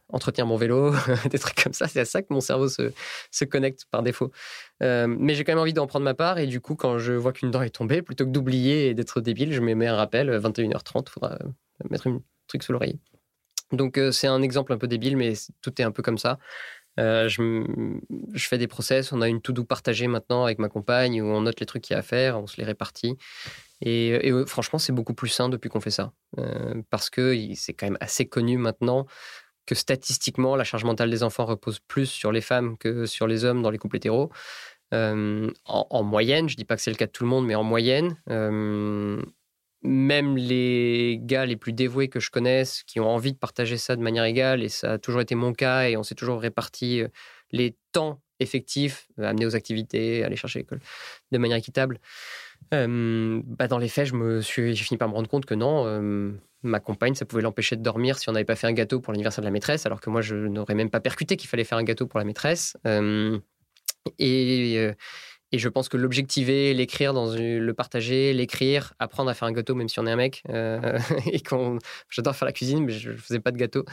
entretenir 0.08 0.46
mon 0.48 0.56
vélo, 0.56 0.94
des 1.30 1.38
trucs 1.38 1.62
comme 1.62 1.74
ça. 1.74 1.90
C'est 1.90 2.00
à 2.00 2.06
ça 2.06 2.22
que 2.22 2.28
mon 2.30 2.40
cerveau 2.40 2.70
se, 2.70 2.94
se 3.30 3.44
connecte 3.44 3.84
par 3.92 4.04
défaut. 4.04 4.32
mais 4.80 5.36
j'ai 5.36 5.44
quand 5.44 5.52
même 5.52 5.60
envie 5.60 5.74
d'en 5.74 5.86
prendre 5.86 6.06
ma 6.06 6.14
part 6.14 6.40
et 6.40 6.48
du 6.48 6.62
coup, 6.62 6.76
quand 6.76 6.98
je 6.98 7.12
vois 7.12 7.34
qu'une 7.34 7.52
dent 7.52 7.62
est 7.62 7.70
tombée, 7.70 8.02
plutôt 8.02 8.26
que 8.26 8.30
d'oublier 8.30 8.88
et 8.88 8.94
d'être 8.94 9.20
débile, 9.20 9.52
je 9.52 9.60
me 9.60 9.76
mets 9.76 9.88
un 9.88 9.98
rappel 9.98 10.30
21h30. 10.30 11.08
Il 11.08 11.12
faudra 11.12 11.40
mettre 11.90 12.08
un 12.08 12.22
truc 12.48 12.64
sous 12.64 12.72
l'oreille. 12.72 13.00
Donc 13.74 14.00
c'est 14.12 14.28
un 14.28 14.42
exemple 14.42 14.72
un 14.72 14.78
peu 14.78 14.88
débile, 14.88 15.18
mais 15.18 15.34
tout 15.62 15.74
est 15.82 15.84
un 15.84 15.92
peu 15.92 16.02
comme 16.04 16.18
ça. 16.18 16.40
Euh, 17.00 17.30
je, 17.30 17.64
fais 18.38 18.58
des 18.58 18.68
process. 18.68 19.12
On 19.12 19.22
a 19.22 19.28
une 19.28 19.42
to-do 19.42 19.64
partagée 19.64 20.08
maintenant 20.08 20.44
avec 20.44 20.60
ma 20.60 20.70
compagne 20.70 21.22
où 21.22 21.26
on 21.26 21.42
note 21.42 21.60
les 21.60 21.66
trucs 21.66 21.84
qu'il 21.84 21.94
y 21.94 21.96
a 21.96 22.00
à 22.00 22.04
faire, 22.04 22.40
on 22.40 22.48
se 22.48 22.58
les 22.58 22.64
répartit. 22.64 23.18
Et, 23.82 24.20
franchement, 24.46 24.80
c'est 24.80 24.92
beaucoup 24.92 25.14
plus 25.14 25.30
sain 25.30 25.48
depuis 25.50 25.70
qu'on 25.70 25.80
fait 25.80 25.92
ça. 25.92 26.12
Euh, 26.38 26.82
parce 26.90 27.10
que 27.10 27.38
c'est 27.56 27.74
quand 27.74 27.88
même 27.88 27.98
assez 28.02 28.26
connu 28.28 28.58
maintenant 28.58 29.06
que 29.66 29.76
statistiquement, 29.76 30.56
la 30.56 30.64
charge 30.64 30.84
mentale 30.84 31.10
des 31.10 31.24
enfants 31.24 31.46
repose 31.46 31.80
plus 31.80 32.08
sur 32.08 32.32
les 32.32 32.42
femmes 32.42 32.78
que 32.78 33.06
sur 33.06 33.28
les 33.28 33.46
hommes 33.46 33.62
dans 33.62 33.70
les 33.70 33.78
couples 33.78 33.98
hétéros. 33.98 34.30
Euh, 34.94 35.52
en, 35.66 35.88
en, 35.90 36.04
moyenne, 36.04 36.50
je 36.50 36.56
dis 36.56 36.66
pas 36.66 36.76
que 36.76 36.82
c'est 36.82 36.90
le 36.90 36.98
cas 36.98 37.06
de 37.06 37.12
tout 37.12 37.24
le 37.24 37.30
monde, 37.30 37.46
mais 37.46 37.54
en 37.56 37.64
moyenne, 37.64 38.18
même 39.82 40.36
les 40.36 41.20
gars 41.22 41.46
les 41.46 41.56
plus 41.56 41.74
dévoués 41.74 42.10
que 42.10 42.20
je 42.20 42.32
connaisse, 42.32 42.84
qui 42.84 43.00
ont 43.00 43.10
envie 43.10 43.34
de 43.34 43.38
partager 43.38 43.78
ça 43.78 43.96
de 43.96 44.02
manière 44.02 44.26
égale, 44.26 44.62
et 44.62 44.70
ça 44.70 44.94
a 44.94 44.98
toujours 44.98 45.22
été 45.22 45.36
mon 45.36 45.54
cas, 45.54 45.88
et 45.88 45.96
on 45.96 46.04
s'est 46.04 46.16
toujours 46.16 46.42
réparti 46.42 47.02
euh, 47.02 47.08
les 47.52 47.78
temps 47.92 48.22
effectifs, 48.40 49.08
euh, 49.20 49.24
amenés 49.24 49.46
aux 49.46 49.56
activités, 49.56 50.24
aller 50.24 50.36
chercher 50.36 50.60
l'école 50.60 50.82
de 51.32 51.38
manière 51.38 51.58
équitable. 51.58 52.00
Euh, 52.74 53.42
bah 53.46 53.68
dans 53.68 53.78
les 53.78 53.88
faits, 53.88 54.08
je 54.08 54.16
me 54.16 54.42
suis, 54.42 54.76
j'ai 54.76 54.84
fini 54.84 54.98
par 54.98 55.08
me 55.08 55.14
rendre 55.14 55.30
compte 55.30 55.46
que 55.46 55.56
non, 55.56 55.86
ma 56.62 56.82
compagne, 56.82 57.16
ça 57.16 57.26
pouvait 57.26 57.42
l'empêcher 57.42 57.78
de 57.78 57.82
dormir 57.82 58.20
si 58.20 58.28
on 58.28 58.34
n'avait 58.34 58.44
pas 58.46 58.58
fait 58.58 58.68
un 58.68 58.74
gâteau 58.74 59.00
pour 59.00 59.14
l'anniversaire 59.14 59.42
de 59.42 59.48
la 59.48 59.52
maîtresse, 59.52 59.86
alors 59.86 60.02
que 60.02 60.10
moi, 60.10 60.22
je 60.22 60.36
n'aurais 60.36 60.76
même 60.76 60.90
pas 60.90 61.00
percuté 61.00 61.38
qu'il 61.38 61.50
fallait 61.50 61.64
faire 61.64 61.78
un 61.78 61.84
gâteau 61.84 62.06
pour 62.06 62.20
la 62.20 62.26
maîtresse. 62.26 62.76
et 64.18 64.92
et 65.52 65.58
je 65.58 65.68
pense 65.68 65.90
que 65.90 65.98
l'objectiver, 65.98 66.74
l'écrire, 66.74 67.14
dans 67.14 67.34
le 67.34 67.72
partager, 67.72 68.34
l'écrire, 68.34 68.94
apprendre 69.00 69.30
à 69.30 69.34
faire 69.34 69.48
un 69.48 69.52
gâteau, 69.52 69.74
même 69.74 69.90
si 69.90 70.00
on 70.00 70.06
est 70.06 70.12
un 70.12 70.16
mec, 70.16 70.44
euh, 70.50 71.00
et 71.32 71.42
qu'on, 71.42 71.80
j'adore 72.10 72.36
faire 72.36 72.46
la 72.46 72.52
cuisine, 72.52 72.86
mais 72.86 72.94
je 72.94 73.12
ne 73.12 73.18
faisais 73.18 73.40
pas 73.40 73.52
de 73.52 73.58
gâteau, 73.58 73.84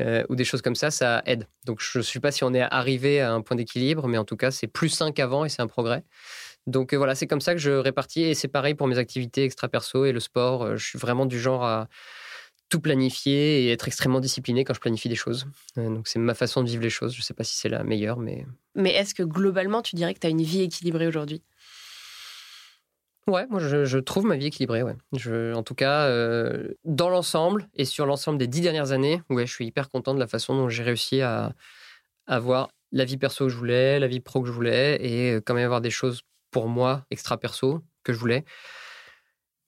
euh, 0.00 0.24
ou 0.28 0.36
des 0.36 0.44
choses 0.44 0.62
comme 0.62 0.76
ça, 0.76 0.90
ça 0.90 1.22
aide. 1.26 1.46
Donc 1.64 1.80
je 1.80 1.98
ne 1.98 2.02
sais 2.02 2.20
pas 2.20 2.30
si 2.30 2.44
on 2.44 2.54
est 2.54 2.60
arrivé 2.60 3.20
à 3.20 3.32
un 3.32 3.40
point 3.40 3.56
d'équilibre, 3.56 4.06
mais 4.06 4.18
en 4.18 4.24
tout 4.24 4.36
cas, 4.36 4.50
c'est 4.50 4.68
plus 4.68 4.88
sain 4.88 5.10
qu'avant 5.10 5.44
et 5.44 5.48
c'est 5.48 5.62
un 5.62 5.66
progrès. 5.66 6.04
Donc 6.66 6.92
euh, 6.92 6.96
voilà, 6.96 7.14
c'est 7.14 7.26
comme 7.26 7.40
ça 7.40 7.54
que 7.54 7.60
je 7.60 7.72
répartis, 7.72 8.22
et 8.22 8.34
c'est 8.34 8.48
pareil 8.48 8.74
pour 8.74 8.86
mes 8.86 8.98
activités 8.98 9.44
extra-perso 9.44 10.04
et 10.04 10.12
le 10.12 10.20
sport. 10.20 10.76
Je 10.76 10.86
suis 10.86 10.98
vraiment 10.98 11.26
du 11.26 11.40
genre 11.40 11.64
à 11.64 11.88
tout 12.70 12.80
planifier 12.80 13.64
et 13.64 13.72
être 13.72 13.88
extrêmement 13.88 14.20
discipliné 14.20 14.64
quand 14.64 14.72
je 14.72 14.80
planifie 14.80 15.08
des 15.08 15.16
choses. 15.16 15.46
Euh, 15.76 15.88
donc 15.90 16.08
c'est 16.08 16.18
ma 16.18 16.34
façon 16.34 16.62
de 16.62 16.68
vivre 16.68 16.82
les 16.82 16.90
choses. 16.90 17.12
Je 17.12 17.20
ne 17.20 17.22
sais 17.22 17.34
pas 17.34 17.44
si 17.44 17.56
c'est 17.56 17.68
la 17.68 17.84
meilleure, 17.84 18.18
mais... 18.18 18.46
Mais 18.76 18.92
est-ce 18.94 19.14
que 19.14 19.24
globalement, 19.24 19.82
tu 19.82 19.96
dirais 19.96 20.14
que 20.14 20.20
tu 20.20 20.26
as 20.26 20.30
une 20.30 20.42
vie 20.42 20.62
équilibrée 20.62 21.06
aujourd'hui? 21.06 21.42
Ouais, 23.26 23.46
moi 23.50 23.60
je, 23.60 23.98
trouve 23.98 24.24
ma 24.24 24.36
vie 24.36 24.46
équilibrée. 24.46 24.82
Ouais. 24.82 24.96
Je, 25.12 25.52
en 25.52 25.62
tout 25.62 25.74
cas, 25.74 26.06
euh, 26.06 26.68
dans 26.84 27.10
l'ensemble 27.10 27.68
et 27.74 27.84
sur 27.84 28.06
l'ensemble 28.06 28.38
des 28.38 28.46
dix 28.46 28.60
dernières 28.60 28.92
années, 28.92 29.20
ouais, 29.28 29.46
je 29.46 29.52
suis 29.52 29.66
hyper 29.66 29.90
content 29.90 30.14
de 30.14 30.20
la 30.20 30.26
façon 30.26 30.54
dont 30.54 30.68
j'ai 30.68 30.82
réussi 30.82 31.20
à 31.20 31.52
avoir 32.26 32.70
la 32.92 33.04
vie 33.04 33.18
perso 33.18 33.44
que 33.44 33.50
je 33.50 33.56
voulais, 33.56 34.00
la 34.00 34.06
vie 34.06 34.20
pro 34.20 34.40
que 34.40 34.48
je 34.48 34.52
voulais 34.52 34.98
et 35.04 35.32
euh, 35.32 35.40
quand 35.44 35.54
même 35.54 35.64
avoir 35.64 35.80
des 35.80 35.90
choses 35.90 36.22
pour 36.50 36.68
moi 36.68 37.04
extra 37.10 37.36
perso 37.36 37.82
que 38.04 38.12
je 38.12 38.18
voulais. 38.18 38.44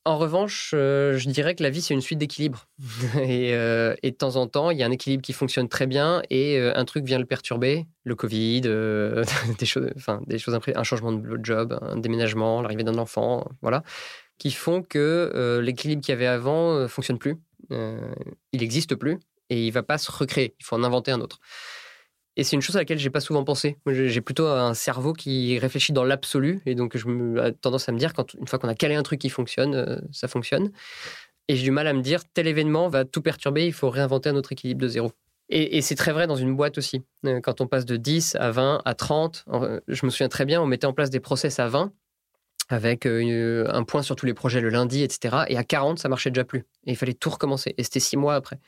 En 0.05 0.19
revanche, 0.19 0.73
euh, 0.75 1.17
je 1.17 1.31
dirais 1.31 1.55
que 1.55 1.63
la 1.63 1.71
vie, 1.71 1.81
c'est 1.81 1.95
une 1.95 2.01
suite 2.01 2.19
d'équilibres. 2.19 2.69
Euh, 3.17 3.95
et, 4.03 4.11
de 4.11 4.17
temps 4.17 4.37
en 4.37 4.47
temps, 4.47 4.71
il 4.71 4.79
y 4.79 4.83
a 4.83 4.87
un 4.87 4.91
équilibre 4.91 5.23
qui 5.23 5.33
fonctionne 5.33 5.69
très 5.69 5.87
bien 5.87 6.23
et 6.31 6.59
euh, 6.59 6.73
un 6.75 6.85
truc 6.85 7.05
vient 7.05 7.19
le 7.19 7.27
perturber. 7.27 7.87
Le 8.05 8.15
Covid, 8.15 8.63
des 9.59 9.67
choses, 9.67 9.91
enfin, 9.97 10.21
des 10.27 10.39
choses 10.39 10.59
un 10.75 10.83
changement 10.83 11.13
de 11.13 11.39
job, 11.43 11.79
un 11.83 11.97
déménagement, 11.97 12.63
l'arrivée 12.63 12.85
d'un 12.85 12.99
enfant, 12.99 13.49
voilà, 13.61 13.83
qui 14.39 14.51
font 14.51 14.83
que 14.83 15.61
l'équilibre 15.63 16.03
qu'il 16.03 16.13
y 16.13 16.17
avait 16.17 16.27
avant 16.27 16.81
ne 16.81 16.87
fonctionne 16.89 17.19
plus. 17.19 17.37
il 17.71 18.61
n'existe 18.61 18.97
plus 18.97 19.19
et 19.51 19.63
il 19.65 19.69
ne 19.69 19.73
va 19.73 19.83
pas 19.83 19.99
se 19.99 20.11
recréer. 20.11 20.55
Il 20.59 20.65
faut 20.65 20.77
en 20.77 20.83
inventer 20.83 21.13
un 21.13 21.21
autre. 21.21 21.39
Et 22.37 22.45
c'est 22.45 22.57
une 22.57 22.63
chose 22.63 22.77
à 22.77 22.81
laquelle 22.81 22.99
j'ai 22.99 23.11
pas 23.11 23.21
souvent 23.21 23.45
pensé. 23.45 23.77
J'ai 23.87 24.21
plutôt 24.21 24.47
un 24.47 24.75
cerveau 24.75 25.13
qui 25.13 25.59
réfléchit 25.59 25.93
dans 25.93 26.05
l'absolu, 26.05 26.61
et 26.65 26.75
donc 26.75 26.97
je 26.97 27.07
me, 27.07 27.51
tendance 27.53 27.89
à 27.89 27.93
me 27.93 27.99
dire 27.99 28.15
qu'une 28.15 28.47
fois 28.47 28.59
qu'on 28.59 28.69
a 28.69 28.75
calé 28.75 28.95
un 28.95 29.03
truc 29.03 29.21
qui 29.21 29.29
fonctionne, 29.29 29.75
euh, 29.75 30.01
ça 30.13 30.29
fonctionne. 30.29 30.71
Et 31.49 31.57
j'ai 31.57 31.65
du 31.65 31.71
mal 31.71 31.87
à 31.87 31.93
me 31.93 32.01
dire 32.01 32.23
tel 32.33 32.47
événement 32.47 32.89
va 32.89 33.05
tout 33.05 33.21
perturber, 33.21 33.67
il 33.67 33.73
faut 33.73 33.91
réinventer 33.91 34.31
un 34.31 34.37
autre 34.37 34.53
équilibre 34.53 34.81
de 34.81 34.89
zéro. 34.89 35.13
Et, 35.55 35.83
c'est 35.83 35.97
très 35.97 36.13
vrai 36.13 36.27
dans 36.27 36.37
une 36.37 36.57
boîte 36.57 36.79
aussi. 36.79 37.03
Euh, 37.27 37.41
quand 37.41 37.61
on 37.61 37.67
passe 37.67 37.85
de 37.85 37.97
10 37.97 38.37
à 38.37 38.51
20 38.51 38.81
à 38.87 38.95
30, 38.95 39.45
je 39.87 40.07
me 40.07 40.11
souviens 40.11 40.31
très 40.31 40.47
bien, 40.47 40.63
on 40.63 40.67
mettait 40.67 40.87
en 40.87 40.95
place 40.95 41.11
des 41.11 41.21
process 41.21 41.59
à 41.59 41.69
20 41.69 41.93
avec 42.69 43.07
euh, 43.07 43.67
un 43.71 43.85
point 43.85 44.03
sur 44.03 44.17
tous 44.17 44.27
les 44.27 44.35
projets 44.35 44.61
le 44.61 44.69
lundi, 44.69 45.03
etc. 45.03 45.45
Et 45.49 45.57
à 45.57 45.65
40, 45.65 45.99
ça 45.99 46.09
marchait 46.09 46.31
déjà 46.31 46.45
plus. 46.45 46.61
Et 46.87 46.93
il 46.93 46.97
fallait 46.97 47.15
tout 47.15 47.31
recommencer. 47.31 47.75
Et 47.79 47.83
c'était 47.83 48.01
six 48.01 48.17
mois 48.17 48.35
après. 48.35 48.59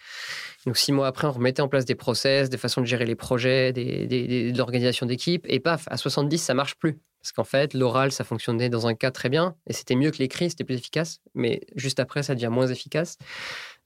Donc 0.67 0.77
six 0.77 0.93
mois 0.93 1.07
après, 1.07 1.27
on 1.27 1.33
remettait 1.33 1.63
en 1.63 1.69
place 1.69 1.85
des 1.85 1.95
process, 1.95 2.51
des 2.51 2.59
façons 2.59 2.81
de 2.81 2.87
gérer 2.87 3.07
les 3.07 3.15
projets, 3.15 3.73
de 3.73 4.57
l'organisation 4.57 5.07
d'équipe. 5.07 5.45
Et 5.49 5.61
paf, 5.61 5.85
à 5.89 5.97
70, 5.97 6.39
ça 6.39 6.55
marche 6.55 6.77
plus. 6.77 6.99
Parce 7.25 7.33
qu'en 7.33 7.45
fait, 7.45 7.73
l'oral, 7.73 8.13
ça 8.13 8.23
fonctionnait 8.23 8.69
dans 8.69 8.87
un 8.87 8.95
cas 8.95 9.11
très 9.11 9.31
bien. 9.31 9.57
Et 9.67 9.73
c'était 9.73 9.95
mieux 9.95 10.11
que 10.11 10.19
l'écrit, 10.19 10.51
c'était 10.51 10.65
plus 10.65 10.77
efficace. 10.77 11.21
Mais 11.35 11.63
juste 11.75 11.99
après, 11.99 12.23
ça 12.23 12.35
devient 12.35 12.51
moins 12.53 12.67
efficace. 12.67 13.17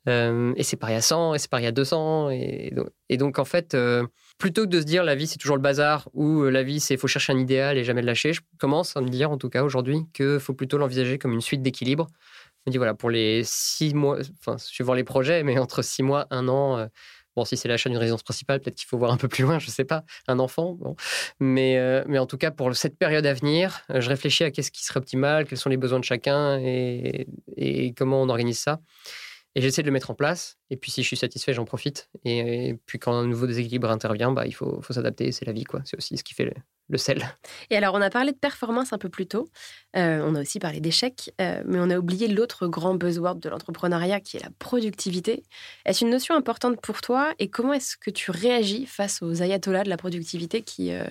Euh, 0.08 0.52
et 0.56 0.62
c'est 0.62 0.76
pareil 0.76 0.96
à 0.96 1.02
100, 1.02 1.34
et 1.34 1.38
c'est 1.38 1.50
pareil 1.50 1.66
à 1.66 1.72
200. 1.72 2.30
Et 2.30 2.72
donc, 3.16 3.38
en 3.38 3.44
fait... 3.44 3.74
Euh, 3.74 4.06
plutôt 4.38 4.62
que 4.62 4.68
de 4.68 4.80
se 4.80 4.86
dire 4.86 5.02
la 5.02 5.16
vie 5.16 5.26
c'est 5.26 5.36
toujours 5.36 5.56
le 5.56 5.62
bazar 5.62 6.08
ou 6.14 6.42
euh, 6.42 6.50
la 6.50 6.62
vie 6.62 6.78
c'est 6.78 6.96
faut 6.96 7.08
chercher 7.08 7.32
un 7.32 7.38
idéal 7.38 7.76
et 7.76 7.84
jamais 7.84 8.02
le 8.02 8.06
lâcher, 8.06 8.32
je 8.32 8.40
commence 8.58 8.96
à 8.96 9.00
me 9.00 9.08
dire 9.08 9.32
en 9.32 9.36
tout 9.36 9.48
cas 9.48 9.64
aujourd'hui 9.64 9.98
qu'il 10.14 10.38
faut 10.38 10.54
plutôt 10.54 10.78
l'envisager 10.78 11.18
comme 11.18 11.32
une 11.32 11.40
suite 11.40 11.60
d'équilibre. 11.60 12.06
Je 12.14 12.70
me 12.70 12.72
dis 12.72 12.78
voilà, 12.78 12.94
pour 12.94 13.10
les 13.10 13.42
six 13.44 13.94
mois, 13.94 14.18
enfin 14.38 14.56
suivant 14.58 14.94
les 14.94 15.02
projets, 15.02 15.42
mais 15.42 15.58
entre 15.58 15.82
six 15.82 16.04
mois, 16.04 16.28
un 16.30 16.46
an, 16.48 16.88
bon 17.34 17.44
si 17.44 17.56
c'est 17.56 17.68
l'achat 17.68 17.88
d'une 17.88 17.98
résidence 17.98 18.22
principale, 18.22 18.60
peut-être 18.60 18.76
qu'il 18.76 18.86
faut 18.86 18.98
voir 18.98 19.10
un 19.10 19.16
peu 19.16 19.26
plus 19.26 19.42
loin, 19.42 19.58
je 19.58 19.70
sais 19.70 19.84
pas, 19.84 20.04
un 20.28 20.38
enfant. 20.38 20.74
Bon. 20.74 20.94
Mais, 21.40 22.04
mais 22.06 22.18
en 22.20 22.26
tout 22.26 22.38
cas 22.38 22.52
pour 22.52 22.74
cette 22.76 22.96
période 22.96 23.26
à 23.26 23.34
venir, 23.34 23.80
je 23.92 24.08
réfléchis 24.08 24.44
à 24.44 24.52
qu'est-ce 24.52 24.70
qui 24.70 24.84
serait 24.84 24.98
optimal, 24.98 25.46
quels 25.46 25.58
sont 25.58 25.68
les 25.68 25.76
besoins 25.76 25.98
de 25.98 26.04
chacun 26.04 26.60
et 26.60 27.94
comment 27.96 28.22
on 28.22 28.28
organise 28.28 28.60
ça. 28.60 28.80
Et 29.58 29.60
j'essaie 29.60 29.82
de 29.82 29.88
le 29.88 29.92
mettre 29.92 30.12
en 30.12 30.14
place. 30.14 30.56
Et 30.70 30.76
puis, 30.76 30.92
si 30.92 31.02
je 31.02 31.08
suis 31.08 31.16
satisfait, 31.16 31.52
j'en 31.52 31.64
profite. 31.64 32.10
Et, 32.24 32.76
puis, 32.86 33.00
quand 33.00 33.12
un 33.12 33.26
nouveau 33.26 33.48
déséquilibre 33.48 33.90
intervient, 33.90 34.30
bah, 34.30 34.46
il 34.46 34.52
faut, 34.52 34.80
faut 34.82 34.92
s'adapter. 34.92 35.32
C'est 35.32 35.46
la 35.46 35.52
vie, 35.52 35.64
quoi. 35.64 35.80
C'est 35.84 35.96
aussi 35.96 36.16
ce 36.16 36.22
qui 36.22 36.32
fait 36.32 36.54
le, 36.88 36.96
sel. 36.96 37.28
Et 37.68 37.76
alors, 37.76 37.96
on 37.96 38.00
a 38.00 38.08
parlé 38.08 38.30
de 38.30 38.36
performance 38.36 38.92
un 38.92 38.98
peu 38.98 39.08
plus 39.08 39.26
tôt. 39.26 39.48
Euh, 39.96 40.22
on 40.24 40.36
a 40.36 40.42
aussi 40.42 40.60
parlé 40.60 40.78
d'échec. 40.78 41.32
Euh, 41.40 41.60
mais 41.66 41.80
on 41.80 41.90
a 41.90 41.98
oublié 41.98 42.28
l'autre 42.28 42.68
grand 42.68 42.94
buzzword 42.94 43.40
de 43.40 43.48
l'entrepreneuriat 43.48 44.20
qui 44.20 44.36
est 44.36 44.40
la 44.44 44.50
productivité. 44.60 45.42
Est-ce 45.86 46.04
une 46.04 46.10
notion 46.12 46.36
importante 46.36 46.80
pour 46.80 47.00
toi? 47.00 47.34
Et 47.40 47.50
comment 47.50 47.72
est-ce 47.72 47.96
que 47.96 48.12
tu 48.12 48.30
réagis 48.30 48.86
face 48.86 49.22
aux 49.22 49.42
ayatollahs 49.42 49.82
de 49.82 49.90
la 49.90 49.96
productivité 49.96 50.62
qui, 50.62 50.92
euh, 50.92 51.02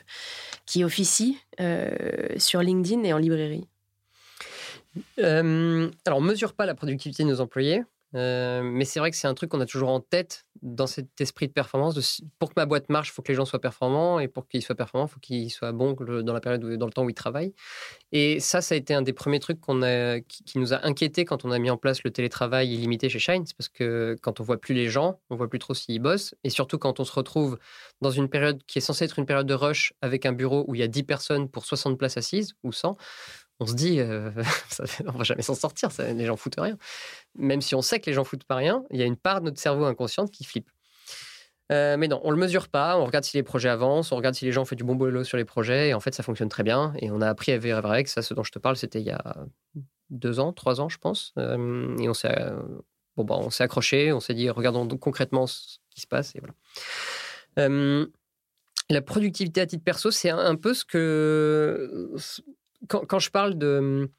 qui 0.65 0.85
officient 0.85 1.35
sur 2.37 2.61
LinkedIn 2.61 3.03
et 3.03 3.11
en 3.11 3.17
librairie? 3.17 3.67
Alors, 5.17 5.91
on 6.19 6.21
mesure 6.21 6.53
pas 6.53 6.65
la 6.65 6.75
productivité 6.75 7.23
de 7.23 7.27
nos 7.27 7.41
employés. 7.41 7.83
Euh, 8.17 8.63
mais 8.63 8.83
c'est 8.83 8.99
vrai 8.99 9.11
que 9.11 9.17
c'est 9.17 9.27
un 9.27 9.33
truc 9.33 9.51
qu'on 9.51 9.61
a 9.61 9.65
toujours 9.65 9.89
en 9.89 9.99
tête 9.99 10.45
dans 10.63 10.87
cet 10.87 11.21
esprit 11.21 11.47
de 11.47 11.53
performance. 11.53 12.21
Pour 12.39 12.49
que 12.49 12.53
ma 12.57 12.65
boîte 12.65 12.89
marche, 12.89 13.09
il 13.09 13.11
faut 13.11 13.21
que 13.21 13.31
les 13.31 13.35
gens 13.35 13.45
soient 13.45 13.61
performants. 13.61 14.19
Et 14.19 14.27
pour 14.27 14.47
qu'ils 14.47 14.63
soient 14.63 14.75
performants, 14.75 15.05
il 15.05 15.13
faut 15.13 15.19
qu'ils 15.19 15.51
soient 15.51 15.71
bons 15.71 15.93
dans 15.93 16.33
la 16.33 16.41
période, 16.41 16.61
dans 16.77 16.85
le 16.87 16.91
temps 16.91 17.03
où 17.03 17.09
ils 17.09 17.13
travaillent. 17.13 17.53
Et 18.11 18.39
ça, 18.39 18.61
ça 18.61 18.73
a 18.73 18.77
été 18.77 18.93
un 18.93 19.03
des 19.03 19.13
premiers 19.13 19.39
trucs 19.39 19.61
qu'on 19.61 19.83
a, 19.83 20.19
qui, 20.21 20.57
nous 20.57 20.73
a 20.73 20.85
inquiétés 20.85 21.25
quand 21.25 21.45
on 21.45 21.51
a 21.51 21.59
mis 21.59 21.69
en 21.69 21.77
place 21.77 22.03
le 22.03 22.11
télétravail 22.11 22.73
illimité 22.73 23.07
chez 23.07 23.19
Shine. 23.19 23.45
Parce 23.57 23.69
que 23.69 24.17
quand 24.21 24.39
on 24.39 24.43
voit 24.43 24.57
plus 24.59 24.73
les 24.73 24.89
gens, 24.89 25.19
on 25.29 25.35
voit 25.35 25.49
plus 25.49 25.59
trop 25.59 25.75
s'ils 25.75 26.01
bossent. 26.01 26.33
Et 26.43 26.49
surtout 26.49 26.79
quand 26.79 26.99
on 26.99 27.03
se 27.03 27.13
retrouve 27.13 27.59
dans 28.01 28.11
une 28.11 28.29
période 28.29 28.63
qui 28.65 28.79
est 28.79 28.81
censée 28.81 29.05
être 29.05 29.19
une 29.19 29.27
période 29.27 29.47
de 29.47 29.53
rush 29.53 29.93
avec 30.01 30.25
un 30.25 30.33
bureau 30.33 30.65
où 30.67 30.75
il 30.75 30.79
y 30.79 30.83
a 30.83 30.87
10 30.87 31.03
personnes 31.03 31.49
pour 31.49 31.65
60 31.65 31.97
places 31.99 32.17
assises 32.17 32.53
ou 32.63 32.71
100 32.71 32.97
on 33.59 33.65
se 33.65 33.73
dit, 33.73 33.99
euh, 33.99 34.31
ça, 34.69 34.83
on 35.05 35.17
va 35.17 35.23
jamais 35.23 35.41
s'en 35.41 35.55
sortir, 35.55 35.91
ça, 35.91 36.11
les 36.11 36.25
gens 36.25 36.35
foutent 36.35 36.59
rien. 36.59 36.77
Même 37.35 37.61
si 37.61 37.75
on 37.75 37.81
sait 37.81 37.99
que 37.99 38.05
les 38.07 38.13
gens 38.13 38.23
foutent 38.23 38.43
pas 38.43 38.55
rien, 38.55 38.83
il 38.91 38.99
y 38.99 39.03
a 39.03 39.05
une 39.05 39.17
part 39.17 39.41
de 39.41 39.45
notre 39.45 39.59
cerveau 39.59 39.85
inconsciente 39.85 40.31
qui 40.31 40.43
flippe. 40.43 40.69
Euh, 41.71 41.97
mais 41.97 42.07
non, 42.07 42.21
on 42.23 42.31
le 42.31 42.37
mesure 42.37 42.69
pas. 42.69 42.97
On 42.97 43.05
regarde 43.05 43.25
si 43.25 43.35
les 43.35 43.43
projets 43.43 43.69
avancent, 43.69 44.11
on 44.11 44.15
regarde 44.15 44.35
si 44.35 44.45
les 44.45 44.51
gens 44.51 44.61
ont 44.61 44.65
fait 44.65 44.77
du 44.77 44.85
bon 44.85 44.95
boulot 44.95 45.23
sur 45.23 45.37
les 45.37 45.43
projets. 45.43 45.89
Et 45.89 45.93
en 45.93 45.99
fait, 45.99 46.15
ça 46.15 46.23
fonctionne 46.23 46.49
très 46.49 46.63
bien. 46.63 46.93
Et 46.99 47.11
on 47.11 47.19
a 47.19 47.27
appris 47.27 47.51
à 47.51 47.57
vivre 47.57 47.77
avec. 47.77 48.07
Ça, 48.07 48.21
ce 48.21 48.33
dont 48.33 48.43
je 48.43 48.51
te 48.51 48.59
parle, 48.59 48.77
c'était 48.77 49.01
il 49.01 49.05
y 49.05 49.11
a 49.11 49.35
deux 50.09 50.39
ans, 50.39 50.53
trois 50.53 50.79
ans, 50.79 50.87
je 50.87 50.97
pense. 50.97 51.33
Euh, 51.37 51.97
et 51.97 52.07
on 52.07 52.13
s'est 52.13 52.33
bon, 53.17 53.25
bah, 53.25 53.35
on 53.37 53.49
s'est 53.49 53.65
accroché. 53.65 54.13
On 54.13 54.21
s'est 54.21 54.33
dit, 54.33 54.49
regardons 54.49 54.87
concrètement 54.97 55.45
ce 55.45 55.79
qui 55.89 55.99
se 55.99 56.07
passe. 56.07 56.35
Et 56.35 56.39
voilà. 56.39 56.53
Euh, 57.59 58.05
la 58.89 59.01
productivité 59.01 59.59
à 59.59 59.65
titre 59.65 59.83
perso, 59.83 60.11
c'est 60.11 60.29
un, 60.29 60.55
peu 60.55 60.73
ce 60.73 60.85
que 60.85 62.09
quand, 62.87 63.19
je 63.19 63.29
parle 63.29 63.57
de 63.57 64.09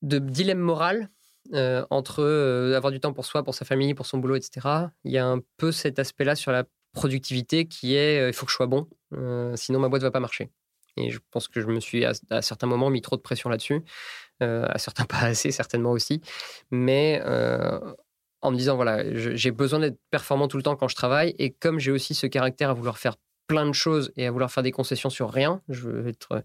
dilemme 0.00 0.58
moral 0.58 1.08
euh, 1.54 1.84
entre 1.90 2.22
euh, 2.22 2.76
avoir 2.76 2.92
du 2.92 3.00
temps 3.00 3.12
pour 3.12 3.26
soi, 3.26 3.42
pour 3.42 3.54
sa 3.54 3.64
famille, 3.64 3.94
pour 3.94 4.06
son 4.06 4.18
boulot, 4.18 4.36
etc. 4.36 4.90
Il 5.04 5.10
y 5.10 5.18
a 5.18 5.26
un 5.26 5.40
peu 5.56 5.72
cet 5.72 5.98
aspect-là 5.98 6.36
sur 6.36 6.52
la 6.52 6.64
productivité 6.92 7.66
qui 7.66 7.96
est 7.96 8.20
euh, 8.20 8.28
il 8.28 8.32
faut 8.32 8.46
que 8.46 8.52
je 8.52 8.56
sois 8.56 8.68
bon, 8.68 8.88
sinon 9.56 9.80
ma 9.80 9.88
boîte 9.88 10.02
ne 10.02 10.06
va 10.06 10.10
pas 10.12 10.20
marcher. 10.20 10.50
Et 10.96 11.10
je 11.10 11.18
pense 11.30 11.48
que 11.48 11.60
je 11.60 11.66
me 11.66 11.80
suis 11.80 12.04
à, 12.04 12.12
certains 12.42 12.66
moments 12.66 12.90
mis 12.90 13.02
trop 13.02 13.16
de 13.16 13.22
pression 13.22 13.50
là-dessus, 13.50 13.82
à 14.40 14.78
certains 14.78 15.04
pas 15.08 15.18
assez 15.18 15.50
certainement 15.50 15.90
aussi, 15.90 16.20
mais 16.70 17.20
en 18.40 18.50
me 18.50 18.56
disant 18.56 18.76
voilà 18.76 19.02
j'ai 19.14 19.50
besoin 19.50 19.80
d'être 19.80 19.98
performant 20.10 20.48
tout 20.48 20.56
le 20.56 20.62
temps 20.62 20.76
quand 20.76 20.88
je 20.88 20.96
travaille 20.96 21.34
et 21.38 21.50
comme 21.50 21.80
j'ai 21.80 21.90
aussi 21.90 22.14
ce 22.14 22.26
caractère 22.26 22.70
à 22.70 22.74
vouloir 22.74 22.98
faire 22.98 23.16
plein 23.46 23.66
de 23.66 23.72
choses 23.72 24.12
et 24.16 24.26
à 24.26 24.30
vouloir 24.30 24.50
faire 24.50 24.62
des 24.62 24.72
concessions 24.72 25.10
sur 25.10 25.30
rien, 25.30 25.62
je 25.68 25.88
veux 25.88 26.08
être 26.08 26.42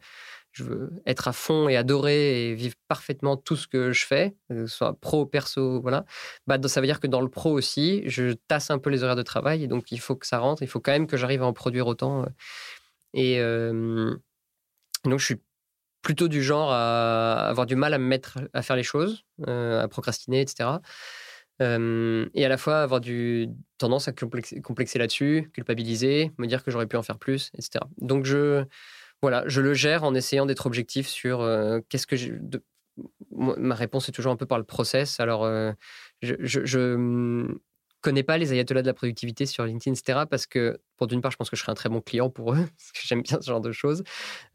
je 0.52 0.64
veux 0.64 0.92
être 1.06 1.28
à 1.28 1.34
fond 1.34 1.70
et 1.70 1.78
adorer 1.78 2.50
et 2.50 2.56
vivre 2.56 2.76
parfaitement 2.88 3.38
tout 3.38 3.56
ce 3.56 3.68
que 3.68 3.92
je 3.92 4.06
fais, 4.06 4.36
que 4.50 4.66
ce 4.66 4.76
soit 4.76 5.00
pro, 5.00 5.26
perso, 5.28 5.80
voilà. 5.82 6.04
Bah, 6.48 6.58
ça 6.68 6.82
veut 6.82 6.88
dire 6.88 7.00
que 7.00 7.06
dans 7.06 7.22
le 7.22 7.30
pro 7.30 7.52
aussi, 7.52 8.02
je 8.08 8.34
tasse 8.48 8.72
un 8.72 8.80
peu 8.80 8.90
les 8.90 9.04
horaires 9.04 9.16
de 9.16 9.22
travail 9.22 9.64
et 9.64 9.68
donc 9.68 9.92
il 9.92 10.00
faut 10.00 10.16
que 10.16 10.26
ça 10.26 10.40
rentre, 10.40 10.64
il 10.64 10.68
faut 10.68 10.80
quand 10.80 10.92
même 10.92 11.06
que 11.06 11.16
j'arrive 11.16 11.44
à 11.44 11.46
en 11.46 11.54
produire 11.54 11.86
autant. 11.86 12.24
Euh. 12.24 12.28
Et 13.14 13.40
donc 15.08 15.20
je 15.20 15.26
suis 15.26 15.42
plutôt 16.02 16.28
du 16.28 16.42
genre 16.42 16.72
à 16.72 17.50
avoir 17.50 17.66
du 17.66 17.76
mal 17.76 17.94
à 17.94 17.98
me 17.98 18.06
mettre 18.06 18.40
à 18.54 18.62
faire 18.62 18.76
les 18.76 18.84
choses, 18.84 19.26
euh, 19.48 19.82
à 19.84 19.88
procrastiner, 19.88 20.42
etc. 20.42 20.70
et 21.60 22.46
à 22.46 22.50
la 22.50 22.58
fois 22.58 22.82
avoir 22.82 23.02
tendance 23.78 24.08
à 24.08 24.12
complexer, 24.14 25.00
là-dessus, 25.00 25.50
culpabiliser, 25.54 26.32
me 26.38 26.48
dire 26.48 26.64
que 26.64 26.72
j'aurais 26.72 26.88
pu 26.88 26.98
en 26.98 27.04
faire 27.04 27.18
plus, 27.18 27.52
etc. 27.58 27.80
Donc 27.98 28.26
je 28.26 28.66
voilà, 29.22 29.44
je 29.48 29.62
le 29.62 29.74
gère 29.74 30.04
en 30.04 30.14
essayant 30.14 30.46
d'être 30.46 30.66
objectif 30.66 31.08
sur 31.08 31.40
qu'est-ce 31.90 32.08
que. 32.08 32.16
Ma 33.32 33.76
réponse 33.76 34.10
est 34.10 34.12
toujours 34.12 34.32
un 34.32 34.38
peu 34.38 34.48
par 34.48 34.58
le 34.58 34.64
process. 34.64 35.20
Alors, 35.20 35.44
euh, 35.44 35.72
je, 36.24 36.96
ne 36.96 37.48
connais 38.02 38.24
pas 38.24 38.40
les 38.40 38.54
ayatollahs 38.54 38.82
de 38.82 38.88
la 38.88 38.96
productivité 38.96 39.46
sur 39.46 39.66
LinkedIn, 39.66 39.94
etc. 39.94 40.22
Parce 40.28 40.48
que, 40.48 40.80
pour 40.98 41.06
d'une 41.06 41.22
part, 41.22 41.32
je 41.32 41.38
pense 41.38 41.52
que 41.52 41.56
je 41.56 41.62
serai 41.62 41.72
un 41.72 41.76
très 41.76 41.90
bon 41.90 42.02
client 42.02 42.32
pour 42.32 42.54
eux, 42.54 42.58
parce 42.78 42.92
que 42.92 43.00
j'aime 43.04 43.22
bien 43.22 43.40
ce 43.40 43.48
genre 43.48 43.62
de 43.62 43.72
choses. 43.72 44.04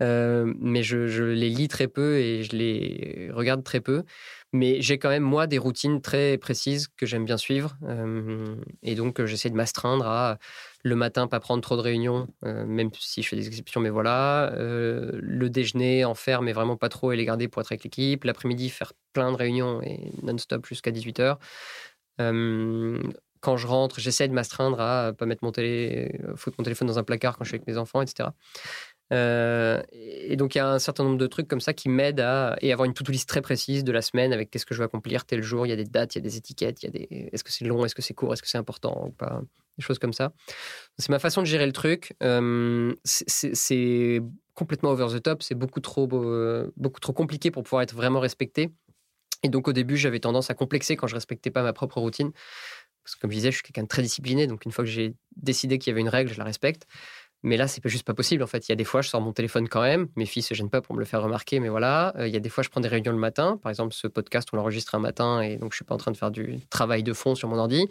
Mais 0.00 0.82
je, 0.82 1.06
je, 1.06 1.22
les 1.22 1.50
lis 1.50 1.68
très 1.68 1.86
peu 1.86 2.18
et 2.18 2.42
je 2.42 2.56
les 2.56 3.30
regarde 3.32 3.62
très 3.62 3.80
peu. 3.80 4.02
Mais 4.52 4.82
j'ai 4.82 4.98
quand 4.98 5.08
même, 5.08 5.22
moi, 5.22 5.46
des 5.46 5.58
routines 5.58 6.02
très 6.02 6.36
précises 6.36 6.88
que 6.96 7.06
j'aime 7.06 7.24
bien 7.24 7.38
suivre. 7.38 7.76
et 8.82 8.94
donc, 8.94 9.24
j'essaie 9.24 9.50
de 9.50 9.54
m'astreindre 9.54 10.06
à 10.06 10.38
le 10.84 10.96
matin, 10.96 11.28
pas 11.28 11.40
prendre 11.40 11.62
trop 11.62 11.76
de 11.76 11.80
réunions, 11.80 12.28
euh, 12.44 12.64
même 12.66 12.90
si 12.98 13.22
je 13.22 13.28
fais 13.28 13.36
des 13.36 13.46
exceptions, 13.46 13.80
mais 13.80 13.90
voilà. 13.90 14.52
Euh, 14.54 15.12
le 15.22 15.48
déjeuner, 15.48 16.04
en 16.04 16.14
faire, 16.14 16.42
mais 16.42 16.52
vraiment 16.52 16.76
pas 16.76 16.88
trop 16.88 17.12
et 17.12 17.16
les 17.16 17.24
garder 17.24 17.48
pour 17.48 17.62
être 17.62 17.70
avec 17.70 17.84
l'équipe. 17.84 18.24
L'après-midi, 18.24 18.68
faire 18.68 18.92
plein 19.12 19.30
de 19.30 19.36
réunions 19.36 19.80
et 19.82 20.10
non-stop 20.22 20.66
jusqu'à 20.66 20.90
18h. 20.90 21.38
Euh, 22.20 23.00
quand 23.40 23.56
je 23.56 23.66
rentre, 23.66 24.00
j'essaie 24.00 24.28
de 24.28 24.32
m'astreindre 24.34 24.80
à 24.80 25.12
pas 25.12 25.26
mettre 25.26 25.44
mon, 25.44 25.50
mon 25.50 26.64
téléphone 26.64 26.88
dans 26.88 26.98
un 26.98 27.04
placard 27.04 27.36
quand 27.36 27.44
je 27.44 27.50
suis 27.50 27.56
avec 27.56 27.66
mes 27.66 27.76
enfants, 27.76 28.02
etc. 28.02 28.30
et 29.12 30.36
donc, 30.36 30.54
il 30.54 30.58
y 30.58 30.60
a 30.60 30.68
un 30.68 30.78
certain 30.78 31.04
nombre 31.04 31.18
de 31.18 31.26
trucs 31.26 31.46
comme 31.46 31.60
ça 31.60 31.74
qui 31.74 31.88
m'aident 31.88 32.20
à 32.20 32.56
et 32.60 32.72
avoir 32.72 32.86
une 32.86 32.94
to-do 32.94 33.12
list 33.12 33.28
très 33.28 33.42
précise 33.42 33.84
de 33.84 33.92
la 33.92 34.00
semaine 34.00 34.32
avec 34.32 34.50
qu'est-ce 34.50 34.64
que 34.64 34.74
je 34.74 34.78
vais 34.78 34.86
accomplir 34.86 35.26
tel 35.26 35.42
jour. 35.42 35.66
Il 35.66 35.70
y 35.70 35.72
a 35.72 35.76
des 35.76 35.84
dates, 35.84 36.14
il 36.14 36.18
y 36.18 36.20
a 36.20 36.22
des 36.22 36.36
étiquettes, 36.36 36.82
il 36.82 36.86
y 36.86 36.88
a 36.88 36.92
des 36.92 37.28
est-ce 37.32 37.44
que 37.44 37.52
c'est 37.52 37.64
long, 37.64 37.84
est-ce 37.84 37.94
que 37.94 38.02
c'est 38.02 38.14
court, 38.14 38.32
est-ce 38.32 38.42
que 38.42 38.48
c'est 38.48 38.58
important 38.58 39.06
ou 39.08 39.10
pas 39.10 39.42
des 39.78 39.84
choses 39.84 39.98
comme 39.98 40.12
ça. 40.12 40.32
C'est 40.98 41.08
ma 41.08 41.18
façon 41.18 41.40
de 41.40 41.46
gérer 41.46 41.66
le 41.66 41.72
truc. 41.72 42.14
c'est 43.04 44.22
complètement 44.54 44.90
over 44.90 45.06
the 45.18 45.22
top, 45.22 45.42
c'est 45.42 45.54
beaucoup 45.54 45.80
trop, 45.80 46.06
beaucoup 46.06 47.00
trop 47.00 47.12
compliqué 47.12 47.50
pour 47.50 47.62
pouvoir 47.62 47.82
être 47.82 47.94
vraiment 47.94 48.20
respecté. 48.20 48.70
Et 49.42 49.48
donc 49.48 49.66
au 49.68 49.72
début, 49.72 49.96
j'avais 49.96 50.20
tendance 50.20 50.50
à 50.50 50.54
complexer 50.54 50.96
quand 50.96 51.06
je 51.06 51.14
respectais 51.14 51.50
pas 51.50 51.62
ma 51.62 51.72
propre 51.72 52.00
routine. 52.00 52.32
Parce 53.02 53.16
que 53.16 53.20
comme 53.20 53.30
je 53.32 53.36
disais, 53.36 53.50
je 53.50 53.56
suis 53.56 53.64
quelqu'un 53.64 53.82
de 53.82 53.88
très 53.88 54.02
discipliné, 54.02 54.46
donc 54.46 54.64
une 54.64 54.70
fois 54.70 54.84
que 54.84 54.90
j'ai 54.90 55.14
décidé 55.36 55.78
qu'il 55.78 55.90
y 55.90 55.92
avait 55.92 56.02
une 56.02 56.08
règle, 56.08 56.32
je 56.32 56.38
la 56.38 56.44
respecte. 56.44 56.86
Mais 57.44 57.56
là, 57.56 57.66
c'est 57.66 57.86
juste 57.88 58.06
pas 58.06 58.14
possible. 58.14 58.42
En 58.42 58.46
fait, 58.46 58.68
il 58.68 58.70
y 58.70 58.72
a 58.72 58.76
des 58.76 58.84
fois, 58.84 59.02
je 59.02 59.08
sors 59.08 59.20
mon 59.20 59.32
téléphone 59.32 59.68
quand 59.68 59.82
même. 59.82 60.08
Mes 60.14 60.26
filles 60.26 60.42
se 60.42 60.54
gênent 60.54 60.70
pas 60.70 60.80
pour 60.80 60.94
me 60.94 61.00
le 61.00 61.04
faire 61.04 61.22
remarquer, 61.22 61.58
mais 61.58 61.68
voilà. 61.68 62.14
Euh, 62.16 62.28
il 62.28 62.32
y 62.32 62.36
a 62.36 62.40
des 62.40 62.48
fois, 62.48 62.62
je 62.62 62.68
prends 62.68 62.80
des 62.80 62.88
réunions 62.88 63.10
le 63.10 63.18
matin. 63.18 63.58
Par 63.62 63.70
exemple, 63.70 63.94
ce 63.94 64.06
podcast, 64.06 64.48
on 64.52 64.56
l'enregistre 64.56 64.94
un 64.94 65.00
matin 65.00 65.40
et 65.40 65.56
donc 65.56 65.72
je 65.72 65.76
suis 65.76 65.84
pas 65.84 65.94
en 65.94 65.98
train 65.98 66.12
de 66.12 66.16
faire 66.16 66.30
du 66.30 66.60
travail 66.68 67.02
de 67.02 67.12
fond 67.12 67.34
sur 67.34 67.48
mon 67.48 67.58
ordi. 67.58 67.88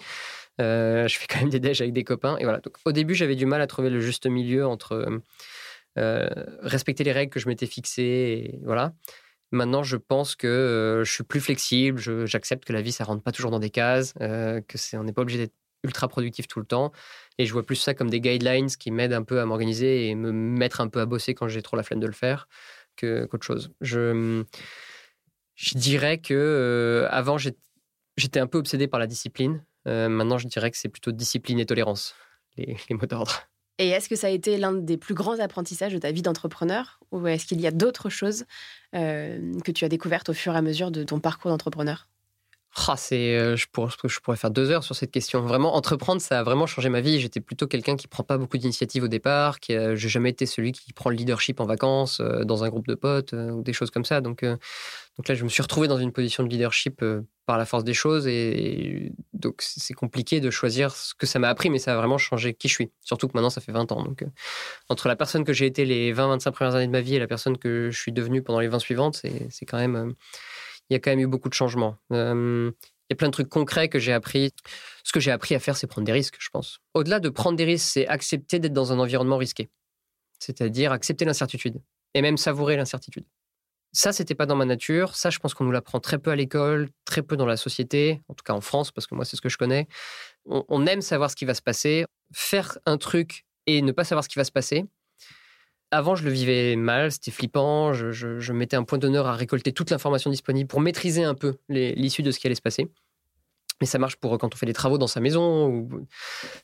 Euh, 0.62 1.08
je 1.08 1.18
fais 1.18 1.28
quand 1.28 1.40
même 1.40 1.50
des 1.50 1.60
déj 1.60 1.82
avec 1.82 1.94
des 1.94 2.06
copains. 2.06 2.38
Et 2.38 2.44
voilà. 2.44 2.60
Donc, 2.60 2.78
au 2.86 2.94
début, 2.94 3.14
j'avais 3.14 3.36
du 3.36 3.46
mal 3.46 3.62
à 3.62 3.68
trouver 3.68 3.90
le 3.90 4.00
juste 4.00 4.26
milieu 4.26 4.66
entre 4.66 5.22
euh, 5.98 6.30
respecter 6.62 7.04
les 7.04 7.12
règles 7.12 7.34
que 7.34 7.40
je 7.42 7.50
m'étais 7.50 7.68
fixées 7.68 8.04
et 8.04 8.60
voilà. 8.64 8.94
Maintenant, 9.52 9.84
je 9.84 9.98
pense 9.98 10.38
que 10.38 11.02
je 11.06 11.12
suis 11.12 11.26
plus 11.26 11.42
flexible. 11.42 12.00
J'accepte 12.26 12.64
que 12.64 12.72
la 12.72 12.82
vie, 12.82 12.94
ça 12.94 13.04
rentre 13.04 13.22
pas 13.22 13.34
toujours 13.34 13.52
dans 13.52 13.60
des 13.60 13.70
cases, 13.70 14.14
que 14.14 14.78
c'est, 14.78 14.96
on 14.96 15.04
n'est 15.04 15.12
pas 15.12 15.24
obligé 15.24 15.40
d'être 15.40 15.54
ultra 15.84 16.08
productif 16.08 16.48
tout 16.48 16.60
le 16.60 16.66
temps. 16.66 16.92
Et 17.38 17.46
je 17.46 17.54
vois 17.54 17.66
plus 17.66 17.76
ça 17.76 17.94
comme 17.94 18.10
des 18.10 18.22
guidelines 18.22 18.68
qui 18.68 18.92
m'aident 18.92 19.14
un 19.14 19.24
peu 19.24 19.40
à 19.40 19.46
m'organiser 19.46 20.08
et 20.08 20.16
me 20.16 20.32
mettre 20.32 20.82
un 20.82 20.88
peu 20.88 21.00
à 21.00 21.06
bosser 21.06 21.34
quand 21.34 21.48
j'ai 21.48 21.62
trop 21.62 21.78
la 21.78 21.84
flemme 21.84 22.00
de 22.00 22.08
le 22.08 22.14
faire 22.14 22.48
que, 22.96 23.26
qu'autre 23.26 23.46
chose. 23.46 23.72
Je, 23.82 24.44
dirais 25.76 26.20
que 26.20 26.34
euh, 26.34 27.08
avant, 27.10 27.38
j'étais 27.38 28.40
un 28.40 28.48
peu 28.48 28.58
obsédé 28.58 28.88
par 28.88 29.00
la 29.00 29.08
discipline. 29.08 29.64
Euh, 29.88 30.10
maintenant, 30.10 30.38
je 30.38 30.48
dirais 30.48 30.72
que 30.72 30.78
c'est 30.78 30.90
plutôt 30.90 31.12
discipline 31.12 31.60
et 31.60 31.66
tolérance, 31.66 32.16
les, 32.58 32.78
les 32.90 32.96
mots 32.96 33.06
d'ordre. 33.06 33.48
Et 33.82 33.90
est-ce 33.90 34.08
que 34.08 34.16
ça 34.16 34.28
a 34.28 34.30
été 34.30 34.58
l'un 34.58 34.74
des 34.74 34.96
plus 34.96 35.16
grands 35.16 35.40
apprentissages 35.40 35.92
de 35.92 35.98
ta 35.98 36.12
vie 36.12 36.22
d'entrepreneur 36.22 37.00
Ou 37.12 37.26
est-ce 37.26 37.48
qu'il 37.48 37.60
y 37.60 37.66
a 37.66 37.72
d'autres 37.72 38.10
choses 38.10 38.46
euh, 38.94 39.60
que 39.66 39.72
tu 39.72 39.86
as 39.86 39.90
découvertes 39.90 40.30
au 40.30 40.34
fur 40.34 40.54
et 40.54 40.58
à 40.58 40.62
mesure 40.62 40.92
de 40.92 41.04
ton 41.04 41.20
parcours 41.20 41.50
d'entrepreneur? 41.50 42.08
Ah, 42.88 42.96
c'est, 42.96 43.36
euh, 43.38 43.58
je, 43.58 43.68
pourrais, 43.70 43.92
je 44.06 44.20
pourrais 44.22 44.38
faire 44.38 44.50
deux 44.50 44.72
heures 44.72 44.84
sur 44.84 44.96
cette 44.96 45.12
question. 45.12 45.42
Vraiment, 45.42 45.76
entreprendre, 45.76 46.22
ça 46.22 46.40
a 46.40 46.44
vraiment 46.44 46.68
changé 46.68 46.88
ma 46.88 47.02
vie. 47.02 47.20
J'étais 47.20 47.42
plutôt 47.42 47.68
quelqu'un 47.68 47.98
qui 47.98 48.08
prend 48.08 48.24
pas 48.24 48.38
beaucoup 48.38 48.58
d'initiatives 48.58 49.04
au 49.04 49.10
départ, 49.10 49.60
qui 49.60 49.76
n'ai 49.76 49.98
j'ai 49.98 50.08
jamais 50.08 50.30
été 50.30 50.46
celui 50.46 50.72
qui 50.72 50.94
prend 50.94 51.10
le 51.10 51.18
leadership 51.18 51.60
en 51.60 51.66
vacances, 51.66 52.22
euh, 52.22 52.46
dans 52.46 52.64
un 52.64 52.70
groupe 52.70 52.88
de 52.88 52.96
potes 52.96 53.34
euh, 53.34 53.52
ou 53.52 53.62
des 53.62 53.74
choses 53.74 53.92
comme 53.92 54.06
ça. 54.06 54.22
Donc, 54.22 54.44
donc 54.44 55.28
là, 55.28 55.36
je 55.36 55.44
me 55.44 55.50
suis 55.50 55.62
retrouvé 55.62 55.90
dans 55.90 55.98
une 55.98 56.14
position 56.14 56.44
de 56.44 56.50
leadership 56.50 57.04
par 57.46 57.58
la 57.58 57.66
force 57.66 57.84
des 57.84 57.94
choses 57.94 58.28
et, 58.28 59.12
donc 59.34 59.56
c'est 59.60 59.94
compliqué 59.94 60.40
de 60.40 60.50
choisir 60.50 60.96
ce 60.96 61.14
que 61.14 61.26
ça 61.26 61.40
m'a 61.40 61.50
appris, 61.50 61.70
mais 61.70 61.80
ça 61.80 61.94
a 61.94 61.98
vraiment 61.98 62.18
changé 62.18 62.54
qui 62.54 62.70
je 62.70 62.74
suis. 62.74 62.92
Surtout 63.02 63.28
que 63.28 63.34
maintenant, 63.36 63.50
ça 63.50 63.60
fait 63.60 63.74
20 63.74 63.92
ans. 63.92 64.04
Donc, 64.04 64.24
entre 64.88 65.10
la 65.10 65.18
personne 65.18 65.44
que 65.44 65.52
j'ai 65.52 65.66
été 65.66 65.84
les 65.84 66.14
20-25 66.14 66.52
premières 66.52 66.76
années 66.76 66.88
de 66.88 66.92
ma 66.92 67.02
vie 67.02 67.16
et 67.16 67.20
la 67.20 67.28
personne 67.28 67.58
que 67.58 67.90
je 67.92 68.00
suis 68.00 68.14
devenue 68.14 68.42
pendant 68.42 68.62
les 68.62 68.70
20 68.70 68.80
suivantes, 68.80 69.22
c'est 69.50 69.66
quand 69.66 69.78
même 69.78 70.16
il 70.92 70.94
y 70.94 70.98
a 70.98 71.00
quand 71.00 71.12
même 71.12 71.22
eu 71.22 71.28
beaucoup 71.28 71.48
de 71.48 71.54
changements. 71.54 71.96
Euh, 72.12 72.70
il 73.10 73.14
y 73.14 73.14
a 73.14 73.16
plein 73.16 73.30
de 73.30 73.32
trucs 73.32 73.48
concrets 73.48 73.88
que 73.88 73.98
j'ai 73.98 74.12
appris. 74.12 74.52
Ce 75.06 75.14
que 75.14 75.22
j'ai 75.22 75.32
appris 75.32 75.56
à 75.56 75.60
faire, 75.60 75.78
c'est 75.78 75.88
prendre 75.88 76.06
des 76.06 76.12
risques, 76.12 76.36
je 76.38 76.50
pense. 76.50 76.80
Au-delà 76.94 77.22
de 77.22 77.30
prendre 77.30 77.56
des 77.58 77.64
risques, 77.64 77.88
c'est 77.88 78.08
accepter 78.08 78.60
d'être 78.60 78.74
dans 78.74 78.92
un 78.92 79.00
environnement 79.00 79.38
risqué. 79.38 79.70
C'est-à-dire 80.40 80.92
accepter 80.92 81.24
l'incertitude 81.24 81.82
et 82.14 82.22
même 82.22 82.36
savourer 82.36 82.76
l'incertitude. 82.76 83.24
Ça, 83.94 84.12
c'était 84.12 84.36
pas 84.36 84.46
dans 84.46 84.58
ma 84.58 84.66
nature. 84.66 85.16
Ça, 85.16 85.30
je 85.30 85.40
pense 85.40 85.54
qu'on 85.54 85.64
nous 85.64 85.72
l'apprend 85.72 86.02
très 86.02 86.20
peu 86.20 86.30
à 86.30 86.36
l'école, 86.36 86.90
très 87.06 87.22
peu 87.22 87.38
dans 87.38 87.46
la 87.46 87.56
société, 87.56 88.22
en 88.28 88.34
tout 88.34 88.44
cas 88.44 88.54
en 88.54 88.62
France, 88.62 88.92
parce 88.92 89.08
que 89.08 89.16
moi, 89.16 89.24
c'est 89.24 89.38
ce 89.38 89.42
que 89.42 89.50
je 89.50 89.58
connais. 89.58 89.88
on 90.46 90.86
aime 90.88 91.02
savoir 91.02 91.32
ce 91.32 91.38
qui 91.38 91.46
va 91.46 91.54
se 91.54 91.62
passer. 91.62 92.06
Faire 92.34 92.78
un 92.86 92.98
truc 92.98 93.46
et 93.66 93.82
ne 93.82 93.94
pas 93.94 94.04
savoir 94.04 94.26
ce 94.26 94.30
qui 94.30 94.40
va 94.40 94.44
se 94.44 94.52
passer, 94.52 94.86
avant, 95.92 96.16
je 96.16 96.24
le 96.24 96.32
vivais 96.32 96.76
mal, 96.76 97.12
c'était 97.12 97.32
flippant. 97.32 97.94
Je, 97.94 98.54
mettais 98.54 98.76
un 98.76 98.84
point 98.84 98.98
d'honneur 98.98 99.28
à 99.28 99.34
récolter 99.34 99.74
toute 99.74 99.92
l'information 99.92 100.30
disponible 100.30 100.68
pour 100.68 100.82
maîtriser 100.82 101.24
un 101.24 101.36
peu 101.36 101.58
l'issue 101.70 102.24
de 102.24 102.32
ce 102.32 102.40
qui 102.40 102.48
allait 102.48 102.56
se 102.56 102.62
passer. 102.62 102.90
Mais 103.82 103.88
ça 103.88 104.00
marche 104.00 104.16
pour 104.16 104.38
quand 104.38 104.54
on 104.54 104.58
fait 104.58 104.66
des 104.66 104.74
travaux 104.74 104.98
dans 104.98 105.08
sa 105.08 105.20
maison, 105.20 105.88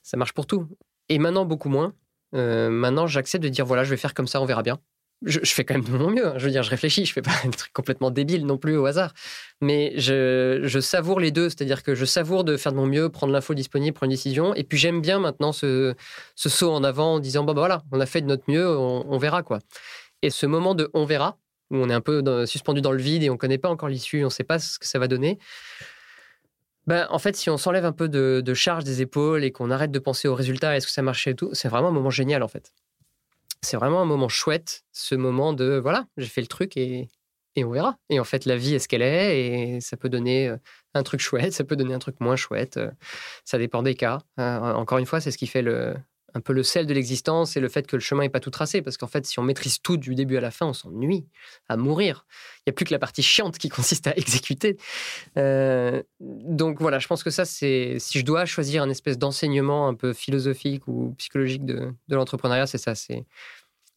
ça 0.04 0.18
marche 0.18 0.34
pour 0.34 0.46
tout. 0.46 0.68
Et 1.10 1.20
maintenant, 1.20 1.46
beaucoup 1.46 1.70
moins. 1.70 1.94
Euh, 2.36 2.70
maintenant, 2.70 3.08
j'accepte 3.08 3.44
de 3.44 3.50
dire 3.50 3.66
voilà, 3.66 3.84
je 3.84 3.90
vais 3.90 3.98
faire 3.98 4.14
comme 4.14 4.28
ça, 4.28 4.42
on 4.42 4.46
verra 4.46 4.64
bien 4.64 4.80
je, 5.26 5.40
fais 5.44 5.66
quand 5.66 5.74
même 5.74 5.84
de 5.84 5.92
mon 5.92 6.12
mieux. 6.12 6.28
Hein. 6.28 6.34
Je 6.38 6.46
veux 6.46 6.52
dire, 6.52 6.64
je 6.64 6.70
réfléchis, 6.70 7.06
je 7.06 7.14
fais 7.14 7.22
pas 7.22 7.32
un 7.44 7.50
truc 7.50 7.74
complètement 7.74 8.12
débile 8.12 8.46
non 8.46 8.58
plus 8.58 8.78
au 8.78 8.86
hasard. 8.86 9.14
Mais 9.62 9.94
je, 9.98 10.80
savoure 10.80 11.20
les 11.20 11.32
deux, 11.32 11.50
c'est-à-dire 11.50 11.84
que 11.84 11.96
je 11.96 12.06
savoure 12.06 12.44
de 12.44 12.56
faire 12.58 12.72
de 12.72 12.78
mon 12.78 12.86
mieux, 12.86 13.10
prendre 13.10 13.34
l'info 13.34 13.54
disponible, 13.54 13.96
prendre 13.96 14.12
une 14.12 14.16
décision. 14.16 14.54
Et 14.54 14.64
puis 14.64 14.78
j'aime 14.78 15.02
bien 15.02 15.20
maintenant 15.20 15.52
ce, 15.52 15.96
saut 16.36 16.72
en 16.72 16.84
avant 16.84 17.16
en 17.16 17.20
disant 17.20 17.44
bon, 17.44 17.54
bah 17.54 17.62
voilà, 17.62 17.84
on 17.92 18.00
a 18.00 18.06
fait 18.06 18.22
de 18.22 18.28
notre 18.28 18.44
mieux, 18.48 18.68
on, 18.78 19.18
verra 19.18 19.42
quoi. 19.42 19.60
Et 20.22 20.30
ce 20.30 20.46
moment 20.46 20.76
de 20.76 20.90
on 20.94 21.06
verra, 21.06 21.38
où 21.72 21.78
on 21.78 21.90
est 21.90 21.94
un 21.94 22.02
peu 22.02 22.46
suspendu 22.46 22.82
dans 22.82 22.92
le 22.92 23.02
vide 23.02 23.24
et 23.24 23.30
on 23.30 23.38
connaît 23.38 23.58
pas 23.58 23.70
encore 23.70 23.90
l'issue, 23.90 24.24
on 24.24 24.30
sait 24.30 24.44
pas 24.44 24.60
ce 24.60 24.78
que 24.78 24.86
ça 24.86 25.00
va 25.00 25.08
donner. 25.08 25.40
ben, 26.86 27.08
en 27.10 27.20
fait, 27.20 27.36
si 27.36 27.50
on 27.50 27.58
s'enlève 27.58 27.86
un 27.86 27.92
peu 27.92 28.08
de, 28.08 28.54
charge 28.54 28.84
des 28.84 29.02
épaules 29.02 29.44
et 29.44 29.52
qu'on 29.52 29.72
arrête 29.72 29.92
de 29.92 30.00
penser 30.00 30.28
aux 30.28 30.36
résultats, 30.36 30.78
est-ce 30.78 30.86
que 30.86 30.94
ça 30.94 31.02
marchait 31.02 31.32
et 31.32 31.36
tout, 31.36 31.50
c'est 31.54 31.70
vraiment 31.70 31.90
un 31.90 31.92
moment 31.92 32.12
génial 32.12 32.44
en 32.44 32.48
fait. 32.48 32.72
C'est 33.62 33.78
vraiment 33.78 34.02
un 34.02 34.06
moment 34.06 34.30
chouette, 34.30 34.84
ce 34.92 35.16
moment 35.16 35.54
de 35.54 35.80
voilà, 35.82 36.06
j'ai 36.18 36.28
fait 36.28 36.42
le 36.42 36.48
truc 36.48 36.78
et, 36.78 37.10
on 37.58 37.72
verra. 37.72 37.98
Et 38.10 38.20
en 38.20 38.24
fait, 38.24 38.46
la 38.46 38.56
vie 38.56 38.76
est 38.76 38.80
ce 38.80 38.88
qu'elle 38.88 39.02
est 39.02 39.76
et 39.76 39.82
ça 39.82 39.98
peut 39.98 40.10
donner 40.10 40.48
euh, 40.48 40.58
un 40.94 41.02
truc 41.02 41.20
chouette, 41.20 41.54
ça 41.54 41.64
peut 41.64 41.76
donner 41.76 41.96
un 41.96 42.00
truc 42.00 42.20
moins 42.20 42.36
chouette. 42.36 42.78
Euh, 42.78 42.92
ça 43.46 43.58
dépend 43.58 43.82
des 43.82 43.96
cas. 43.96 44.20
Euh, 44.40 44.60
encore 44.74 45.00
une 45.00 45.08
fois, 45.08 45.22
c'est 45.22 45.32
ce 45.32 45.40
qui 45.40 45.48
fait 45.48 45.64
le, 45.64 45.96
un 46.38 46.42
peu 46.42 46.54
le 46.54 46.64
sel 46.64 46.86
de 46.86 46.94
l'existence 46.94 47.58
et 47.58 47.60
le 47.60 47.70
fait 47.70 47.86
que 47.88 47.96
le 47.96 48.02
chemin 48.02 48.24
n'est 48.24 48.30
pas 48.30 48.40
tout 48.40 48.50
tracé. 48.50 48.82
Parce 48.82 48.98
qu'en 48.98 49.08
fait, 49.08 49.26
si 49.26 49.40
on 49.40 49.44
maîtrise 49.44 49.82
tout 49.82 49.98
du 49.98 50.16
début 50.16 50.38
à 50.38 50.42
la 50.42 50.52
fin, 50.52 50.68
on 50.68 50.74
s'ennuie 50.74 51.26
à 51.68 51.78
mourir. 51.78 52.26
Il 52.60 52.70
n'y 52.70 52.72
a 52.72 52.74
plus 52.74 52.86
que 52.86 52.94
la 52.94 53.00
partie 53.00 53.24
chiante 53.24 53.58
qui 53.58 53.70
consiste 53.78 54.08
à 54.08 54.16
exécuter. 54.16 54.78
donc 55.36 56.80
voilà, 56.80 57.00
je 57.00 57.08
pense 57.08 57.24
que 57.24 57.30
ça, 57.30 57.46
c'est 57.46 57.98
si 58.00 58.20
je 58.20 58.26
dois 58.26 58.46
choisir 58.46 58.84
un 58.84 58.90
espèce 58.90 59.18
d'enseignement 59.18 59.88
un 59.88 59.94
peu 59.94 60.14
philosophique 60.14 60.88
ou 60.88 61.14
psychologique 61.18 61.66
de, 61.66 61.94
de 62.08 62.16
l'entrepreneuriat, 62.16 62.68
c'est 62.68 62.78
ça. 62.78 62.94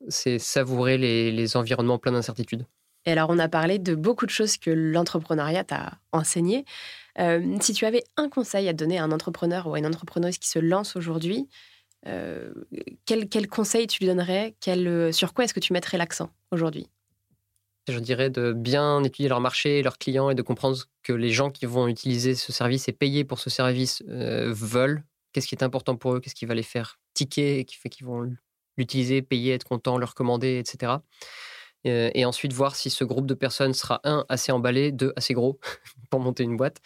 C'est 0.09 0.39
savourer 0.39 0.97
les, 0.97 1.31
les 1.31 1.57
environnements 1.57 1.99
pleins 1.99 2.13
d'incertitudes. 2.13 2.65
Et 3.07 3.13
alors, 3.13 3.31
on 3.31 3.39
a 3.39 3.49
parlé 3.49 3.79
de 3.79 3.95
beaucoup 3.95 4.27
de 4.27 4.31
choses 4.31 4.59
que 4.59 4.71
l'entrepreneuriat 4.71 5.65
t'a 5.65 5.93
enseigné. 6.13 6.65
Euh, 7.19 7.57
si 7.61 7.73
tu 7.73 7.87
avais 7.87 8.05
un 8.17 8.29
conseil 8.29 8.69
à 8.69 8.73
donner 8.73 8.99
à 8.99 9.05
un 9.05 9.13
entrepreneur 9.13 9.67
ou 9.67 9.75
à 9.75 9.79
une 9.79 9.87
entrepreneuse 9.87 10.39
qui 10.39 10.49
se 10.49 10.59
lance 10.59 10.97
aujourd'hui, 10.97 11.49
euh, 12.07 12.53
quel, 13.05 13.49
conseil 13.49 13.87
tu 13.87 14.01
lui 14.01 14.07
donnerais? 14.07 14.55
Quel, 14.61 15.13
Sur 15.13 15.35
quoi 15.35 15.45
est-ce 15.45 15.55
que 15.55 15.61
tu 15.61 15.73
mettrais 15.73 15.99
l'accent 15.99 16.31
aujourd'hui? 16.51 16.89
Je 17.89 17.99
dirais 17.99 18.31
de 18.31 18.53
bien 18.53 19.03
étudier 19.03 19.29
leur 19.29 19.41
marché, 19.41 19.83
leurs 19.83 19.99
clients 19.99 20.31
et 20.31 20.35
de 20.35 20.43
comprendre 20.43 20.79
que 21.03 21.13
les 21.13 21.31
gens 21.31 21.51
qui 21.51 21.67
vont 21.67 21.89
utiliser 21.89 22.35
ce 22.35 22.53
service 22.53 22.89
et 22.89 22.93
payer 22.93 23.25
pour 23.25 23.39
ce 23.39 23.51
service 23.51 24.03
euh, 24.09 24.53
veulent. 24.53 25.03
Qu'est-ce 25.33 25.47
qui 25.47 25.55
est 25.55 25.65
important 25.65 25.97
pour 25.97 26.15
eux? 26.15 26.21
Qu'est-ce 26.21 26.35
qui 26.35 26.47
va 26.47 26.55
les 26.55 26.63
faire 26.63 27.01
ticker 27.15 27.59
et 27.59 27.65
qui 27.65 27.77
fait 27.77 27.89
qu'ils 27.89 28.07
vont 28.07 28.31
l'utiliser, 28.77 29.23
payer, 29.23 29.55
être 29.55 29.65
contents, 29.65 29.99
leur 29.99 30.15
commander, 30.15 30.59
etc. 30.59 30.95
Euh, 31.87 32.11
et 32.15 32.25
ensuite 32.25 32.53
voir 32.53 32.77
si 32.77 32.91
ce 32.91 33.05
groupe 33.05 33.27
de 33.27 33.35
personnes 33.35 33.73
sera 33.73 34.01
un 34.05 34.25
assez 34.29 34.53
emballé, 34.53 34.93
deux 34.93 35.13
assez 35.17 35.33
gros 35.35 35.59
pour 36.11 36.21
monter 36.21 36.43
une 36.43 36.57
boîte. 36.57 36.79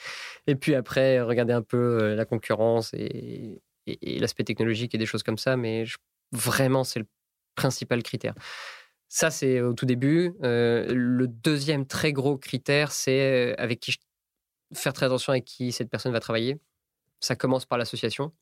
Et 0.47 0.55
puis 0.55 0.75
après 0.75 1.21
regarder 1.21 1.53
un 1.53 1.63
peu 1.63 1.77
euh, 1.77 2.15
la 2.15 2.25
concurrence 2.25 2.93
et, 2.95 3.61
l'aspect 4.03 4.45
technologique 4.45 4.95
et 4.95 4.99
des 4.99 5.07
choses 5.07 5.23
comme 5.23 5.39
ça. 5.39 5.57
Mais 5.57 5.85
vraiment 6.33 6.85
c'est 6.85 7.01
le 7.01 7.07
principal 7.55 8.03
critère. 8.03 8.35
Ça 9.09 9.31
c'est 9.31 9.61
au 9.61 9.75
tout 9.75 9.87
début. 9.87 10.35
Euh, 10.43 10.87
le 10.93 11.29
deuxième 11.29 11.87
très 11.87 12.13
gros 12.13 12.37
critère 12.37 12.93
c'est 12.93 13.55
avec 13.59 13.81
qui 13.81 13.97
faire 14.75 14.93
très 14.93 15.07
attention 15.07 15.33
avec 15.33 15.45
qui 15.45 15.73
cette 15.73 15.91
personne 15.91 16.13
va 16.13 16.21
travailler. 16.21 16.59
Ça 17.21 17.37
commence 17.37 17.65
par 17.67 17.79
l'association. 17.79 18.33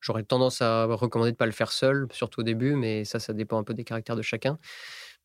J'aurais 0.00 0.22
tendance 0.22 0.62
à 0.62 0.84
recommander 0.84 1.32
de 1.32 1.34
ne 1.34 1.38
pas 1.38 1.46
le 1.46 1.52
faire 1.52 1.72
seul, 1.72 2.06
surtout 2.12 2.40
au 2.40 2.44
début, 2.44 2.74
mais 2.76 3.04
ça, 3.04 3.18
ça 3.18 3.32
dépend 3.32 3.58
un 3.58 3.64
peu 3.64 3.74
des 3.74 3.84
caractères 3.84 4.16
de 4.16 4.22
chacun. 4.22 4.58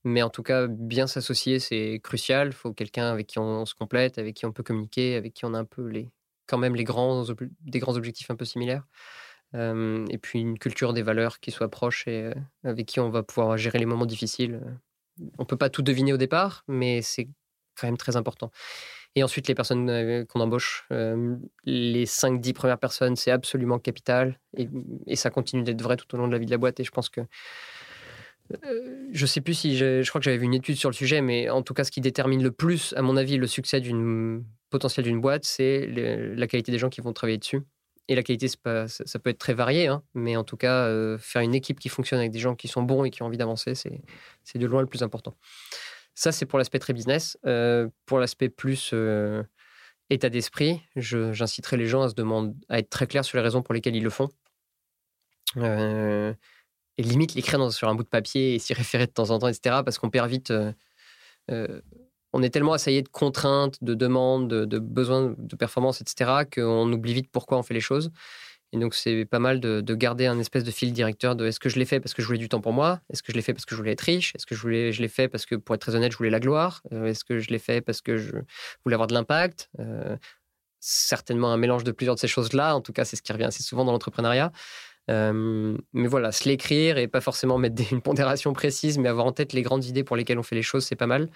Mais 0.04 0.22
en 0.22 0.30
tout 0.30 0.44
cas, 0.44 0.68
bien 0.68 1.08
s'associer, 1.08 1.60
c'est 1.60 2.00
crucial. 2.04 2.48
Il 2.48 2.54
faut 2.54 2.74
quelqu'un 2.74 3.12
avec 3.12 3.28
qui 3.28 3.40
on, 3.40 3.66
se 3.66 3.76
complète, 3.76 4.18
avec 4.18 4.36
qui 4.36 4.46
on 4.46 4.52
peut 4.52 4.64
communiquer, 4.64 5.16
avec 5.16 5.34
qui 5.34 5.46
on 5.46 5.54
a 5.54 5.60
un 5.60 5.66
peu 5.66 5.88
les, 5.88 6.10
quand 6.48 6.58
même 6.58 6.76
les 6.76 6.84
grands, 6.84 7.24
des 7.62 7.80
grands 7.80 7.96
objectifs 7.96 8.30
un 8.30 8.36
peu 8.36 8.46
similaires. 8.46 8.86
et 9.54 10.18
puis 10.22 10.40
une 10.40 10.58
culture 10.58 10.94
des 10.94 11.04
valeurs 11.04 11.40
qui 11.40 11.52
soit 11.52 11.70
proche 11.70 12.08
et 12.08 12.32
avec 12.64 12.88
qui 12.88 13.00
on 13.00 13.10
va 13.10 13.24
pouvoir 13.24 13.58
gérer 13.58 13.80
les 13.80 13.86
moments 13.86 14.06
difficiles. 14.06 14.62
On 15.38 15.46
peut 15.46 15.58
pas 15.58 15.70
tout 15.70 15.84
deviner 15.84 16.14
au 16.14 16.18
départ, 16.18 16.64
mais 16.68 17.02
c'est 17.02 17.26
quand 17.76 17.88
même 17.88 17.98
très 17.98 18.16
important. 18.16 18.52
Et 19.16 19.24
ensuite, 19.24 19.48
les 19.48 19.54
personnes 19.54 20.26
qu'on 20.26 20.40
embauche, 20.40 20.88
les 21.66 22.06
5-10 22.06 22.54
premières 22.54 22.80
personnes, 22.80 23.16
c'est 23.16 23.32
absolument 23.32 23.78
capital. 23.78 24.40
Et, 24.58 25.16
ça 25.16 25.30
continue 25.30 25.64
d'être 25.64 25.82
vrai 25.82 25.98
tout 25.98 26.14
au 26.16 26.18
long 26.18 26.28
de 26.28 26.34
la 26.34 26.40
vie 26.40 26.48
de 26.48 26.52
la 26.52 26.58
boîte. 26.58 26.80
Et 26.80 26.84
je 26.84 26.92
pense 26.92 27.10
que 27.10 27.22
je 29.12 29.26
sais 29.26 29.42
plus 29.42 29.54
si 29.54 29.78
je, 29.78 30.08
crois 30.10 30.20
que 30.20 30.26
j'avais 30.26 30.38
vu 30.38 30.46
une 30.46 30.54
étude 30.54 30.76
sur 30.76 30.90
le 30.90 30.94
sujet, 30.94 31.22
mais 31.22 31.50
en 31.50 31.62
tout 31.62 31.74
cas, 31.74 31.84
ce 31.84 31.92
qui 31.92 32.02
détermine 32.02 32.44
le 32.44 32.52
plus, 32.52 32.94
à 32.98 33.02
mon 33.02 33.16
avis, 33.16 33.38
le 33.38 33.48
succès 33.48 33.80
d'une 33.82 34.44
potentiel 34.74 35.06
d'une 35.06 35.22
boîte, 35.22 35.46
c'est 35.46 35.88
la 35.88 36.48
qualité 36.48 36.72
des 36.72 36.80
gens 36.80 36.90
qui 36.90 37.02
vont 37.02 37.14
travailler 37.14 37.38
dessus. 37.38 37.62
Et 38.10 38.16
la 38.16 38.24
qualité, 38.24 38.48
pas, 38.62 38.90
ça, 38.90 39.20
peut 39.20 39.30
être 39.30 39.38
très 39.38 39.54
varié, 39.54 39.88
hein, 39.88 40.04
mais 40.14 40.36
en 40.36 40.44
tout 40.44 40.58
cas, 40.58 40.88
euh, 40.88 41.18
faire 41.18 41.42
une 41.42 41.56
équipe 41.56 41.80
qui 41.80 41.88
fonctionne 41.88 42.20
avec 42.20 42.32
des 42.32 42.40
gens 42.40 42.54
qui 42.54 42.68
sont 42.68 42.84
bons 42.84 43.06
et 43.06 43.10
qui 43.10 43.24
ont 43.24 43.28
envie 43.28 43.38
d'avancer, 43.38 43.76
c'est 43.76 44.58
de 44.58 44.66
loin 44.66 44.82
le 44.82 44.88
plus 44.88 45.04
important. 45.04 45.38
Ça, 46.14 46.34
c'est 46.34 46.46
pour 46.46 46.60
l'aspect 46.60 46.80
très 46.80 46.92
business. 46.92 47.38
Euh, 47.46 47.88
pour 48.06 48.20
l'aspect 48.20 48.50
plus 48.50 48.94
état 50.10 50.30
d'esprit, 50.30 50.82
j'inciterai 50.98 51.78
les 51.78 51.88
gens 51.88 52.02
à 52.02 52.10
se 52.10 52.14
demander, 52.14 52.54
à 52.68 52.80
être 52.80 52.90
très 52.90 53.08
clairs 53.08 53.24
sur 53.24 53.38
les 53.38 53.44
raisons 53.44 53.62
pour 53.62 53.74
lesquelles 53.74 53.96
ils 53.96 54.04
le 54.04 54.10
font. 54.10 54.30
Euh, 55.58 56.34
et 56.98 57.04
limite 57.04 57.34
l'écrire 57.36 57.72
sur 57.72 57.90
un 57.90 57.96
bout 57.96 58.04
de 58.04 58.10
papier 58.10 58.56
et 58.56 58.60
s'y 58.60 58.74
référer 58.74 59.08
de 59.08 59.12
temps 59.12 59.30
en 59.32 59.40
temps, 59.40 59.48
etc. 59.48 59.82
Parce 59.84 59.98
qu'on 59.98 60.10
perd 60.10 60.30
vite. 60.30 60.52
Euh, 60.52 60.72
euh, 61.52 61.82
on 62.34 62.42
est 62.42 62.50
tellement 62.50 62.74
assaillé 62.74 63.02
de 63.02 63.10
contraintes, 63.10 63.78
de 63.84 63.94
demandes, 63.94 64.48
de, 64.50 64.80
besoins 64.80 65.36
de 65.38 65.56
performance, 65.56 66.02
etc., 66.02 66.32
qu'on 66.54 66.92
oublie 66.92 67.14
vite 67.14 67.30
pourquoi 67.32 67.58
on 67.58 67.64
fait 67.64 67.76
les 67.76 67.80
choses. 67.80 68.12
Et 68.72 68.80
donc, 68.80 68.96
c'est 68.96 69.26
pas 69.26 69.38
mal 69.38 69.60
de, 69.60 69.82
garder 69.94 70.26
un 70.26 70.40
espèce 70.40 70.64
de 70.64 70.72
fil 70.72 70.94
directeur 70.94 71.36
de 71.36 71.46
est-ce 71.46 71.60
que 71.60 71.70
je 71.70 71.78
l'ai 71.78 71.86
fait 71.86 72.00
parce 72.00 72.16
que 72.16 72.24
je 72.24 72.28
voulais 72.28 72.40
du 72.40 72.50
temps 72.50 72.60
pour 72.60 72.74
moi? 72.74 73.00
Est-ce 73.12 73.22
que 73.22 73.32
je 73.32 73.38
l'ai 73.38 73.44
fait 73.44 73.54
parce 73.54 73.66
que 73.66 73.76
je 73.76 73.80
voulais 73.80 73.92
être 73.92 74.02
riche? 74.02 74.34
Est-ce 74.36 74.48
que 74.48 74.56
je, 74.56 74.62
voulais, 74.62 74.92
je 74.92 75.02
l'ai 75.02 75.08
fait 75.08 75.28
parce 75.28 75.46
que, 75.46 75.54
pour 75.56 75.76
être 75.76 75.82
très 75.82 75.96
honnête, 75.96 76.12
je 76.12 76.18
voulais 76.18 76.32
la 76.32 76.40
gloire? 76.40 76.82
Euh, 76.92 77.06
Est-ce 77.06 77.24
que 77.24 77.38
je 77.38 77.50
l'ai 77.50 77.60
fait 77.60 77.82
parce 77.82 78.02
que 78.02 78.18
je 78.18 78.32
voulais 78.84 78.96
avoir 78.96 79.08
de 79.08 79.14
l'impact? 79.14 79.70
Certainement 80.80 81.54
un 81.54 81.58
mélange 81.58 81.84
de 81.84 81.92
plusieurs 81.92 82.16
de 82.16 82.20
ces 82.20 82.28
choses-là. 82.28 82.76
En 82.76 82.82
tout 82.82 82.94
cas, 82.94 83.06
c'est 83.06 83.16
ce 83.16 83.22
qui 83.22 83.32
revient 83.32 83.46
assez 83.46 83.64
souvent 83.64 83.86
dans 83.86 83.92
l'entrepreneuriat 83.92 84.52
mais 85.08 86.08
voilà, 86.08 86.32
se 86.32 86.48
l'écrire 86.48 86.98
et 86.98 87.08
pas 87.08 87.22
forcément 87.22 87.58
mettre 87.58 87.82
une 87.92 88.02
pondération 88.02 88.54
précise, 88.54 88.98
mais 88.98 89.10
avoir 89.10 89.26
en 89.26 89.32
tête 89.32 89.54
les 89.54 89.62
grandes 89.62 89.86
idées 89.86 90.04
pour 90.04 90.16
lesquelles 90.16 90.40
on 90.40 90.44
fait 90.44 90.56
les 90.56 90.62
choses, 90.62 90.86
c'est 90.86 90.96
pas 90.96 91.08
mal. 91.08 91.30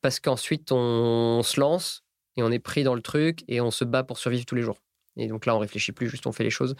Parce 0.00 0.20
qu'ensuite, 0.20 0.72
on, 0.72 1.42
se 1.42 1.60
lance 1.60 2.04
et 2.36 2.42
on 2.42 2.50
est 2.50 2.58
pris 2.58 2.84
dans 2.84 2.94
le 2.94 3.02
truc 3.02 3.44
et 3.48 3.60
on 3.60 3.70
se 3.70 3.84
bat 3.84 4.02
pour 4.02 4.18
survivre 4.18 4.44
tous 4.44 4.54
les 4.54 4.62
jours. 4.62 4.78
Et 5.16 5.28
donc 5.28 5.46
là, 5.46 5.54
on 5.54 5.60
réfléchit 5.60 5.92
plus, 5.92 6.08
juste 6.08 6.26
on 6.26 6.32
fait 6.32 6.42
les 6.42 6.50
choses. 6.50 6.74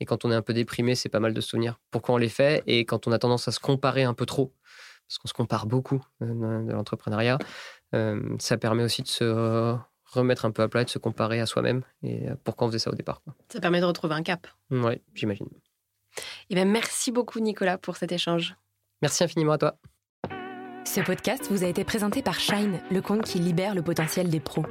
Et 0.00 0.04
quand 0.04 0.24
on 0.26 0.30
est 0.30 0.34
un 0.34 0.42
peu 0.42 0.52
déprimé, 0.52 0.94
c'est 0.94 1.08
pas 1.08 1.20
mal 1.20 1.32
de 1.32 1.40
se 1.40 1.48
souvenir 1.48 1.80
pourquoi 1.90 2.16
on 2.16 2.18
les 2.18 2.28
fait. 2.28 2.62
Et 2.66 2.84
quand 2.84 3.06
on 3.06 3.12
a 3.12 3.18
tendance 3.18 3.48
à 3.48 3.52
se 3.52 3.60
comparer 3.60 4.02
un 4.02 4.12
peu 4.12 4.26
trop, 4.26 4.52
parce 5.08 5.18
qu'on 5.18 5.28
se 5.28 5.34
compare 5.34 5.66
beaucoup 5.66 6.04
euh, 6.22 6.62
de 6.62 6.72
l'entrepreneuriat, 6.72 7.38
ça 8.38 8.56
permet 8.58 8.84
aussi 8.84 9.02
de 9.02 9.08
se 9.08 9.76
remettre 10.04 10.44
un 10.44 10.50
peu 10.50 10.62
à 10.62 10.68
plat 10.68 10.82
et 10.82 10.84
de 10.84 10.90
se 10.90 10.98
comparer 10.98 11.40
à 11.40 11.46
soi-même 11.46 11.82
et 12.02 12.26
pourquoi 12.44 12.66
on 12.66 12.70
faisait 12.70 12.78
ça 12.78 12.90
au 12.90 12.94
départ. 12.94 13.22
Ça 13.48 13.60
permet 13.60 13.80
de 13.80 13.84
retrouver 13.84 14.14
un 14.14 14.22
cap. 14.22 14.46
Oui, 14.70 15.00
j'imagine. 15.14 15.48
Eh 16.50 16.54
bien, 16.54 16.64
merci 16.64 17.12
beaucoup, 17.12 17.40
Nicolas, 17.40 17.78
pour 17.78 17.96
cet 17.96 18.12
échange. 18.12 18.54
Merci 19.02 19.24
infiniment 19.24 19.52
à 19.52 19.58
toi. 19.58 19.76
Ce 20.84 21.00
podcast 21.00 21.46
vous 21.50 21.62
a 21.62 21.68
été 21.68 21.84
présenté 21.84 22.22
par 22.22 22.40
Shine, 22.40 22.80
le 22.90 23.00
compte 23.00 23.22
qui 23.22 23.38
libère 23.38 23.74
le 23.74 23.82
potentiel 23.82 24.28
des 24.28 24.40
pros. 24.40 24.64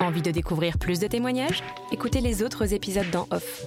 Envie 0.00 0.22
de 0.22 0.30
découvrir 0.30 0.78
plus 0.78 1.00
de 1.00 1.06
témoignages? 1.06 1.62
Écoutez 1.90 2.20
les 2.20 2.42
autres 2.42 2.74
épisodes 2.74 3.10
dans 3.10 3.26
Off. 3.30 3.64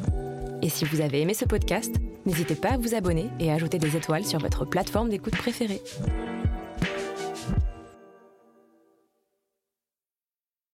Et 0.62 0.70
si 0.70 0.86
vous 0.86 1.02
avez 1.02 1.22
aimé 1.22 1.34
ce 1.34 1.46
podcast, 1.46 1.96
n'hésitez 2.26 2.56
pas 2.56 2.74
à 2.74 2.78
vous 2.78 2.96
abonner 2.96 3.30
et 3.40 3.52
à 3.52 3.56
ajouter 3.56 3.78
des 3.78 3.96
étoiles 3.96 4.26
sur 4.26 4.40
votre 4.40 4.66
plateforme 4.66 5.10
d'écoute 5.10 5.36
préférée. 5.36 5.82